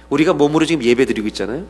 우리가 0.10 0.34
몸으로 0.34 0.66
지금 0.66 0.84
예배 0.84 1.06
드리고 1.06 1.28
있잖아요. 1.28 1.66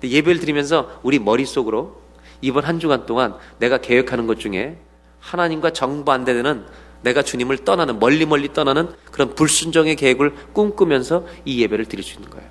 근데 0.00 0.10
예배를 0.10 0.40
드리면서 0.40 1.00
우리 1.02 1.18
머릿속으로 1.18 2.00
이번 2.40 2.64
한 2.64 2.78
주간 2.78 3.06
동안 3.06 3.36
내가 3.58 3.78
계획하는 3.78 4.26
것 4.26 4.38
중에 4.38 4.78
하나님과 5.20 5.72
정반대되는 5.72 6.66
내가 7.02 7.22
주님을 7.22 7.58
떠나는 7.64 7.98
멀리 7.98 8.26
멀리 8.26 8.52
떠나는 8.52 8.94
그런 9.10 9.34
불순종의 9.34 9.96
계획을 9.96 10.52
꿈꾸면서 10.52 11.26
이 11.44 11.62
예배를 11.62 11.86
드릴 11.86 12.02
수 12.02 12.14
있는 12.14 12.30
거예요. 12.30 12.48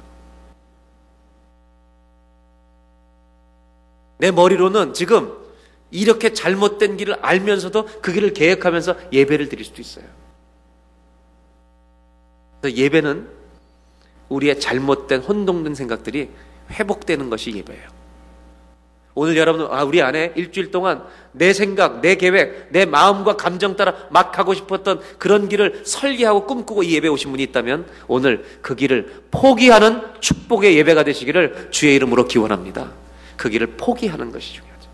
내 4.19 4.31
머리로는 4.31 4.93
지금 4.93 5.33
이렇게 5.91 6.33
잘못된 6.33 6.97
길을 6.97 7.15
알면서도 7.21 7.85
그 8.01 8.13
길을 8.13 8.33
계획하면서 8.33 9.11
예배를 9.11 9.49
드릴 9.49 9.65
수도 9.65 9.81
있어요. 9.81 10.05
예배는 12.63 13.27
우리의 14.29 14.59
잘못된 14.59 15.21
혼동된 15.21 15.75
생각들이 15.75 16.29
회복되는 16.73 17.29
것이 17.29 17.55
예배예요. 17.55 17.93
오늘 19.15 19.37
여러분, 19.37 19.67
아, 19.69 19.83
우리 19.83 20.01
안에 20.01 20.33
일주일 20.35 20.71
동안 20.71 21.03
내 21.33 21.53
생각, 21.53 22.01
내 22.01 22.15
계획, 22.15 22.69
내 22.71 22.85
마음과 22.85 23.37
감정 23.37 23.75
따라 23.75 23.93
막 24.09 24.39
하고 24.39 24.55
싶었던 24.55 25.01
그런 25.19 25.47
길을 25.49 25.83
설계하고 25.85 26.47
꿈꾸고 26.47 26.83
이 26.83 26.95
예배 26.95 27.07
오신 27.09 27.29
분이 27.29 27.43
있다면 27.43 27.85
오늘 28.07 28.43
그 28.61 28.75
길을 28.75 29.25
포기하는 29.29 30.01
축복의 30.19 30.75
예배가 30.77 31.03
되시기를 31.03 31.67
주의 31.69 31.95
이름으로 31.95 32.27
기원합니다. 32.27 32.91
그 33.37 33.49
길을 33.49 33.75
포기하는 33.77 34.31
것이 34.31 34.53
중요하죠. 34.53 34.89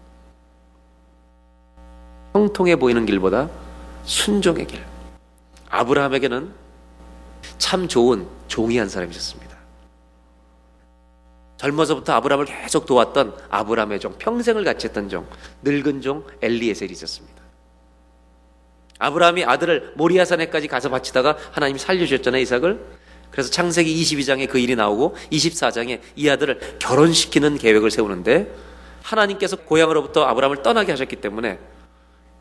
형통해 2.33 2.75
보이는 2.75 3.05
길보다 3.05 3.49
순종의 4.03 4.67
길. 4.67 4.83
아브라함에게는 5.69 6.51
참 7.57 7.87
좋은 7.87 8.27
종이 8.47 8.77
한 8.77 8.89
사람이 8.89 9.11
있었습니다. 9.11 9.48
젊어서부터 11.59 12.13
아브라함을 12.13 12.45
계속 12.45 12.85
도왔던 12.85 13.35
아브라함의 13.49 13.99
종, 13.99 14.13
평생을 14.17 14.63
같이 14.63 14.87
했던 14.87 15.09
종, 15.09 15.27
늙은 15.61 16.01
종 16.01 16.23
엘리에셀이 16.41 16.91
있었습니다. 16.91 17.37
아브라함이 18.97 19.43
아들을 19.43 19.93
모리아산에까지 19.95 20.67
가서 20.69 20.89
바치다가 20.89 21.37
하나님이 21.51 21.79
살려주셨잖아요, 21.79 22.41
이삭을. 22.41 22.79
그래서 23.31 23.51
창세기 23.51 23.93
22장에 24.01 24.49
그 24.49 24.57
일이 24.57 24.75
나오고 24.75 25.15
24장에 25.31 25.99
이 26.15 26.29
아들을 26.29 26.77
결혼시키는 26.79 27.57
계획을 27.57 27.91
세우는데 27.91 28.51
하나님께서 29.03 29.57
고향으로부터 29.57 30.23
아브라함을 30.23 30.63
떠나게 30.63 30.93
하셨기 30.93 31.17
때문에 31.17 31.59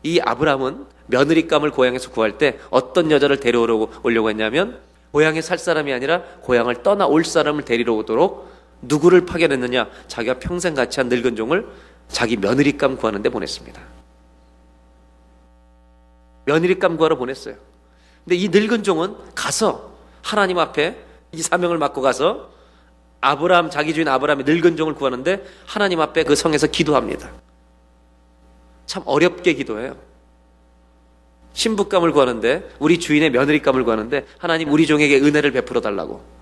이 0.03 0.19
아브라함은 0.21 0.85
며느리감을 1.07 1.71
고향에서 1.71 2.11
구할 2.11 2.37
때 2.37 2.57
어떤 2.69 3.11
여자를 3.11 3.39
데려오려고 3.41 3.91
오려고 4.03 4.29
했냐면 4.29 4.79
고향에 5.11 5.41
살 5.41 5.57
사람이 5.57 5.91
아니라 5.91 6.21
고향을 6.41 6.83
떠나 6.83 7.05
올 7.05 7.25
사람을 7.25 7.65
데리러 7.65 7.93
오도록 7.95 8.58
누구를 8.81 9.25
파견했느냐? 9.25 9.89
자기가 10.07 10.39
평생 10.39 10.73
같이 10.73 10.99
한 10.99 11.09
늙은 11.09 11.35
종을 11.35 11.67
자기 12.07 12.37
며느리감 12.37 12.97
구하는데 12.97 13.29
보냈습니다. 13.29 13.81
며느리감 16.45 16.97
구하러 16.97 17.17
보냈어요. 17.17 17.55
근데 18.23 18.35
이 18.35 18.49
늙은 18.49 18.83
종은 18.83 19.15
가서 19.35 19.93
하나님 20.21 20.59
앞에 20.59 20.97
이 21.31 21.41
사명을 21.41 21.77
맡고 21.77 22.01
가서 22.01 22.51
아브라함 23.21 23.69
자기 23.69 23.93
주인 23.93 24.07
아브라함이 24.07 24.43
늙은 24.45 24.77
종을 24.77 24.95
구하는데 24.95 25.45
하나님 25.65 26.01
앞에 26.01 26.23
그 26.23 26.35
성에서 26.35 26.67
기도합니다. 26.67 27.31
참 28.85 29.03
어렵게 29.05 29.53
기도해요. 29.53 29.95
신부감을 31.53 32.11
구하는데 32.11 32.69
우리 32.79 32.99
주인의 32.99 33.31
며느리감을 33.31 33.83
구하는데 33.83 34.25
하나님 34.37 34.71
우리 34.71 34.87
종에게 34.87 35.19
은혜를 35.19 35.51
베풀어 35.51 35.81
달라고. 35.81 36.38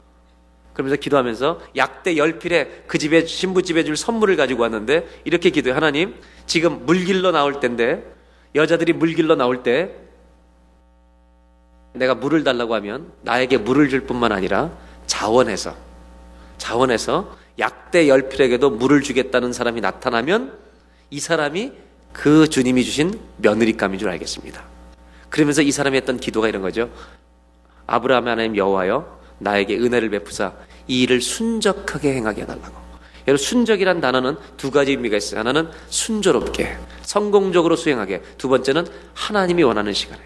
그러면서 0.78 0.96
기도하면서 0.96 1.60
약대 1.76 2.18
열필에 2.18 2.84
그 2.86 3.00
집에 3.00 3.26
신부 3.26 3.64
집에 3.64 3.84
줄 3.84 3.98
선물을 3.98 4.36
가지고 4.36 4.62
왔는데 4.62 5.08
이렇게 5.24 5.50
기도해 5.50 5.74
하나님 5.74 6.14
지금 6.46 6.86
물길로 6.86 7.32
나올 7.32 7.60
때인데 7.60 8.04
여자들이 8.54 8.94
물길로 8.94 9.36
나올 9.36 9.64
때 9.64 9.90
내가 11.94 12.14
물을 12.14 12.44
달라고 12.44 12.76
하면 12.76 13.12
나에게 13.24 13.58
물을 13.58 13.90
줄 13.90 14.02
뿐만 14.02 14.32
아니라 14.32 14.70
자원해서 15.08 15.76
자원해서 16.60 17.36
약대 17.58 18.08
열필에게도 18.08 18.70
물을 18.70 19.02
주겠다는 19.02 19.54
사람이 19.54 19.82
나타나면 19.82 20.60
이 21.10 21.20
사람이 21.20 21.72
그 22.14 22.48
주님이 22.48 22.84
주신 22.84 23.20
며느리감인 23.38 23.98
줄 23.98 24.10
알겠습니다. 24.10 24.64
그러면서 25.30 25.64
이 25.64 25.72
사람이 25.72 25.98
했던 25.98 26.18
기도가 26.18 26.48
이런 26.48 26.62
거죠. 26.62 26.92
아브라함 27.88 28.28
하나님 28.28 28.56
여호와여 28.56 29.17
나에게 29.40 29.78
은혜를 29.78 30.10
베푸사 30.10 30.54
이 30.88 31.04
일을 31.04 31.22
순적하게 31.22 32.14
행하게 32.16 32.44
해달라고. 32.44 32.88
여러분 33.28 33.44
순적이란 33.44 34.00
단어는 34.00 34.38
두 34.56 34.72
가지 34.72 34.92
의미가 34.92 35.18
있어요. 35.18 35.42
하나는 35.42 35.70
순조롭게 35.90 36.78
성공적으로 37.02 37.76
수행하게. 37.76 38.22
두 38.38 38.48
번째는 38.48 38.88
하나님이 39.14 39.64
원하는 39.64 39.94
시간에. 39.94 40.22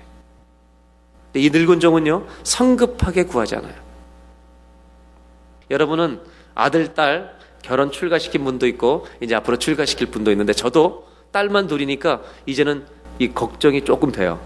이 1.34 1.50
늙은 1.50 1.80
종은요 1.80 2.28
성급하게 2.44 3.24
구하지 3.24 3.56
않아요. 3.56 3.74
여러분은 5.72 6.22
아들, 6.54 6.94
딸 6.94 7.38
결혼 7.64 7.92
출가시킨 7.92 8.44
분도 8.44 8.68
있고 8.68 9.08
이제 9.22 9.34
앞으로 9.36 9.58
출가시킬 9.58 10.08
분도 10.08 10.32
있는데 10.32 10.54
저도 10.54 11.08
딸만 11.32 11.68
둘이니까 11.68 12.22
이제는 12.46 12.86
이 13.20 13.30
걱정이 13.30 13.84
조금 13.86 14.12
돼요. 14.12 14.40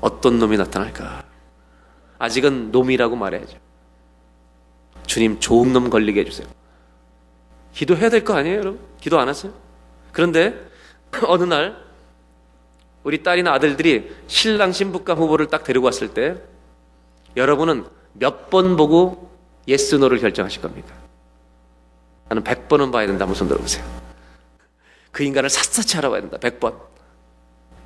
어떤 0.00 0.38
놈이 0.38 0.56
나타날까? 0.56 1.29
아직은 2.20 2.70
놈이라고 2.70 3.16
말해야죠. 3.16 3.58
주님 5.06 5.40
좋은 5.40 5.72
놈 5.72 5.90
걸리게 5.90 6.20
해주세요. 6.20 6.46
기도해야 7.72 8.10
될 8.10 8.22
거 8.24 8.34
아니에요, 8.34 8.58
여러분? 8.58 8.80
기도 9.00 9.18
안 9.18 9.28
하세요? 9.28 9.52
그런데 10.12 10.54
어느 11.26 11.44
날 11.44 11.76
우리 13.02 13.22
딸이나 13.22 13.52
아들들이 13.52 14.14
신랑 14.26 14.72
신부감 14.72 15.18
후보를 15.18 15.46
딱 15.48 15.64
데리고 15.64 15.86
왔을 15.86 16.12
때 16.14 16.36
여러분은 17.36 17.86
몇 18.12 18.50
번 18.50 18.76
보고 18.76 19.30
yes 19.66 19.94
no를 19.94 20.18
결정하실 20.18 20.60
겁니다. 20.62 20.94
나는 22.28 22.44
100번은 22.44 22.92
봐야 22.92 23.06
된다. 23.06 23.24
무슨 23.24 23.48
들어보세요. 23.48 23.84
그 25.10 25.22
인간을 25.22 25.48
샅샅이 25.48 25.96
알아봐야 25.98 26.20
된다. 26.20 26.36
100번. 26.38 26.74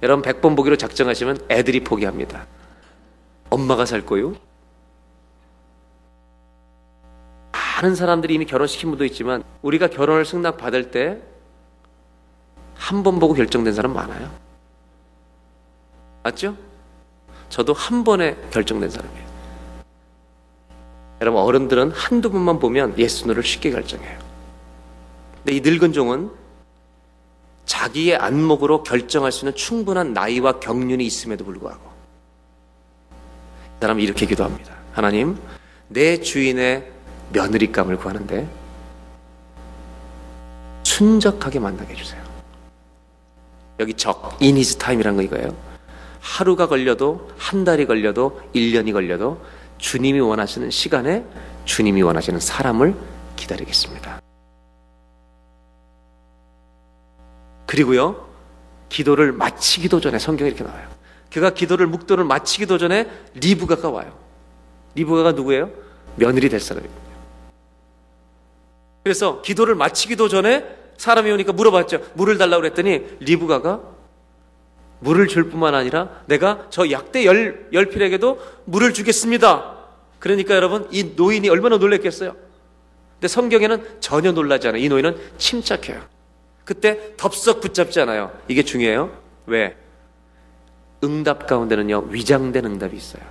여러분 0.03 0.22
100번 0.24 0.57
보기로 0.57 0.76
작정하시면 0.76 1.47
애들이 1.51 1.85
포기합니다. 1.85 2.47
엄마가 3.51 3.86
살 3.86 4.05
거요? 4.05 4.34
많은 7.53 7.95
사람들이 7.95 8.34
이미 8.34 8.45
결혼시킨 8.47 8.90
분도 8.90 9.05
있지만 9.05 9.42
우리가 9.62 9.88
결혼을 9.88 10.24
승낙 10.24 10.57
받을 10.57 10.90
때 10.90 11.20
한 12.76 13.03
번 13.03 13.18
보고 13.18 13.32
결정된 13.34 13.72
사람 13.72 13.95
많아요. 13.95 14.30
맞죠? 16.22 16.57
저도 17.49 17.72
한 17.72 18.03
번에 18.05 18.36
결정된 18.51 18.90
사람이에요. 18.90 19.24
여러분 21.20 21.40
어른들은 21.42 21.92
한두 21.92 22.30
번만 22.30 22.59
보면 22.59 22.99
예수노를 22.99 23.42
쉽게 23.42 23.70
결정해요. 23.70 24.18
근데 25.36 25.53
이 25.57 25.61
늙은 25.61 25.92
종은 25.92 26.30
자기의 27.64 28.16
안목으로 28.16 28.82
결정할 28.82 29.30
수 29.32 29.45
있는 29.47 29.55
충분한 29.57 30.12
나이와 30.12 30.59
경륜이 30.61 31.07
있음에도 31.07 31.45
불구하고 31.45 31.80
이 31.88 31.93
사람은 33.85 34.03
이렇게 34.03 34.24
기도합니다. 34.24 34.74
하나님, 34.93 35.37
내 35.89 36.18
주인의 36.18 36.91
며느리감을 37.35 37.99
구하는데 37.99 38.49
순적하게 40.85 41.59
만나게 41.59 41.93
해주세요. 41.93 42.22
여기 43.80 43.93
적, 43.93 44.39
his 44.41 44.76
time이라는 44.76 45.16
거 45.18 45.22
이거예요. 45.22 45.55
하루가 46.20 46.66
걸려도, 46.66 47.28
한 47.37 47.64
달이 47.64 47.87
걸려도, 47.87 48.41
1년이 48.55 48.93
걸려도 48.93 49.45
주님이 49.76 50.20
원하시는 50.20 50.70
시간에 50.70 51.22
주님이 51.66 52.01
원하시는 52.01 52.41
사람을 52.41 52.95
기다리겠습니다. 53.37 54.22
그리고요, 57.66 58.28
기도를 58.89 59.32
마치기도 59.32 60.01
전에 60.01 60.18
성경에 60.18 60.49
이렇게 60.49 60.64
나와요. 60.64 60.89
그가 61.35 61.51
기도를 61.51 61.89
묵도를 61.89 62.22
마치기도 62.22 62.78
전에 62.78 63.11
리브가가 63.35 63.91
와요. 63.91 64.16
리브가가 64.95 65.32
누구예요? 65.32 65.68
며느리 66.14 66.49
될 66.49 66.61
사람이거든요. 66.61 67.03
그래서 69.03 69.43
기도를 69.43 69.74
마치기도 69.74 70.28
전에 70.28 70.64
사람이 70.97 71.28
오니까 71.32 71.53
물어봤죠. 71.53 72.03
물을 72.14 72.39
달라고 72.39 72.62
그랬더니 72.62 73.16
리브가가 73.18 73.80
물을 75.01 75.26
줄 75.26 75.51
뿐만 75.51 75.74
아니라 75.74 76.22
내가 76.26 76.68
저 76.70 76.89
약대 76.93 77.24
열, 77.24 77.68
열필에게도 77.72 78.41
물을 78.66 78.95
주겠습니다. 78.95 79.76
그러니까 80.20 80.55
여러분 80.55 80.87
이 80.93 81.14
노인이 81.16 81.49
얼마나 81.49 81.78
놀랬겠어요. 81.78 82.37
근데 83.14 83.26
성경에는 83.26 83.97
전혀 83.99 84.30
놀라지 84.30 84.68
않아요. 84.68 84.80
이 84.80 84.89
노인은 84.89 85.16
침착해요. 85.37 86.01
그때 86.64 87.16
덥석 87.16 87.61
붙잡지 87.61 87.99
않아요. 87.99 88.30
이게 88.47 88.62
중요해요. 88.62 89.11
왜? 89.47 89.76
응답 91.05 91.47
가운데는요, 91.47 92.09
위장된 92.11 92.65
응답이 92.65 92.97
있어요. 92.97 93.23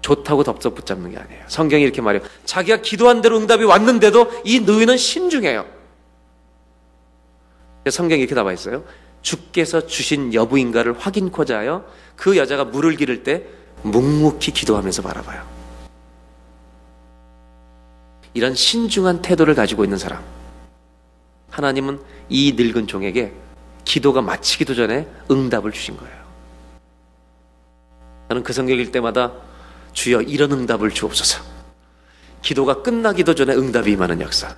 좋다고 0.00 0.42
덥석 0.42 0.74
붙잡는 0.74 1.10
게 1.10 1.18
아니에요. 1.18 1.44
성경이 1.46 1.82
이렇게 1.82 2.02
말해요. 2.02 2.22
자기가 2.44 2.78
기도한 2.78 3.20
대로 3.22 3.38
응답이 3.38 3.64
왔는데도 3.64 4.42
이 4.44 4.60
노인은 4.60 4.96
신중해요. 4.96 5.66
성경이 7.88 8.20
이렇게 8.20 8.34
나와 8.34 8.52
있어요. 8.52 8.84
주께서 9.22 9.86
주신 9.86 10.32
여부인가를 10.34 10.98
확인코자 10.98 11.58
하여 11.58 11.84
그 12.16 12.36
여자가 12.36 12.64
물을 12.64 12.96
기를 12.96 13.22
때 13.22 13.44
묵묵히 13.82 14.52
기도하면서 14.52 15.02
바라봐요. 15.02 15.42
이런 18.32 18.54
신중한 18.54 19.22
태도를 19.22 19.54
가지고 19.54 19.84
있는 19.84 19.98
사람. 19.98 20.22
하나님은 21.50 22.00
이 22.28 22.52
늙은 22.56 22.86
종에게 22.86 23.32
기도가 23.90 24.22
마치기도 24.22 24.76
전에 24.76 25.08
응답을 25.32 25.72
주신 25.72 25.96
거예요. 25.96 26.14
저는 28.28 28.44
그 28.44 28.52
성경 28.52 28.78
읽을 28.78 28.92
때마다 28.92 29.32
주여 29.92 30.20
이런 30.22 30.52
응답을 30.52 30.90
주옵소서. 30.92 31.42
기도가 32.40 32.82
끝나기도 32.82 33.34
전에 33.34 33.52
응답이 33.52 33.90
임하는 33.90 34.20
역사. 34.20 34.54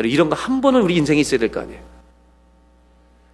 여러분 0.00 0.10
이런 0.10 0.28
거 0.28 0.34
한 0.34 0.60
번은 0.60 0.82
우리 0.82 0.96
인생에 0.96 1.20
있어야 1.20 1.38
될 1.38 1.52
거 1.52 1.60
아니에요. 1.60 1.80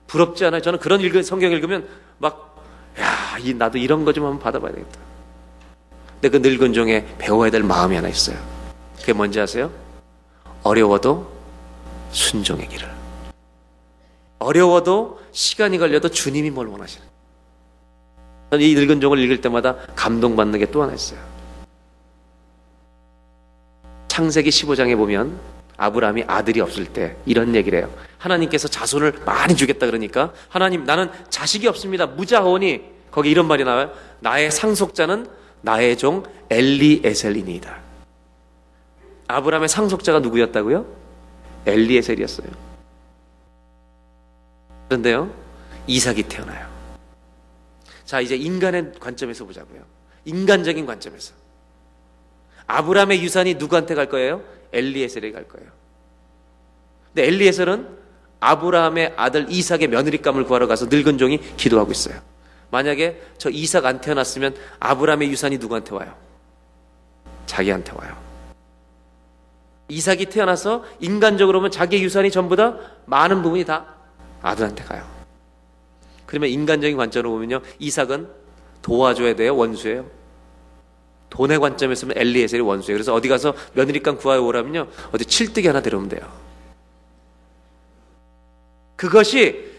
부럽지 0.06 0.44
않아요? 0.44 0.60
저는 0.60 0.80
그런 0.80 1.00
읽은 1.00 1.22
성경 1.22 1.50
읽으면 1.50 1.88
막, 2.18 2.62
야, 3.00 3.38
이, 3.40 3.54
나도 3.54 3.78
이런 3.78 4.04
거 4.04 4.12
좀 4.12 4.24
한번 4.26 4.40
받아봐야 4.40 4.72
되겠다. 4.72 5.00
근데 6.20 6.28
그 6.28 6.46
늙은 6.46 6.74
종에 6.74 7.06
배워야 7.16 7.50
될 7.50 7.62
마음이 7.62 7.96
하나 7.96 8.08
있어요. 8.08 8.36
그게 9.00 9.14
뭔지 9.14 9.40
아세요? 9.40 9.70
어려워도 10.62 11.26
순종의 12.12 12.68
길을. 12.68 12.97
어려워도 14.38 15.20
시간이 15.32 15.78
걸려도 15.78 16.08
주님이 16.10 16.50
뭘 16.50 16.66
원하시는. 16.68 17.06
저는 18.50 18.64
이 18.64 18.74
늙은 18.74 19.00
종을 19.00 19.18
읽을 19.18 19.40
때마다 19.40 19.76
감동받는 19.94 20.58
게 20.60 20.66
또 20.66 20.82
하나 20.82 20.94
있어요. 20.94 21.18
창세기 24.08 24.50
15장에 24.50 24.96
보면 24.96 25.38
아브라함이 25.76 26.24
아들이 26.26 26.60
없을 26.60 26.86
때 26.86 27.16
이런 27.24 27.54
얘기를 27.54 27.78
해요. 27.78 27.90
하나님께서 28.18 28.66
자손을 28.66 29.20
많이 29.24 29.54
주겠다 29.54 29.86
그러니까 29.86 30.32
하나님 30.48 30.84
나는 30.84 31.10
자식이 31.30 31.68
없습니다. 31.68 32.06
무자혼이 32.06 32.82
거기 33.10 33.30
이런 33.30 33.46
말이 33.46 33.64
나와요. 33.64 33.92
나의 34.20 34.50
상속자는 34.50 35.28
나의 35.62 35.96
종 35.96 36.24
엘리에셀이니이다. 36.50 37.78
아브라함의 39.28 39.68
상속자가 39.68 40.20
누구였다고요? 40.20 40.86
엘리에셀이었어요. 41.66 42.67
그런데요, 44.88 45.32
이삭이 45.86 46.24
태어나요. 46.24 46.66
자, 48.04 48.20
이제 48.20 48.36
인간의 48.36 48.92
관점에서 48.98 49.44
보자고요. 49.44 49.82
인간적인 50.24 50.86
관점에서. 50.86 51.34
아브라함의 52.66 53.22
유산이 53.22 53.54
누구한테 53.54 53.94
갈 53.94 54.08
거예요? 54.08 54.42
엘리에셀에게 54.72 55.32
갈 55.32 55.46
거예요. 55.46 55.70
근데 57.08 57.26
엘리에셀은 57.26 57.98
아브라함의 58.40 59.14
아들 59.16 59.46
이삭의 59.50 59.88
며느리감을 59.88 60.44
구하러 60.44 60.66
가서 60.66 60.86
늙은 60.86 61.18
종이 61.18 61.38
기도하고 61.56 61.90
있어요. 61.92 62.20
만약에 62.70 63.20
저 63.38 63.50
이삭 63.50 63.86
안 63.86 64.00
태어났으면 64.00 64.54
아브라함의 64.80 65.30
유산이 65.30 65.58
누구한테 65.58 65.94
와요? 65.94 66.14
자기한테 67.46 67.92
와요. 67.92 68.16
이삭이 69.88 70.26
태어나서 70.26 70.84
인간적으로 71.00 71.58
보면 71.60 71.70
자기의 71.70 72.02
유산이 72.02 72.30
전부 72.30 72.56
다 72.56 72.78
많은 73.06 73.42
부분이 73.42 73.64
다 73.64 73.97
아들한테 74.42 74.84
가요. 74.84 75.04
그러면 76.26 76.50
인간적인 76.50 76.96
관점으로 76.96 77.30
보면요. 77.30 77.60
이삭은 77.78 78.28
도와줘야 78.82 79.34
돼요? 79.34 79.56
원수예요? 79.56 80.06
돈의 81.30 81.58
관점에서 81.58 82.06
보면 82.06 82.18
엘리에셀이 82.18 82.62
원수예요. 82.62 82.96
그래서 82.96 83.14
어디 83.14 83.28
가서 83.28 83.54
며느리감 83.74 84.16
구하여 84.16 84.42
오라면요. 84.42 84.88
어디 85.12 85.24
칠뜨기 85.24 85.66
하나 85.66 85.80
데려오면 85.80 86.08
돼요. 86.08 86.20
그것이 88.96 89.72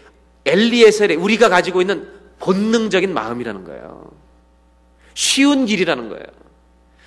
엘리에셀의 0.44 1.16
우리가 1.16 1.48
가지고 1.48 1.80
있는 1.80 2.08
본능적인 2.38 3.12
마음이라는 3.12 3.64
거예요. 3.64 4.10
쉬운 5.14 5.66
길이라는 5.66 6.08
거예요. 6.08 6.24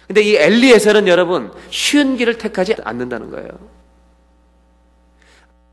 근데 0.07 0.21
이 0.21 0.35
엘리에셀은 0.35 1.07
여러분 1.07 1.51
쉬운 1.69 2.17
길을 2.17 2.37
택하지 2.37 2.75
않는다는 2.83 3.31
거예요. 3.31 3.49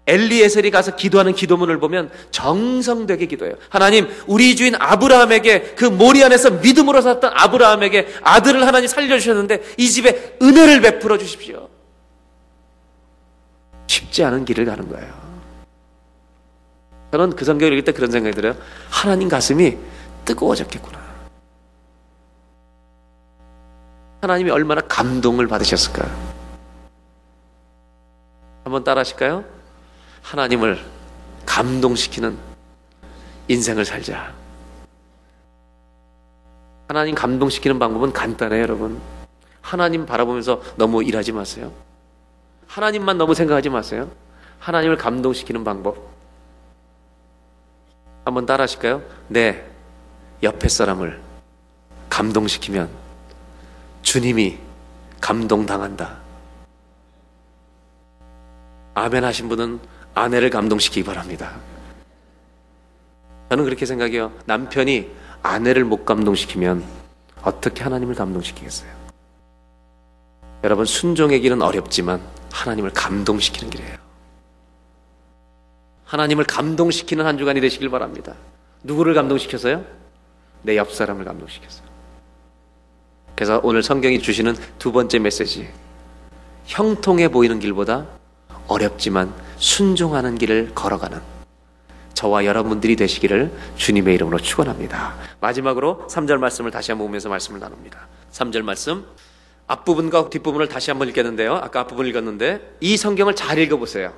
엘리에셀이 0.07 0.71
가서 0.71 0.97
기도하는 0.97 1.35
기도문을 1.35 1.79
보면 1.79 2.11
정성되게 2.31 3.27
기도해요. 3.27 3.55
하나님, 3.69 4.09
우리 4.27 4.57
주인 4.57 4.75
아브라함에게 4.75 5.75
그 5.77 5.85
모리 5.85 6.25
안에서 6.25 6.51
믿음으로 6.51 7.01
살았던 7.01 7.33
아브라함에게 7.35 8.15
아들을 8.23 8.67
하나님 8.67 8.89
살려주셨는데 8.89 9.63
이 9.77 9.89
집에 9.89 10.37
은혜를 10.43 10.81
베풀어 10.81 11.19
주십시오. 11.19 11.69
쉽지 13.87 14.25
않은 14.25 14.45
길을 14.45 14.65
가는 14.65 14.89
거예요. 14.89 15.31
저는 17.13 17.37
그 17.37 17.45
성경을 17.45 17.73
읽을 17.73 17.85
때 17.85 17.93
그런 17.93 18.11
생각이 18.11 18.35
들어요. 18.35 18.57
하나님 18.89 19.29
가슴이 19.29 19.77
뜨거워졌겠구나. 20.25 20.99
하나님이 24.23 24.51
얼마나 24.51 24.81
감동을 24.83 25.47
받으셨을까? 25.49 26.09
한번 28.65 28.85
따라 28.85 29.01
하실까요? 29.01 29.60
하나님을 30.23 30.85
감동시키는 31.47 32.37
인생을 33.49 33.85
살자. 33.85 34.33
하나님 36.89 37.15
감동시키는 37.15 37.79
방법은 37.79 38.13
간단해요, 38.13 38.63
여러분. 38.63 39.01
하나님 39.61 40.07
바라보면서 40.07 40.63
너무 40.77 41.03
일하지 41.03 41.33
마세요. 41.33 41.73
하나님만 42.67 43.19
너무 43.19 43.35
생각하지 43.35 43.69
마세요. 43.69 44.11
하나님을 44.59 44.97
감동시키는 44.97 45.65
방법. 45.65 46.11
한번 48.25 48.47
따라 48.47 48.65
하실까요? 48.65 49.03
네. 49.29 49.67
옆에 50.43 50.69
사람을 50.69 51.21
감동시키면 52.09 52.89
주님이 54.03 54.59
감동당한다. 55.21 56.19
아멘 58.95 59.25
하신 59.25 59.49
분은 59.49 59.81
아내를 60.15 60.51
감동시키기 60.51 61.05
바랍니다. 61.05 61.57
저는 63.51 63.65
그렇게 63.65 63.87
생각해요. 63.87 64.33
남편이 64.47 65.11
아내를 65.43 65.85
못 65.85 66.05
감동시키면 66.05 66.85
어떻게 67.43 67.83
하나님을 67.83 68.15
감동시키겠어요? 68.15 68.91
여러분, 70.63 70.85
순종의 70.85 71.41
길은 71.41 71.63
어렵지만 71.63 72.21
하나님을 72.53 72.91
감동시키는 72.91 73.71
길이에요. 73.71 73.97
하나님을 76.05 76.45
감동시키는 76.45 77.25
한 77.25 77.39
주간이 77.39 77.61
되시길 77.61 77.89
바랍니다. 77.89 78.35
누구를 78.83 79.15
감동시켜서요? 79.15 79.85
내 80.63 80.77
옆 80.77 80.93
사람을 80.93 81.25
감동시켰어요. 81.25 81.89
그래서 83.35 83.61
오늘 83.63 83.83
성경이 83.83 84.21
주시는 84.21 84.55
두 84.79 84.93
번째 84.93 85.19
메시지. 85.21 85.69
형통해 86.67 87.29
보이는 87.29 87.59
길보다 87.59 88.07
어렵지만 88.71 89.35
순종하는 89.59 90.39
길을 90.39 90.73
걸어가는 90.75 91.21
저와 92.15 92.45
여러분들이 92.45 92.97
되시기를 92.97 93.53
주님의 93.77 94.15
이름으로 94.15 94.39
축원합니다. 94.39 95.15
마지막으로 95.41 96.07
3절 96.09 96.39
말씀을 96.39 96.71
다시 96.71 96.93
한번 96.93 97.09
보면서 97.09 97.29
말씀을 97.29 97.61
나눕니다. 97.61 98.09
3절 98.33 98.63
말씀 98.63 99.05
앞부분과 99.67 100.31
뒷부분을 100.31 100.69
다시 100.69 100.91
한번 100.91 101.09
읽겠는데요. 101.09 101.55
아까 101.57 101.81
앞부분 101.81 102.07
읽었는데 102.07 102.77
이 102.81 102.97
성경을 102.97 103.35
잘 103.35 103.59
읽어보세요. 103.59 104.13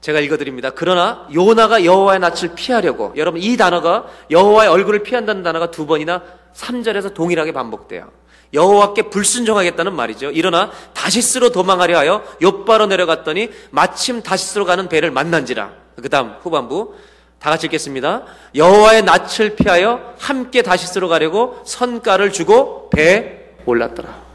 제가 0.00 0.20
읽어드립니다. 0.20 0.70
그러나 0.70 1.26
요나가 1.34 1.84
여호와의 1.84 2.20
낯을 2.20 2.54
피하려고 2.54 3.12
여러분 3.16 3.42
이 3.42 3.56
단어가 3.56 4.06
여호와의 4.30 4.70
얼굴을 4.70 5.02
피한다는 5.02 5.42
단어가 5.42 5.70
두 5.70 5.86
번이나 5.86 6.22
3절에서 6.54 7.14
동일하게 7.14 7.52
반복돼요. 7.52 8.10
여호와께 8.56 9.02
불순종하겠다는 9.02 9.94
말이죠. 9.94 10.30
일어나 10.30 10.72
다시스로 10.94 11.50
도망하려 11.50 11.96
하여 11.98 12.24
욥바로 12.40 12.88
내려갔더니 12.88 13.50
마침 13.70 14.22
다시스로 14.22 14.64
가는 14.64 14.88
배를 14.88 15.12
만난지라. 15.12 15.72
그다음 16.02 16.34
후반부 16.42 16.94
다 17.38 17.50
같이 17.50 17.66
읽겠습니다. 17.66 18.24
여호와의 18.54 19.02
낯을 19.04 19.54
피하여 19.56 20.14
함께 20.18 20.62
다시스로 20.62 21.08
가려고 21.08 21.60
선가를 21.64 22.32
주고 22.32 22.90
배에 22.90 23.54
올랐더라. 23.66 24.26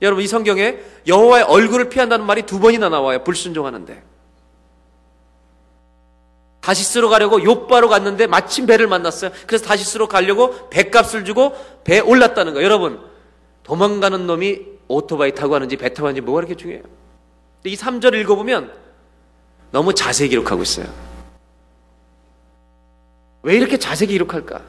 여러분 0.00 0.24
이 0.24 0.26
성경에 0.26 0.78
여호와의 1.06 1.44
얼굴을 1.44 1.88
피한다는 1.88 2.24
말이 2.24 2.42
두 2.42 2.60
번이나 2.60 2.88
나와요. 2.88 3.24
불순종하는데. 3.24 4.13
다시스로 6.64 7.10
가려고 7.10 7.38
욥바로 7.40 7.90
갔는데 7.90 8.26
마침 8.26 8.64
배를 8.64 8.86
만났어요. 8.86 9.32
그래서 9.46 9.66
다시스로 9.66 10.08
가려고 10.08 10.70
배값을 10.70 11.26
주고 11.26 11.54
배에 11.84 12.00
올랐다는 12.00 12.54
거예요. 12.54 12.64
여러분 12.64 13.02
도망가는 13.64 14.26
놈이 14.26 14.62
오토바이 14.88 15.34
타고 15.34 15.54
하는지 15.54 15.76
배 15.76 15.92
타고 15.92 16.06
하는지 16.06 16.22
뭐가 16.22 16.40
그렇게 16.40 16.54
중요해요. 16.54 16.82
이 17.64 17.76
3절 17.76 18.14
읽어보면 18.14 18.72
너무 19.72 19.92
자세히 19.92 20.30
기록하고 20.30 20.62
있어요. 20.62 20.86
왜 23.42 23.56
이렇게 23.56 23.76
자세히 23.76 24.08
기록할까? 24.08 24.62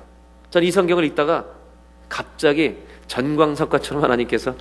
전이 0.50 0.72
성경을 0.72 1.06
읽다가 1.06 1.46
갑자기 2.10 2.76
전광석과처럼 3.08 4.04
하나님께서 4.04 4.54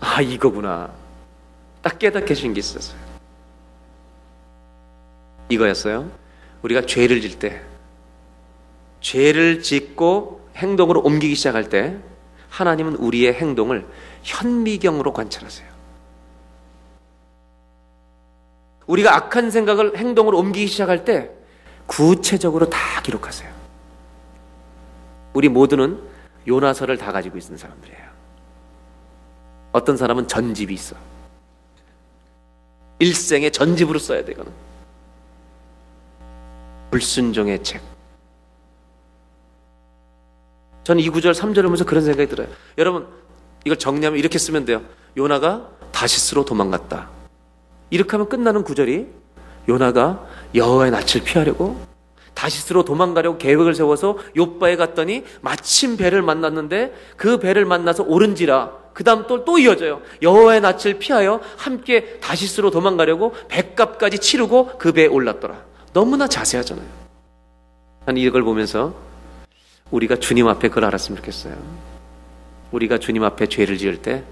아 0.00 0.20
이거구나 0.20 0.90
딱 1.82 2.00
깨닫게 2.00 2.30
해주신 2.30 2.52
게 2.52 2.58
있었어요. 2.58 2.98
이거였어요. 5.50 6.23
우리가 6.64 6.86
죄를 6.86 7.20
질 7.20 7.38
때, 7.38 7.60
죄를 9.00 9.62
짓고 9.62 10.48
행동으로 10.56 11.02
옮기기 11.02 11.34
시작할 11.34 11.68
때, 11.68 11.98
하나님은 12.48 12.96
우리의 12.96 13.34
행동을 13.34 13.86
현미경으로 14.22 15.12
관찰하세요. 15.12 15.68
우리가 18.86 19.14
악한 19.14 19.50
생각을 19.50 19.98
행동으로 19.98 20.38
옮기기 20.38 20.66
시작할 20.66 21.04
때, 21.04 21.30
구체적으로 21.86 22.70
다 22.70 22.78
기록하세요. 23.02 23.52
우리 25.34 25.50
모두는 25.50 26.00
요나서를 26.48 26.96
다 26.96 27.12
가지고 27.12 27.36
있는 27.36 27.58
사람들이에요. 27.58 28.04
어떤 29.72 29.98
사람은 29.98 30.28
전집이 30.28 30.72
있어. 30.72 30.96
일생에 33.00 33.50
전집으로 33.50 33.98
써야 33.98 34.24
돼, 34.24 34.32
이거는. 34.32 34.73
불순종의 36.94 37.64
책. 37.64 37.82
저는 40.84 41.02
이 41.02 41.08
구절 41.08 41.32
3절을 41.32 41.62
보면서 41.64 41.84
그런 41.84 42.04
생각이 42.04 42.28
들어요. 42.28 42.46
여러분, 42.78 43.08
이걸 43.64 43.76
정리하면 43.76 44.16
이렇게 44.16 44.38
쓰면 44.38 44.64
돼요. 44.64 44.80
요나가 45.16 45.70
다시스로 45.90 46.44
도망갔다. 46.44 47.08
이렇게 47.90 48.12
하면 48.12 48.28
끝나는 48.28 48.62
구절이 48.62 49.08
요나가 49.68 50.24
여호와의 50.54 50.92
낯을 50.92 51.24
피하려고 51.24 51.80
다시스로 52.32 52.84
도망가려고 52.84 53.38
계획을 53.38 53.74
세워서 53.74 54.18
욥바에 54.36 54.76
갔더니 54.76 55.24
마침 55.40 55.96
배를 55.96 56.22
만났는데 56.22 56.94
그 57.16 57.38
배를 57.38 57.64
만나서 57.64 58.04
오른지라 58.04 58.70
그 58.92 59.02
다음 59.02 59.26
또, 59.26 59.44
또 59.44 59.58
이어져요. 59.58 60.00
여호와의 60.22 60.60
낯을 60.60 60.98
피하여 61.00 61.40
함께 61.56 62.20
다시스로 62.20 62.70
도망가려고 62.70 63.34
배값까지 63.48 64.20
치르고 64.20 64.78
그 64.78 64.92
배에 64.92 65.06
올랐더라. 65.06 65.73
너무나 65.94 66.26
자세하잖아요. 66.26 66.86
난 68.04 68.16
이걸 68.16 68.42
보면서 68.42 68.94
우리가 69.90 70.16
주님 70.16 70.48
앞에 70.48 70.68
그걸 70.68 70.84
알았으면 70.86 71.16
좋겠어요. 71.18 71.56
우리가 72.72 72.98
주님 72.98 73.22
앞에 73.22 73.46
죄를 73.46 73.78
지을 73.78 74.02
때 74.02 74.24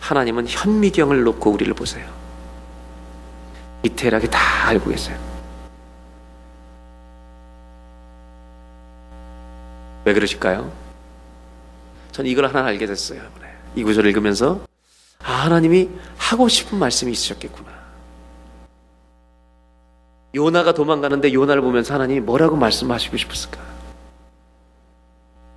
하나님은 0.00 0.48
현미경을 0.48 1.22
놓고 1.22 1.50
우리를 1.50 1.72
보세요. 1.74 2.08
디테일하게 3.82 4.28
다 4.28 4.38
알고 4.68 4.90
계세요. 4.90 5.18
왜 10.06 10.14
그러실까요? 10.14 10.72
전 12.10 12.24
이걸 12.24 12.46
하나 12.46 12.64
알게 12.64 12.86
됐어요. 12.86 13.20
이 13.74 13.84
구절을 13.84 14.08
읽으면서 14.08 14.60
아, 15.22 15.32
하나님이 15.44 15.90
하고 16.16 16.48
싶은 16.48 16.78
말씀이 16.78 17.12
있으셨겠구나. 17.12 17.75
요나가 20.36 20.72
도망가는데 20.74 21.32
요나를 21.32 21.62
보면서 21.62 21.94
하나님이 21.94 22.20
뭐라고 22.20 22.56
말씀하시고 22.56 23.16
싶었을까? 23.16 23.58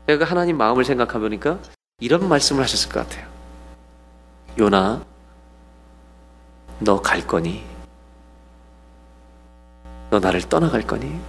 제가 0.08 0.24
하나님 0.26 0.58
마음을 0.58 0.86
생각해 0.86 1.20
보니까 1.20 1.60
이런 2.00 2.28
말씀을 2.30 2.64
하셨을 2.64 2.90
것 2.90 3.08
같아요. 3.08 3.28
요나, 4.58 5.04
너 6.80 7.02
갈 7.02 7.28
거니? 7.28 7.64
너 10.10 10.20
나를 10.20 10.42
떠나갈 10.48 10.82
거니? 10.88 11.20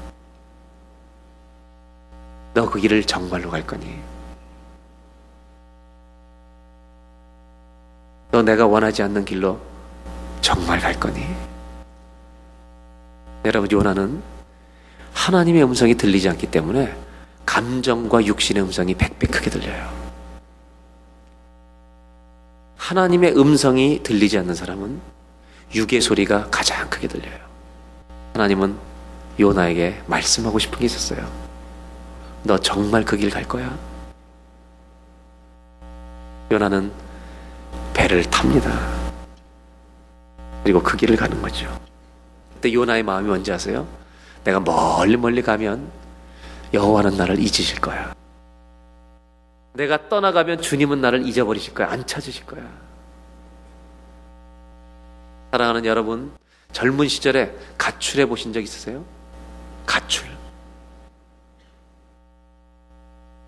너 2.54 2.66
그 2.70 2.78
길을 2.80 3.02
정말로 3.04 3.50
갈 3.50 3.66
거니? 3.66 3.98
너 8.30 8.42
내가 8.42 8.66
원하지 8.66 9.02
않는 9.02 9.24
길로 9.24 9.58
정말 10.40 10.78
갈 10.78 10.98
거니? 10.98 11.26
여러분, 13.44 13.70
요나는 13.70 14.22
하나님의 15.14 15.64
음성이 15.64 15.94
들리지 15.94 16.28
않기 16.28 16.50
때문에 16.50 16.94
감정과 17.46 18.26
육신의 18.26 18.62
음성이 18.62 18.94
백배 18.94 19.26
크게 19.26 19.50
들려요. 19.50 19.90
하나님의 22.76 23.36
음성이 23.38 24.02
들리지 24.02 24.38
않는 24.38 24.54
사람은 24.54 25.00
육의 25.74 26.00
소리가 26.00 26.48
가장 26.50 26.88
크게 26.90 27.08
들려요. 27.08 27.38
하나님은 28.34 28.76
요나에게 29.38 30.02
말씀하고 30.06 30.58
싶은 30.58 30.78
게 30.78 30.84
있었어요. 30.86 31.26
너 32.42 32.58
정말 32.58 33.04
그 33.04 33.16
길 33.16 33.30
갈 33.30 33.44
거야? 33.44 33.76
요나는 36.50 36.90
배를 37.94 38.24
탑니다. 38.24 38.70
그리고 40.64 40.82
그 40.82 40.96
길을 40.96 41.16
가는 41.16 41.40
거죠. 41.40 41.68
그때 42.60 42.74
요나의 42.74 43.02
마음이 43.02 43.26
뭔지 43.26 43.50
아세요? 43.50 43.88
내가 44.44 44.60
멀리 44.60 45.16
멀리 45.16 45.40
가면 45.40 45.90
여호와는 46.74 47.16
나를 47.16 47.38
잊으실 47.38 47.80
거야. 47.80 48.14
내가 49.72 50.10
떠나가면 50.10 50.60
주님은 50.60 51.00
나를 51.00 51.26
잊어버리실 51.26 51.72
거야. 51.72 51.88
안 51.90 52.06
찾으실 52.06 52.44
거야. 52.44 52.70
사랑하는 55.52 55.86
여러분, 55.86 56.32
젊은 56.72 57.08
시절에 57.08 57.56
가출해 57.78 58.26
보신 58.26 58.52
적 58.52 58.60
있으세요? 58.60 59.06
가출. 59.86 60.28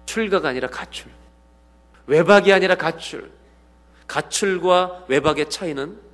출가가 0.07 0.49
아니라 0.49 0.69
가출. 0.69 1.11
외박이 2.07 2.51
아니라 2.51 2.77
가출. 2.77 3.31
가출과 4.07 5.05
외박의 5.09 5.51
차이는 5.51 6.12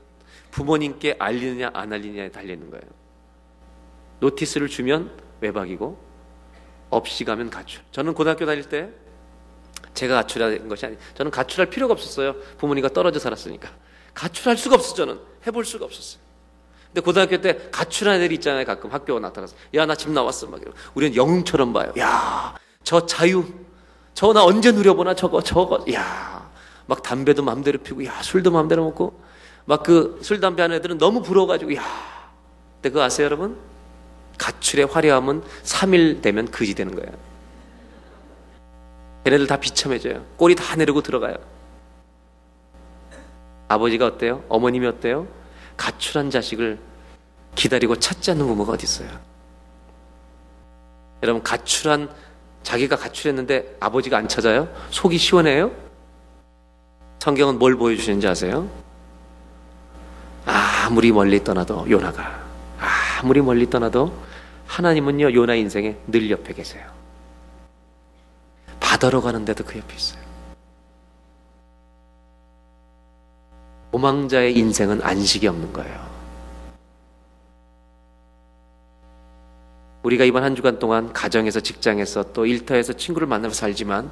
부모님께 0.51 1.17
알리느냐 1.19 1.71
안 1.75 1.93
알리느냐에 1.93 2.31
달려 2.31 2.53
있는 2.55 2.71
거예요. 2.71 2.83
노티스를 4.21 4.69
주면 4.69 5.11
외박이고 5.41 5.99
없이 6.91 7.25
가면 7.25 7.51
가출. 7.51 7.83
저는 7.93 8.15
고등학교 8.15 8.47
다닐 8.47 8.65
때 8.69 8.89
제가 9.95 10.17
가출한 10.17 10.69
것이 10.69 10.87
아니, 10.87 10.97
저는 11.15 11.31
가출할 11.31 11.71
필요가 11.71 11.93
없었어요. 11.93 12.35
부모님과 12.59 12.89
떨어져 12.91 13.19
살았으니까. 13.19 13.69
가출할 14.15 14.57
수가 14.57 14.75
없어 14.77 14.95
저는 14.95 15.21
해볼 15.47 15.65
수가 15.65 15.85
없었어요. 15.85 16.21
근데 16.87 17.01
고등학교 17.03 17.41
때 17.41 17.69
가출한 17.71 18.17
애들이 18.17 18.37
있잖아요. 18.37 18.65
가끔 18.65 18.91
학교가 18.91 19.21
나타나서 19.21 19.55
야 19.75 19.85
나 19.87 19.95
집 19.95 20.11
나왔어 20.11 20.47
막 20.49 20.61
이러고 20.61 20.77
우리는 20.95 21.15
영웅처럼 21.15 21.73
봐요. 21.73 21.93
야 21.99 22.55
저 22.83 23.05
자유 23.07 23.45
저 24.15 24.33
나 24.33 24.43
언제 24.45 24.73
누려보나 24.73 25.15
저거 25.15 25.43
저거 25.43 25.85
야 25.93 26.49
막 26.87 27.03
담배도 27.03 27.43
마음대로 27.43 27.79
피우고 27.79 28.07
야 28.07 28.23
술도 28.23 28.51
마음대로 28.51 28.83
먹고 28.85 29.21
막 29.69 29.83
그 29.83 30.19
술 30.23 30.41
담배 30.41 30.63
하는 30.63 30.77
애들은 30.77 30.97
너무 30.99 31.23
부러워가지고 31.23 31.75
야 31.77 31.83
근데 32.77 32.89
그거 32.91 33.03
아세요 33.03 33.27
여러분? 33.27 33.59
가출의 34.39 34.87
화려함은 34.87 35.43
3일 35.65 36.23
되면 36.23 36.51
거지 36.51 36.75
되는 36.75 36.95
거예요. 36.95 37.11
걔네들 39.25 39.47
다 39.47 39.57
비참해져요. 39.59 40.25
꼬리 40.37 40.55
다 40.55 40.77
내리고 40.77 41.03
들어가요. 41.03 41.35
아버지가 43.67 44.07
어때요? 44.07 44.43
어머님이 44.49 44.87
어때요? 44.87 45.27
가출한 45.77 46.31
자식을 46.31 46.79
기다리고 47.57 47.97
찾지 47.97 48.31
않는 48.31 48.47
부모가 48.47 48.73
어디 48.73 48.85
있어요? 48.85 49.09
여러분 51.23 51.43
가출한 51.43 52.09
자기가 52.63 52.97
가출했는데 52.97 53.77
아버지가 53.81 54.17
안 54.17 54.29
찾아요? 54.29 54.69
속이 54.91 55.19
시원해요? 55.19 55.73
성경은 57.19 57.59
뭘 57.59 57.77
보여주시는지 57.77 58.27
아세요? 58.29 58.71
아무리 60.49 61.13
멀리 61.13 61.45
떠나도 61.45 61.91
요나가 61.91 62.43
아무리 63.21 63.41
멀리 63.43 63.69
떠나도 63.69 64.13
하나님은요 64.67 65.35
요나 65.35 65.55
인생에 65.55 65.97
늘 66.07 66.31
옆에 66.31 66.55
계세요. 66.55 66.87
바다로 68.81 69.21
가는데도 69.21 69.65
그 69.65 69.79
옆에 69.79 69.95
있어요. 69.95 70.29
도망자의 73.93 74.57
인생은 74.57 75.03
안식이 75.03 75.47
없는 75.49 75.73
거예요. 75.73 76.09
우리가 80.03 80.25
이번 80.25 80.45
한 80.45 80.55
주간 80.55 80.79
동안 80.79 81.13
가정에서 81.13 81.61
직장에서 81.61 82.33
또 82.33 82.47
일터에서 82.47 82.93
친구를 82.93 83.27
만나서 83.27 83.55
살지만 83.55 84.11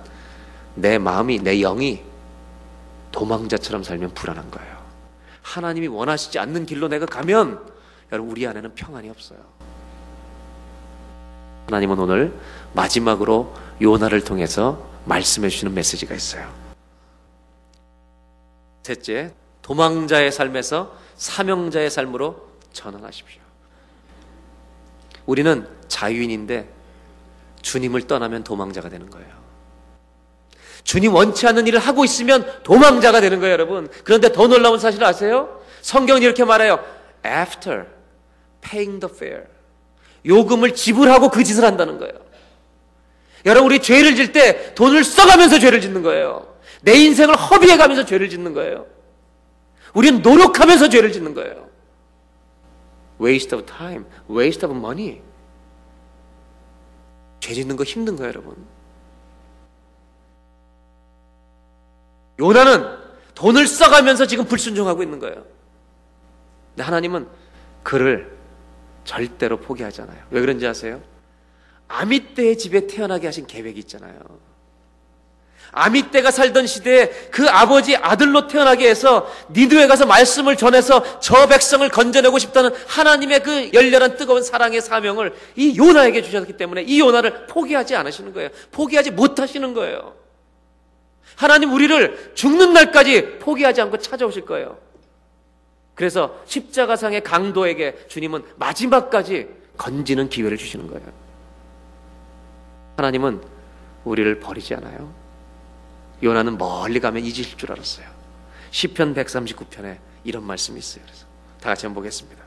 내 0.74 0.98
마음이 0.98 1.38
내 1.38 1.60
영이 1.60 2.02
도망자처럼 3.12 3.82
살면 3.82 4.12
불안한 4.14 4.50
거예요. 4.50 4.75
하나님이 5.46 5.86
원하시지 5.86 6.40
않는 6.40 6.66
길로 6.66 6.88
내가 6.88 7.06
가면 7.06 7.64
여러분 8.10 8.32
우리 8.32 8.46
안에는 8.46 8.74
평안이 8.74 9.08
없어요. 9.08 9.38
하나님은 11.66 11.98
오늘 11.98 12.36
마지막으로 12.74 13.54
요나를 13.80 14.24
통해서 14.24 14.84
말씀해 15.04 15.48
주시는 15.48 15.72
메시지가 15.72 16.16
있어요. 16.16 16.52
셋째, 18.82 19.34
도망자의 19.62 20.32
삶에서 20.32 20.96
사명자의 21.16 21.90
삶으로 21.90 22.48
전환하십시오. 22.72 23.40
우리는 25.26 25.68
자유인인데 25.86 26.72
주님을 27.62 28.08
떠나면 28.08 28.42
도망자가 28.42 28.88
되는 28.88 29.08
거예요. 29.10 29.45
주님 30.86 31.12
원치 31.12 31.48
않는 31.48 31.66
일을 31.66 31.80
하고 31.80 32.04
있으면 32.04 32.48
도망자가 32.62 33.20
되는 33.20 33.40
거예요, 33.40 33.52
여러분. 33.54 33.88
그런데 34.04 34.30
더 34.30 34.46
놀라운 34.46 34.78
사실 34.78 35.02
아세요? 35.02 35.60
성경은 35.82 36.22
이렇게 36.22 36.44
말해요. 36.44 36.78
After 37.26 37.86
paying 38.60 39.00
the 39.04 39.12
fare. 39.12 39.46
요금을 40.24 40.74
지불하고 40.74 41.30
그 41.30 41.42
짓을 41.42 41.64
한다는 41.64 41.98
거예요. 41.98 42.14
여러분, 43.46 43.66
우리 43.72 43.82
죄를 43.82 44.14
질 44.14 44.32
때 44.32 44.74
돈을 44.76 45.02
써가면서 45.02 45.58
죄를 45.58 45.80
짓는 45.80 46.04
거예요. 46.04 46.54
내 46.82 46.94
인생을 46.94 47.34
허비해 47.34 47.76
가면서 47.76 48.04
죄를 48.04 48.28
짓는 48.28 48.54
거예요. 48.54 48.86
우리는 49.92 50.22
노력하면서 50.22 50.88
죄를 50.88 51.10
짓는 51.10 51.34
거예요. 51.34 51.68
waste 53.20 53.58
of 53.58 53.66
time, 53.66 54.04
waste 54.30 54.64
of 54.68 54.78
money. 54.78 55.20
죄 57.40 57.54
짓는 57.54 57.74
거 57.74 57.82
힘든 57.82 58.14
거예요, 58.14 58.28
여러분. 58.28 58.75
요나는 62.38 62.96
돈을 63.34 63.66
써가면서 63.66 64.26
지금 64.26 64.44
불순종하고 64.44 65.02
있는 65.02 65.18
거예요. 65.18 65.44
근데 66.70 66.82
하나님은 66.82 67.28
그를 67.82 68.36
절대로 69.04 69.58
포기하지 69.58 70.02
않아요. 70.02 70.18
왜 70.30 70.40
그런지 70.40 70.66
아세요? 70.66 71.00
아미떼의 71.88 72.58
집에 72.58 72.86
태어나게 72.86 73.26
하신 73.26 73.46
계획이 73.46 73.78
있잖아요. 73.80 74.20
아미떼가 75.72 76.30
살던 76.30 76.66
시대에 76.66 77.08
그 77.30 77.48
아버지 77.48 77.96
아들로 77.96 78.46
태어나게 78.46 78.88
해서 78.88 79.30
니드에 79.50 79.86
가서 79.86 80.06
말씀을 80.06 80.56
전해서 80.56 81.20
저 81.20 81.46
백성을 81.48 81.86
건져내고 81.88 82.38
싶다는 82.38 82.70
하나님의 82.86 83.42
그 83.42 83.70
열렬한 83.72 84.16
뜨거운 84.16 84.42
사랑의 84.42 84.80
사명을 84.80 85.34
이 85.56 85.76
요나에게 85.76 86.22
주셨기 86.22 86.56
때문에 86.56 86.82
이 86.82 87.00
요나를 87.00 87.46
포기하지 87.46 87.94
않으시는 87.94 88.32
거예요. 88.32 88.50
포기하지 88.70 89.10
못하시는 89.10 89.74
거예요. 89.74 90.25
하나님 91.36 91.72
우리를 91.72 92.32
죽는 92.34 92.72
날까지 92.72 93.38
포기하지 93.38 93.82
않고 93.82 93.98
찾아오실 93.98 94.46
거예요. 94.46 94.78
그래서 95.94 96.42
십자가상의 96.46 97.22
강도에게 97.22 98.06
주님은 98.08 98.44
마지막까지 98.56 99.48
건지는 99.76 100.28
기회를 100.28 100.56
주시는 100.56 100.88
거예요. 100.88 101.12
하나님은 102.96 103.42
우리를 104.04 104.40
버리지 104.40 104.74
않아요. 104.74 105.12
요나는 106.22 106.56
멀리 106.56 107.00
가면 107.00 107.24
잊으실 107.24 107.58
줄 107.58 107.70
알았어요. 107.72 108.06
시편 108.70 109.14
139편에 109.14 109.98
이런 110.24 110.42
말씀이 110.42 110.78
있어요. 110.78 111.04
그래서 111.04 111.26
다 111.60 111.68
같이 111.70 111.84
한번 111.86 112.02
보겠습니다. 112.02 112.42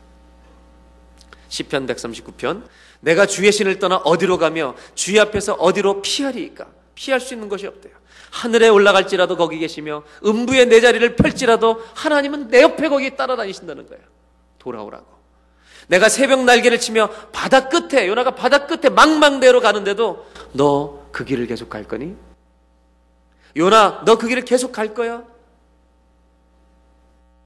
시편 1.50 1.88
139편 1.88 2.64
내가 3.02 3.26
주의 3.26 3.52
신을 3.52 3.80
떠나 3.80 3.98
어디로 3.98 4.38
가며 4.38 4.76
주의 4.95 5.20
앞에서 5.20 5.53
어디로 5.53 6.02
피하리이까 6.02 6.68
피할 7.00 7.22
수 7.22 7.34
있는 7.34 7.48
것이 7.48 7.66
없대요. 7.66 7.94
하늘에 8.30 8.68
올라갈지라도 8.68 9.38
거기 9.38 9.58
계시며 9.58 10.04
음부의 10.26 10.66
내 10.66 10.82
자리를 10.82 11.16
펼지라도 11.16 11.82
하나님은 11.96 12.50
내 12.50 12.62
옆에 12.62 12.90
거기 12.90 13.16
따라다니신다는 13.16 13.88
거예요. 13.88 14.04
돌아오라고. 14.60 15.06
내가 15.88 16.10
새벽 16.10 16.44
날개를 16.44 16.78
치며 16.80 17.10
바다 17.32 17.70
끝에 17.70 18.06
요나가 18.08 18.36
바다 18.36 18.68
끝에 18.68 18.90
망망대로 18.90 19.62
가는데도 19.62 20.28
너 20.54 21.00
그 21.12 21.26
길을 21.26 21.48
계속 21.48 21.70
갈 21.70 21.86
거니? 21.86 22.16
요나 23.58 24.04
너 24.06 24.18
그 24.18 24.28
길을 24.28 24.44
계속 24.46 24.72
갈 24.74 24.94
거야? 24.94 25.24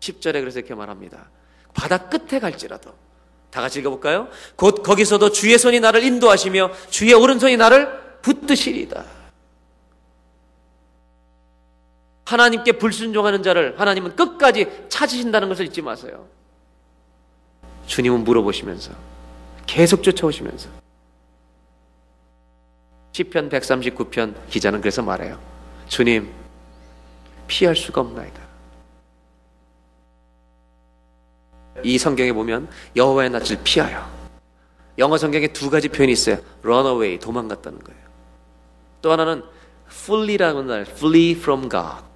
10절에 0.02 0.34
그래서 0.34 0.60
이렇게 0.60 0.74
말합니다. 0.76 1.30
바다 1.74 2.10
끝에 2.10 2.40
갈지라도 2.42 2.92
다 3.52 3.62
같이 3.62 3.80
읽어볼까요? 3.80 4.28
곧 4.56 4.82
거기서도 4.84 5.32
주의 5.32 5.58
손이 5.58 5.80
나를 5.80 6.04
인도하시며 6.04 6.72
주의 6.90 7.14
오른손이 7.14 7.56
나를 7.56 8.20
붙드시리다. 8.22 9.06
하나님께 12.34 12.74
불순종하는 12.74 13.44
자를 13.44 13.80
하나님은 13.80 14.16
끝까지 14.16 14.68
찾으신다는 14.90 15.50
것을 15.50 15.68
잊지 15.68 15.82
마세요. 15.84 16.28
주님은 17.86 18.24
물어보시면서 18.24 18.92
계속 19.68 20.02
쫓아오시면서 20.02 20.70
시편 23.12 23.50
139편 23.50 24.34
기자는 24.50 24.82
그래서 24.82 25.04
말해요. 25.04 25.40
주님 25.88 26.32
피할 27.46 27.76
수가 27.76 28.02
없나이다. 28.02 28.42
이 31.84 31.98
성경에 32.00 32.34
보면 32.34 32.68
여호와의 32.96 33.30
낯을 33.30 33.60
피하여 33.64 34.10
영어 34.98 35.18
성경에 35.18 35.48
두 35.48 35.70
가지 35.70 35.90
표현이 35.90 36.14
있어요. 36.14 36.38
run 36.64 36.86
away 36.86 37.20
도망갔다는 37.20 37.80
거예요. 37.80 38.02
또 39.02 39.12
하나는 39.12 39.44
flee라는 39.88 40.66
말 40.66 40.82
flee 40.82 41.32
from 41.32 41.70
God. 41.70 42.13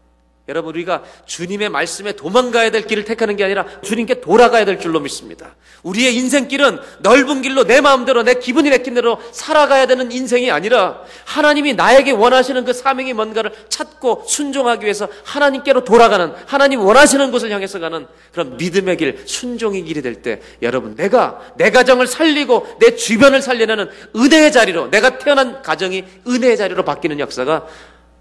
여러분 0.48 0.70
우리가 0.76 1.04
주님의 1.26 1.70
말씀에 1.70 2.14
도망가야 2.14 2.72
될 2.72 2.84
길을 2.84 3.06
택하는 3.06 3.36
게 3.36 3.44
아니라 3.44 3.66
주님께 3.82 4.22
돌아가야 4.22 4.66
될 4.66 4.80
줄로 4.80 5.00
믿습니다. 5.00 5.56
우리의 5.84 6.16
인생길은 6.16 6.80
넓은 7.00 7.42
길로 7.42 7.66
내 7.66 7.82
마음대로 7.82 8.24
내 8.24 8.36
기분이 8.36 8.70
내킨 8.70 8.94
대로 8.94 9.20
살아가야 9.32 9.86
되는 9.88 10.12
인생이 10.12 10.52
아니라 10.52 11.02
하나님이 11.26 11.74
나에게 11.74 12.12
원하시는 12.12 12.66
그 12.66 12.74
사명이 12.74 13.14
뭔가를 13.14 13.52
찾고 13.70 14.24
순종하기 14.28 14.84
위해서 14.84 15.08
하나님께로 15.24 15.84
돌아가는 15.84 16.34
하나님 16.46 16.82
원하시는 16.82 17.32
곳을 17.32 17.52
향해서 17.52 17.80
가는 17.80 18.08
그런 18.32 18.58
믿음의 18.58 18.98
길, 18.98 19.24
순종의 19.26 19.84
길이 19.84 20.02
될 20.02 20.18
때 20.22 20.42
여러분 20.62 20.96
내가 20.96 21.40
내 21.58 21.70
가정을 21.70 22.08
살리고 22.08 22.78
내 22.80 22.96
주변을 22.96 23.42
살려내는 23.42 23.90
은혜의 24.16 24.52
자리로 24.52 24.90
내가 24.90 25.18
태어난 25.20 25.62
가정이 25.62 26.04
은혜의 26.28 26.58
자리로 26.58 26.84
바뀌는 26.84 27.20
역사가 27.20 27.68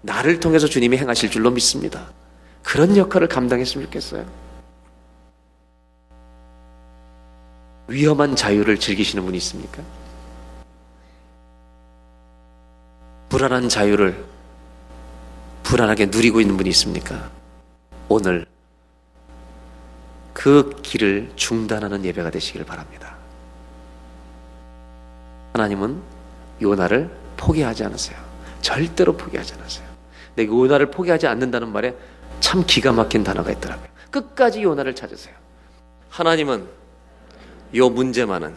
나를 0.07 0.39
통해서 0.39 0.67
주님이 0.67 0.97
행하실 0.97 1.29
줄로 1.29 1.51
믿습니다. 1.51 2.07
그런 2.63 2.95
역할을 2.95 3.27
감당했으면 3.27 3.85
좋겠어요. 3.87 4.25
위험한 7.89 8.35
자유를 8.35 8.79
즐기시는 8.79 9.23
분이 9.25 9.37
있습니까? 9.37 9.83
불안한 13.29 13.67
자유를 13.67 14.25
불안하게 15.63 16.07
누리고 16.07 16.39
있는 16.39 16.55
분이 16.55 16.69
있습니까? 16.69 17.29
오늘 18.07 18.45
그 20.33 20.79
길을 20.81 21.33
중단하는 21.35 22.05
예배가 22.05 22.31
되시길 22.31 22.63
바랍니다. 22.63 23.17
하나님은 25.51 26.01
요나를 26.61 27.09
포기하지 27.35 27.83
않으세요. 27.83 28.17
절대로 28.61 29.17
포기하지 29.17 29.53
않으세요. 29.55 29.86
근데 30.37 30.51
요나를 30.53 30.91
포기하지 30.91 31.25
않는다는 31.25 31.69
말에 31.69 31.97
참 32.41 32.63
기가 32.63 32.91
막힌 32.91 33.23
단어가 33.23 33.51
있더라고요. 33.51 33.87
끝까지 34.11 34.61
요나를 34.61 34.93
찾으세요. 34.93 35.33
하나님은 36.09 36.67
요 37.73 37.89
문제만은 37.89 38.53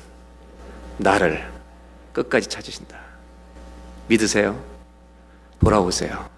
나를 0.99 1.51
끝까지 2.13 2.51
찾으신다. 2.51 3.01
믿으세요? 4.09 4.63
돌아오세요. 5.59 6.29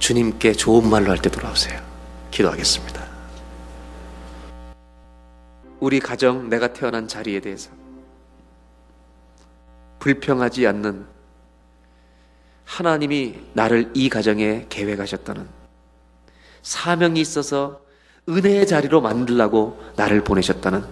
주님께 0.00 0.54
좋은 0.54 0.90
말로 0.90 1.12
할 1.12 1.18
때 1.18 1.30
돌아오세요. 1.30 1.80
기도하겠습니다. 2.32 3.06
우리 5.78 6.00
가정, 6.00 6.48
내가 6.48 6.72
태어난 6.72 7.06
자리에 7.06 7.38
대해서 7.38 7.70
불평하지 10.00 10.66
않는 10.66 11.15
하나님이 12.76 13.36
나를 13.54 13.90
이 13.94 14.10
가정에 14.10 14.66
계획하셨다는 14.68 15.48
사명이 16.60 17.18
있어서 17.22 17.80
은혜의 18.28 18.66
자리로 18.66 19.00
만들라고 19.00 19.82
나를 19.96 20.22
보내셨다는 20.22 20.84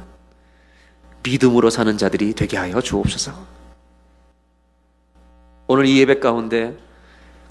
믿음으로 1.23 1.69
사는 1.69 1.99
자들이 1.99 2.33
되게 2.33 2.57
하여 2.57 2.81
주옵소서. 2.81 3.33
오늘 5.67 5.85
이 5.85 5.99
예배 5.99 6.21
가운데 6.21 6.75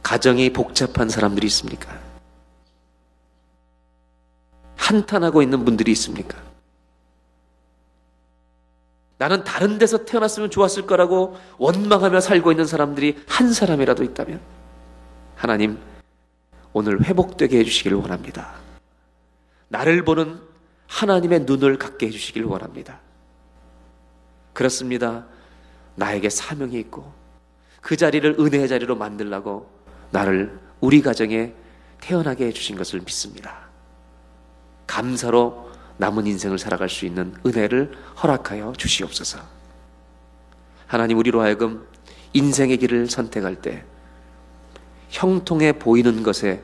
가정이 0.02 0.52
복잡한 0.52 1.10
사람들이 1.10 1.46
있습니까? 1.46 1.96
한탄하고 4.78 5.44
있는 5.44 5.64
분들이 5.64 5.92
있습니까? 5.92 6.42
나는 9.18 9.44
다른 9.44 9.78
데서 9.78 10.06
태어났으면 10.06 10.50
좋았을 10.50 10.86
거라고 10.86 11.38
원망하며 11.58 12.20
살고 12.20 12.52
있는 12.52 12.66
사람들이 12.66 13.24
한 13.28 13.54
사람이라도 13.54 14.04
있다면 14.04 14.42
하나님 15.36 15.78
오늘 16.74 17.04
회복되게 17.04 17.60
해주시기를 17.60 17.98
원합니다. 17.98 18.54
나를 19.70 20.04
보는 20.04 20.40
하나님의 20.88 21.42
눈을 21.42 21.78
갖게 21.78 22.08
해주시기를 22.08 22.48
원합니다. 22.48 23.00
그렇습니다. 24.54 25.26
나에게 25.96 26.30
사명이 26.30 26.80
있고 26.80 27.12
그 27.82 27.98
자리를 27.98 28.38
은혜의 28.40 28.68
자리로 28.68 28.96
만들라고 28.96 29.70
나를 30.12 30.60
우리 30.80 31.02
가정에 31.02 31.54
태어나게 32.02 32.48
해주신 32.48 32.76
것을 32.76 33.00
믿습니다. 33.00 33.68
감사로 34.88 35.72
남은 36.04 36.28
인생을 36.28 36.60
살아갈 36.60 36.90
수 36.90 37.06
있는 37.06 37.34
은혜를 37.46 37.94
허락하여 38.22 38.74
주시옵소서. 38.78 39.40
하나님 40.86 41.18
우리로 41.18 41.40
하여금 41.40 41.88
인생의 42.34 42.76
길을 42.76 43.10
선택할 43.10 43.62
때 43.62 43.86
형통해 45.10 45.72
보이는 45.72 46.22
것에 46.22 46.62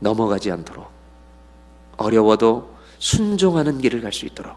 넘어가지 0.00 0.50
않도록 0.52 0.86
어려워도 1.96 2.76
순종하는 2.98 3.78
길을 3.78 4.02
갈 4.02 4.12
수 4.12 4.26
있도록 4.26 4.54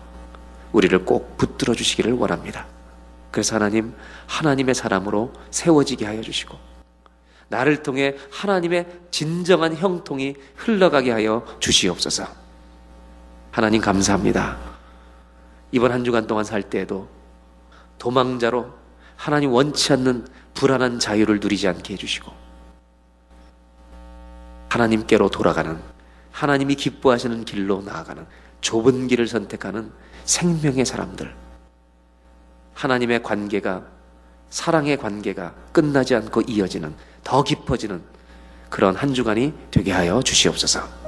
우리를 0.74 1.06
꼭 1.06 1.38
붙들어 1.38 1.74
주시기를 1.74 2.12
원합니다. 2.14 2.68
그래서 3.32 3.56
하나님, 3.56 3.96
하나님의 4.26 4.76
사람으로 4.76 5.32
세워지게 5.52 6.06
하여 6.06 6.22
주시고, 6.22 6.58
나를 7.48 7.82
통해 7.82 8.18
하나님의 8.30 8.88
진정한 9.10 9.74
형통이 9.74 10.36
흘러가게 10.58 11.12
하여 11.12 11.46
주시옵소서. 11.62 12.47
하나님 13.58 13.82
감사합니다. 13.82 14.56
이번 15.72 15.92
한 15.92 16.04
주간 16.04 16.28
동안 16.28 16.46
살 16.46 16.62
때에도 16.62 17.08
도망자로 17.98 18.72
하나님 19.16 19.52
원치 19.52 19.94
않는 19.94 20.28
불안한 20.54 21.00
자유를 21.00 21.40
누리지 21.40 21.68
않게 21.68 21.94
해주시고, 21.94 22.32
하나님께로 24.70 25.30
돌아가는, 25.30 25.76
하나님이 26.32 26.76
기뻐하시는 26.76 27.46
길로 27.46 27.82
나아가는 27.82 28.28
좁은 28.62 29.08
길을 29.08 29.28
선택하는 29.28 29.92
생명의 30.24 30.86
사람들, 30.86 31.34
하나님의 32.76 33.24
관계가, 33.24 33.88
사랑의 34.52 34.98
관계가 34.98 35.56
끝나지 35.72 36.14
않고 36.14 36.42
이어지는, 36.42 36.94
더 37.24 37.44
깊어지는 37.44 38.04
그런 38.70 38.96
한 38.96 39.16
주간이 39.16 39.52
되게 39.72 39.92
하여 39.92 40.22
주시옵소서. 40.22 41.07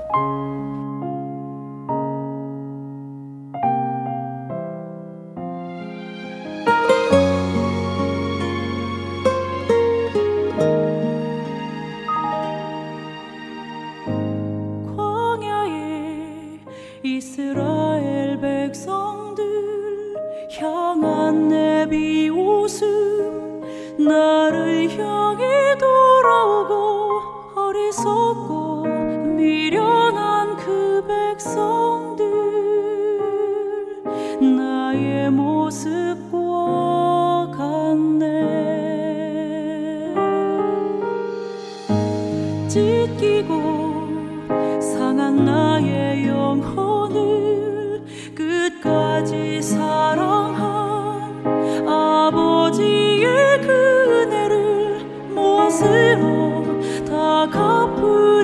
상한 44.82 45.46
나의 45.46 46.28
영혼을 46.28 48.02
끝까지 48.36 49.62
사랑한 49.62 51.46
아버지의 51.88 53.62
그 53.62 53.70
은혜를 53.70 55.06
무엇으로 55.34 56.66
다 57.06 57.48
갚으 57.50 58.39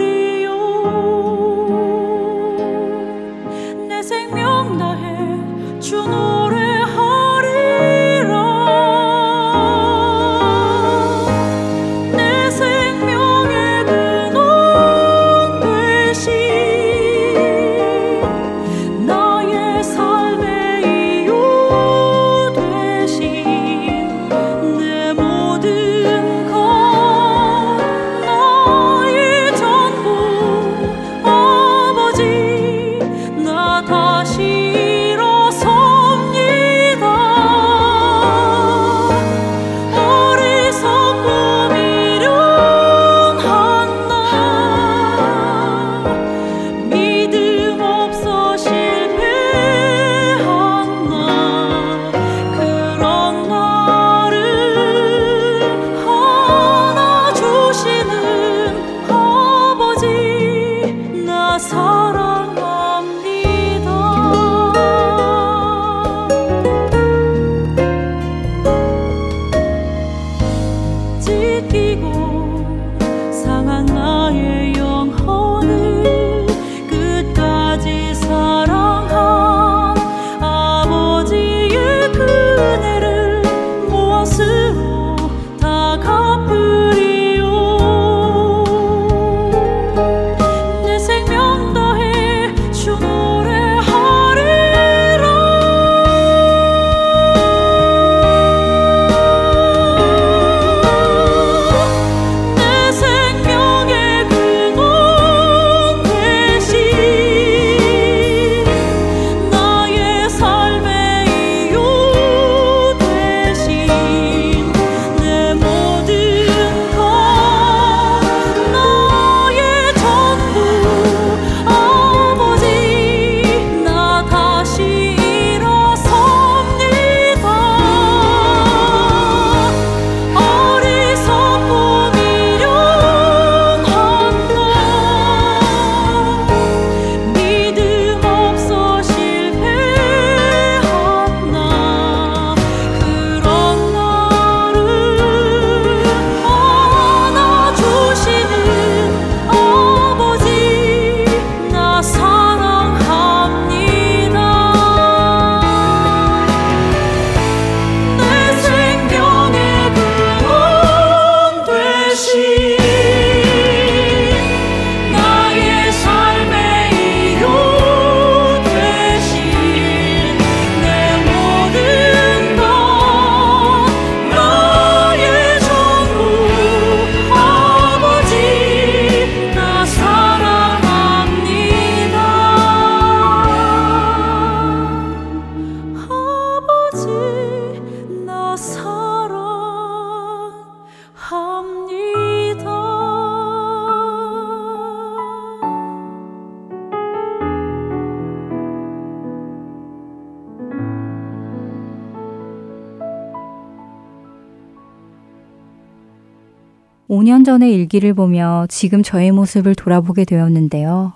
5년 207.65 207.65
전의 207.65 207.73
일기를 207.73 208.13
보며 208.13 208.65
지금 208.69 209.01
저의 209.01 209.31
모습을 209.31 209.73
돌아보게 209.75 210.25
되었는데요. 210.25 211.13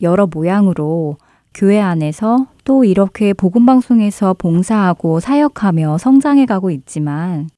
여러 0.00 0.26
모양으로 0.26 1.16
교회 1.52 1.80
안에서 1.80 2.46
또 2.64 2.84
이렇게 2.84 3.32
복음방송에서 3.32 4.34
봉사하고 4.34 5.20
사역하며 5.20 5.98
성장해 5.98 6.46
가고 6.46 6.70
있지만 6.70 7.48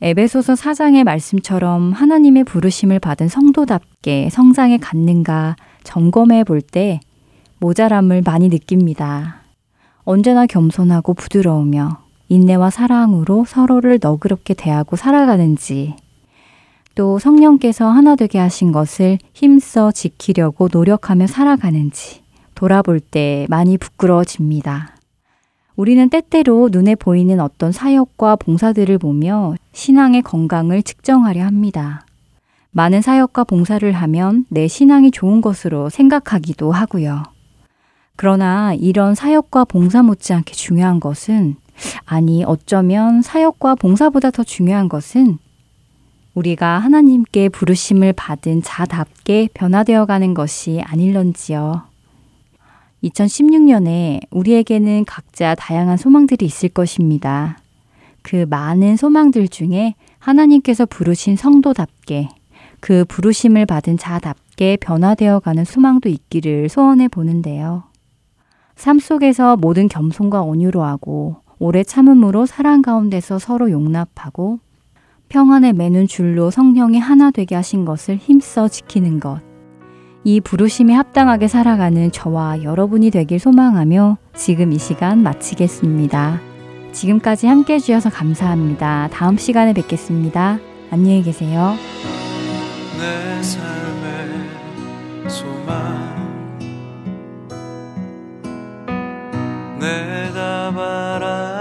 에베소서 0.00 0.54
4장의 0.54 1.04
말씀처럼 1.04 1.92
하나님의 1.92 2.44
부르심을 2.44 3.00
받은 3.00 3.28
성도답게 3.28 4.28
성장해 4.30 4.78
갔는가 4.78 5.56
점검해 5.82 6.44
볼 6.44 6.60
때 6.60 7.00
모자람을 7.58 8.22
많이 8.24 8.48
느낍니다. 8.48 9.40
언제나 10.04 10.46
겸손하고 10.46 11.14
부드러우며 11.14 11.98
인내와 12.28 12.70
사랑으로 12.70 13.44
서로를 13.46 13.98
너그럽게 14.00 14.54
대하고 14.54 14.96
살아가는지 14.96 15.96
또 16.94 17.18
성령께서 17.18 17.88
하나 17.88 18.14
되게 18.14 18.38
하신 18.38 18.70
것을 18.70 19.18
힘써 19.32 19.90
지키려고 19.90 20.68
노력하며 20.70 21.26
살아가는지 21.26 22.22
돌아볼 22.54 23.00
때 23.00 23.46
많이 23.48 23.78
부끄러워집니다. 23.78 24.94
우리는 25.76 26.08
때때로 26.08 26.68
눈에 26.70 26.94
보이는 26.94 27.40
어떤 27.40 27.72
사역과 27.72 28.36
봉사들을 28.36 28.96
보며 28.98 29.56
신앙의 29.72 30.22
건강을 30.22 30.84
측정하려 30.84 31.44
합니다. 31.44 32.06
많은 32.70 33.02
사역과 33.02 33.44
봉사를 33.44 33.90
하면 33.90 34.46
내 34.48 34.68
신앙이 34.68 35.10
좋은 35.10 35.40
것으로 35.40 35.90
생각하기도 35.90 36.70
하고요. 36.70 37.24
그러나 38.16 38.72
이런 38.74 39.16
사역과 39.16 39.64
봉사 39.64 40.02
못지않게 40.04 40.52
중요한 40.52 41.00
것은 41.00 41.56
아니 42.04 42.44
어쩌면 42.44 43.22
사역과 43.22 43.74
봉사보다 43.74 44.30
더 44.30 44.44
중요한 44.44 44.88
것은 44.88 45.38
우리가 46.34 46.78
하나님께 46.78 47.48
부르심을 47.48 48.12
받은 48.12 48.62
자답게 48.62 49.48
변화되어 49.54 50.06
가는 50.06 50.34
것이 50.34 50.82
아닐런지요. 50.84 51.82
2016년에 53.04 54.20
우리에게는 54.30 55.04
각자 55.04 55.54
다양한 55.54 55.96
소망들이 55.96 56.44
있을 56.46 56.70
것입니다. 56.70 57.58
그 58.22 58.46
많은 58.48 58.96
소망들 58.96 59.48
중에 59.48 59.94
하나님께서 60.18 60.86
부르신 60.86 61.36
성도답게 61.36 62.28
그 62.80 63.04
부르심을 63.04 63.66
받은 63.66 63.98
자답게 63.98 64.78
변화되어 64.80 65.40
가는 65.40 65.64
소망도 65.64 66.08
있기를 66.08 66.68
소원해 66.68 67.08
보는데요. 67.08 67.84
삶 68.76 68.98
속에서 68.98 69.56
모든 69.56 69.88
겸손과 69.88 70.42
온유로 70.42 70.82
하고 70.82 71.36
오래 71.58 71.84
참음으로 71.84 72.46
사랑 72.46 72.82
가운데서 72.82 73.38
서로 73.38 73.70
용납하고 73.70 74.58
평안에 75.34 75.72
매는 75.72 76.06
줄로 76.06 76.52
성령이 76.52 77.00
하나 77.00 77.32
되게 77.32 77.56
하신 77.56 77.84
것을 77.84 78.14
힘써 78.14 78.68
지키는 78.68 79.18
것. 79.18 79.40
이 80.22 80.40
부르심에 80.40 80.94
합당하게 80.94 81.48
살아가는 81.48 82.12
저와 82.12 82.62
여러분이 82.62 83.10
되길 83.10 83.40
소망하며 83.40 84.18
지금 84.32 84.72
이 84.72 84.78
시간 84.78 85.24
마치겠습니다. 85.24 86.40
지금까지 86.92 87.48
함께 87.48 87.74
해주셔서 87.74 88.10
감사합니다. 88.10 89.08
다음 89.10 89.36
시간에 89.36 89.72
뵙겠습니다. 89.72 90.60
안녕히 90.92 91.20
계세요. 91.24 91.74
내 92.96 93.42
삶의 93.42 95.28
소망 95.28 96.14
내가 99.80 100.70
바라 100.70 101.53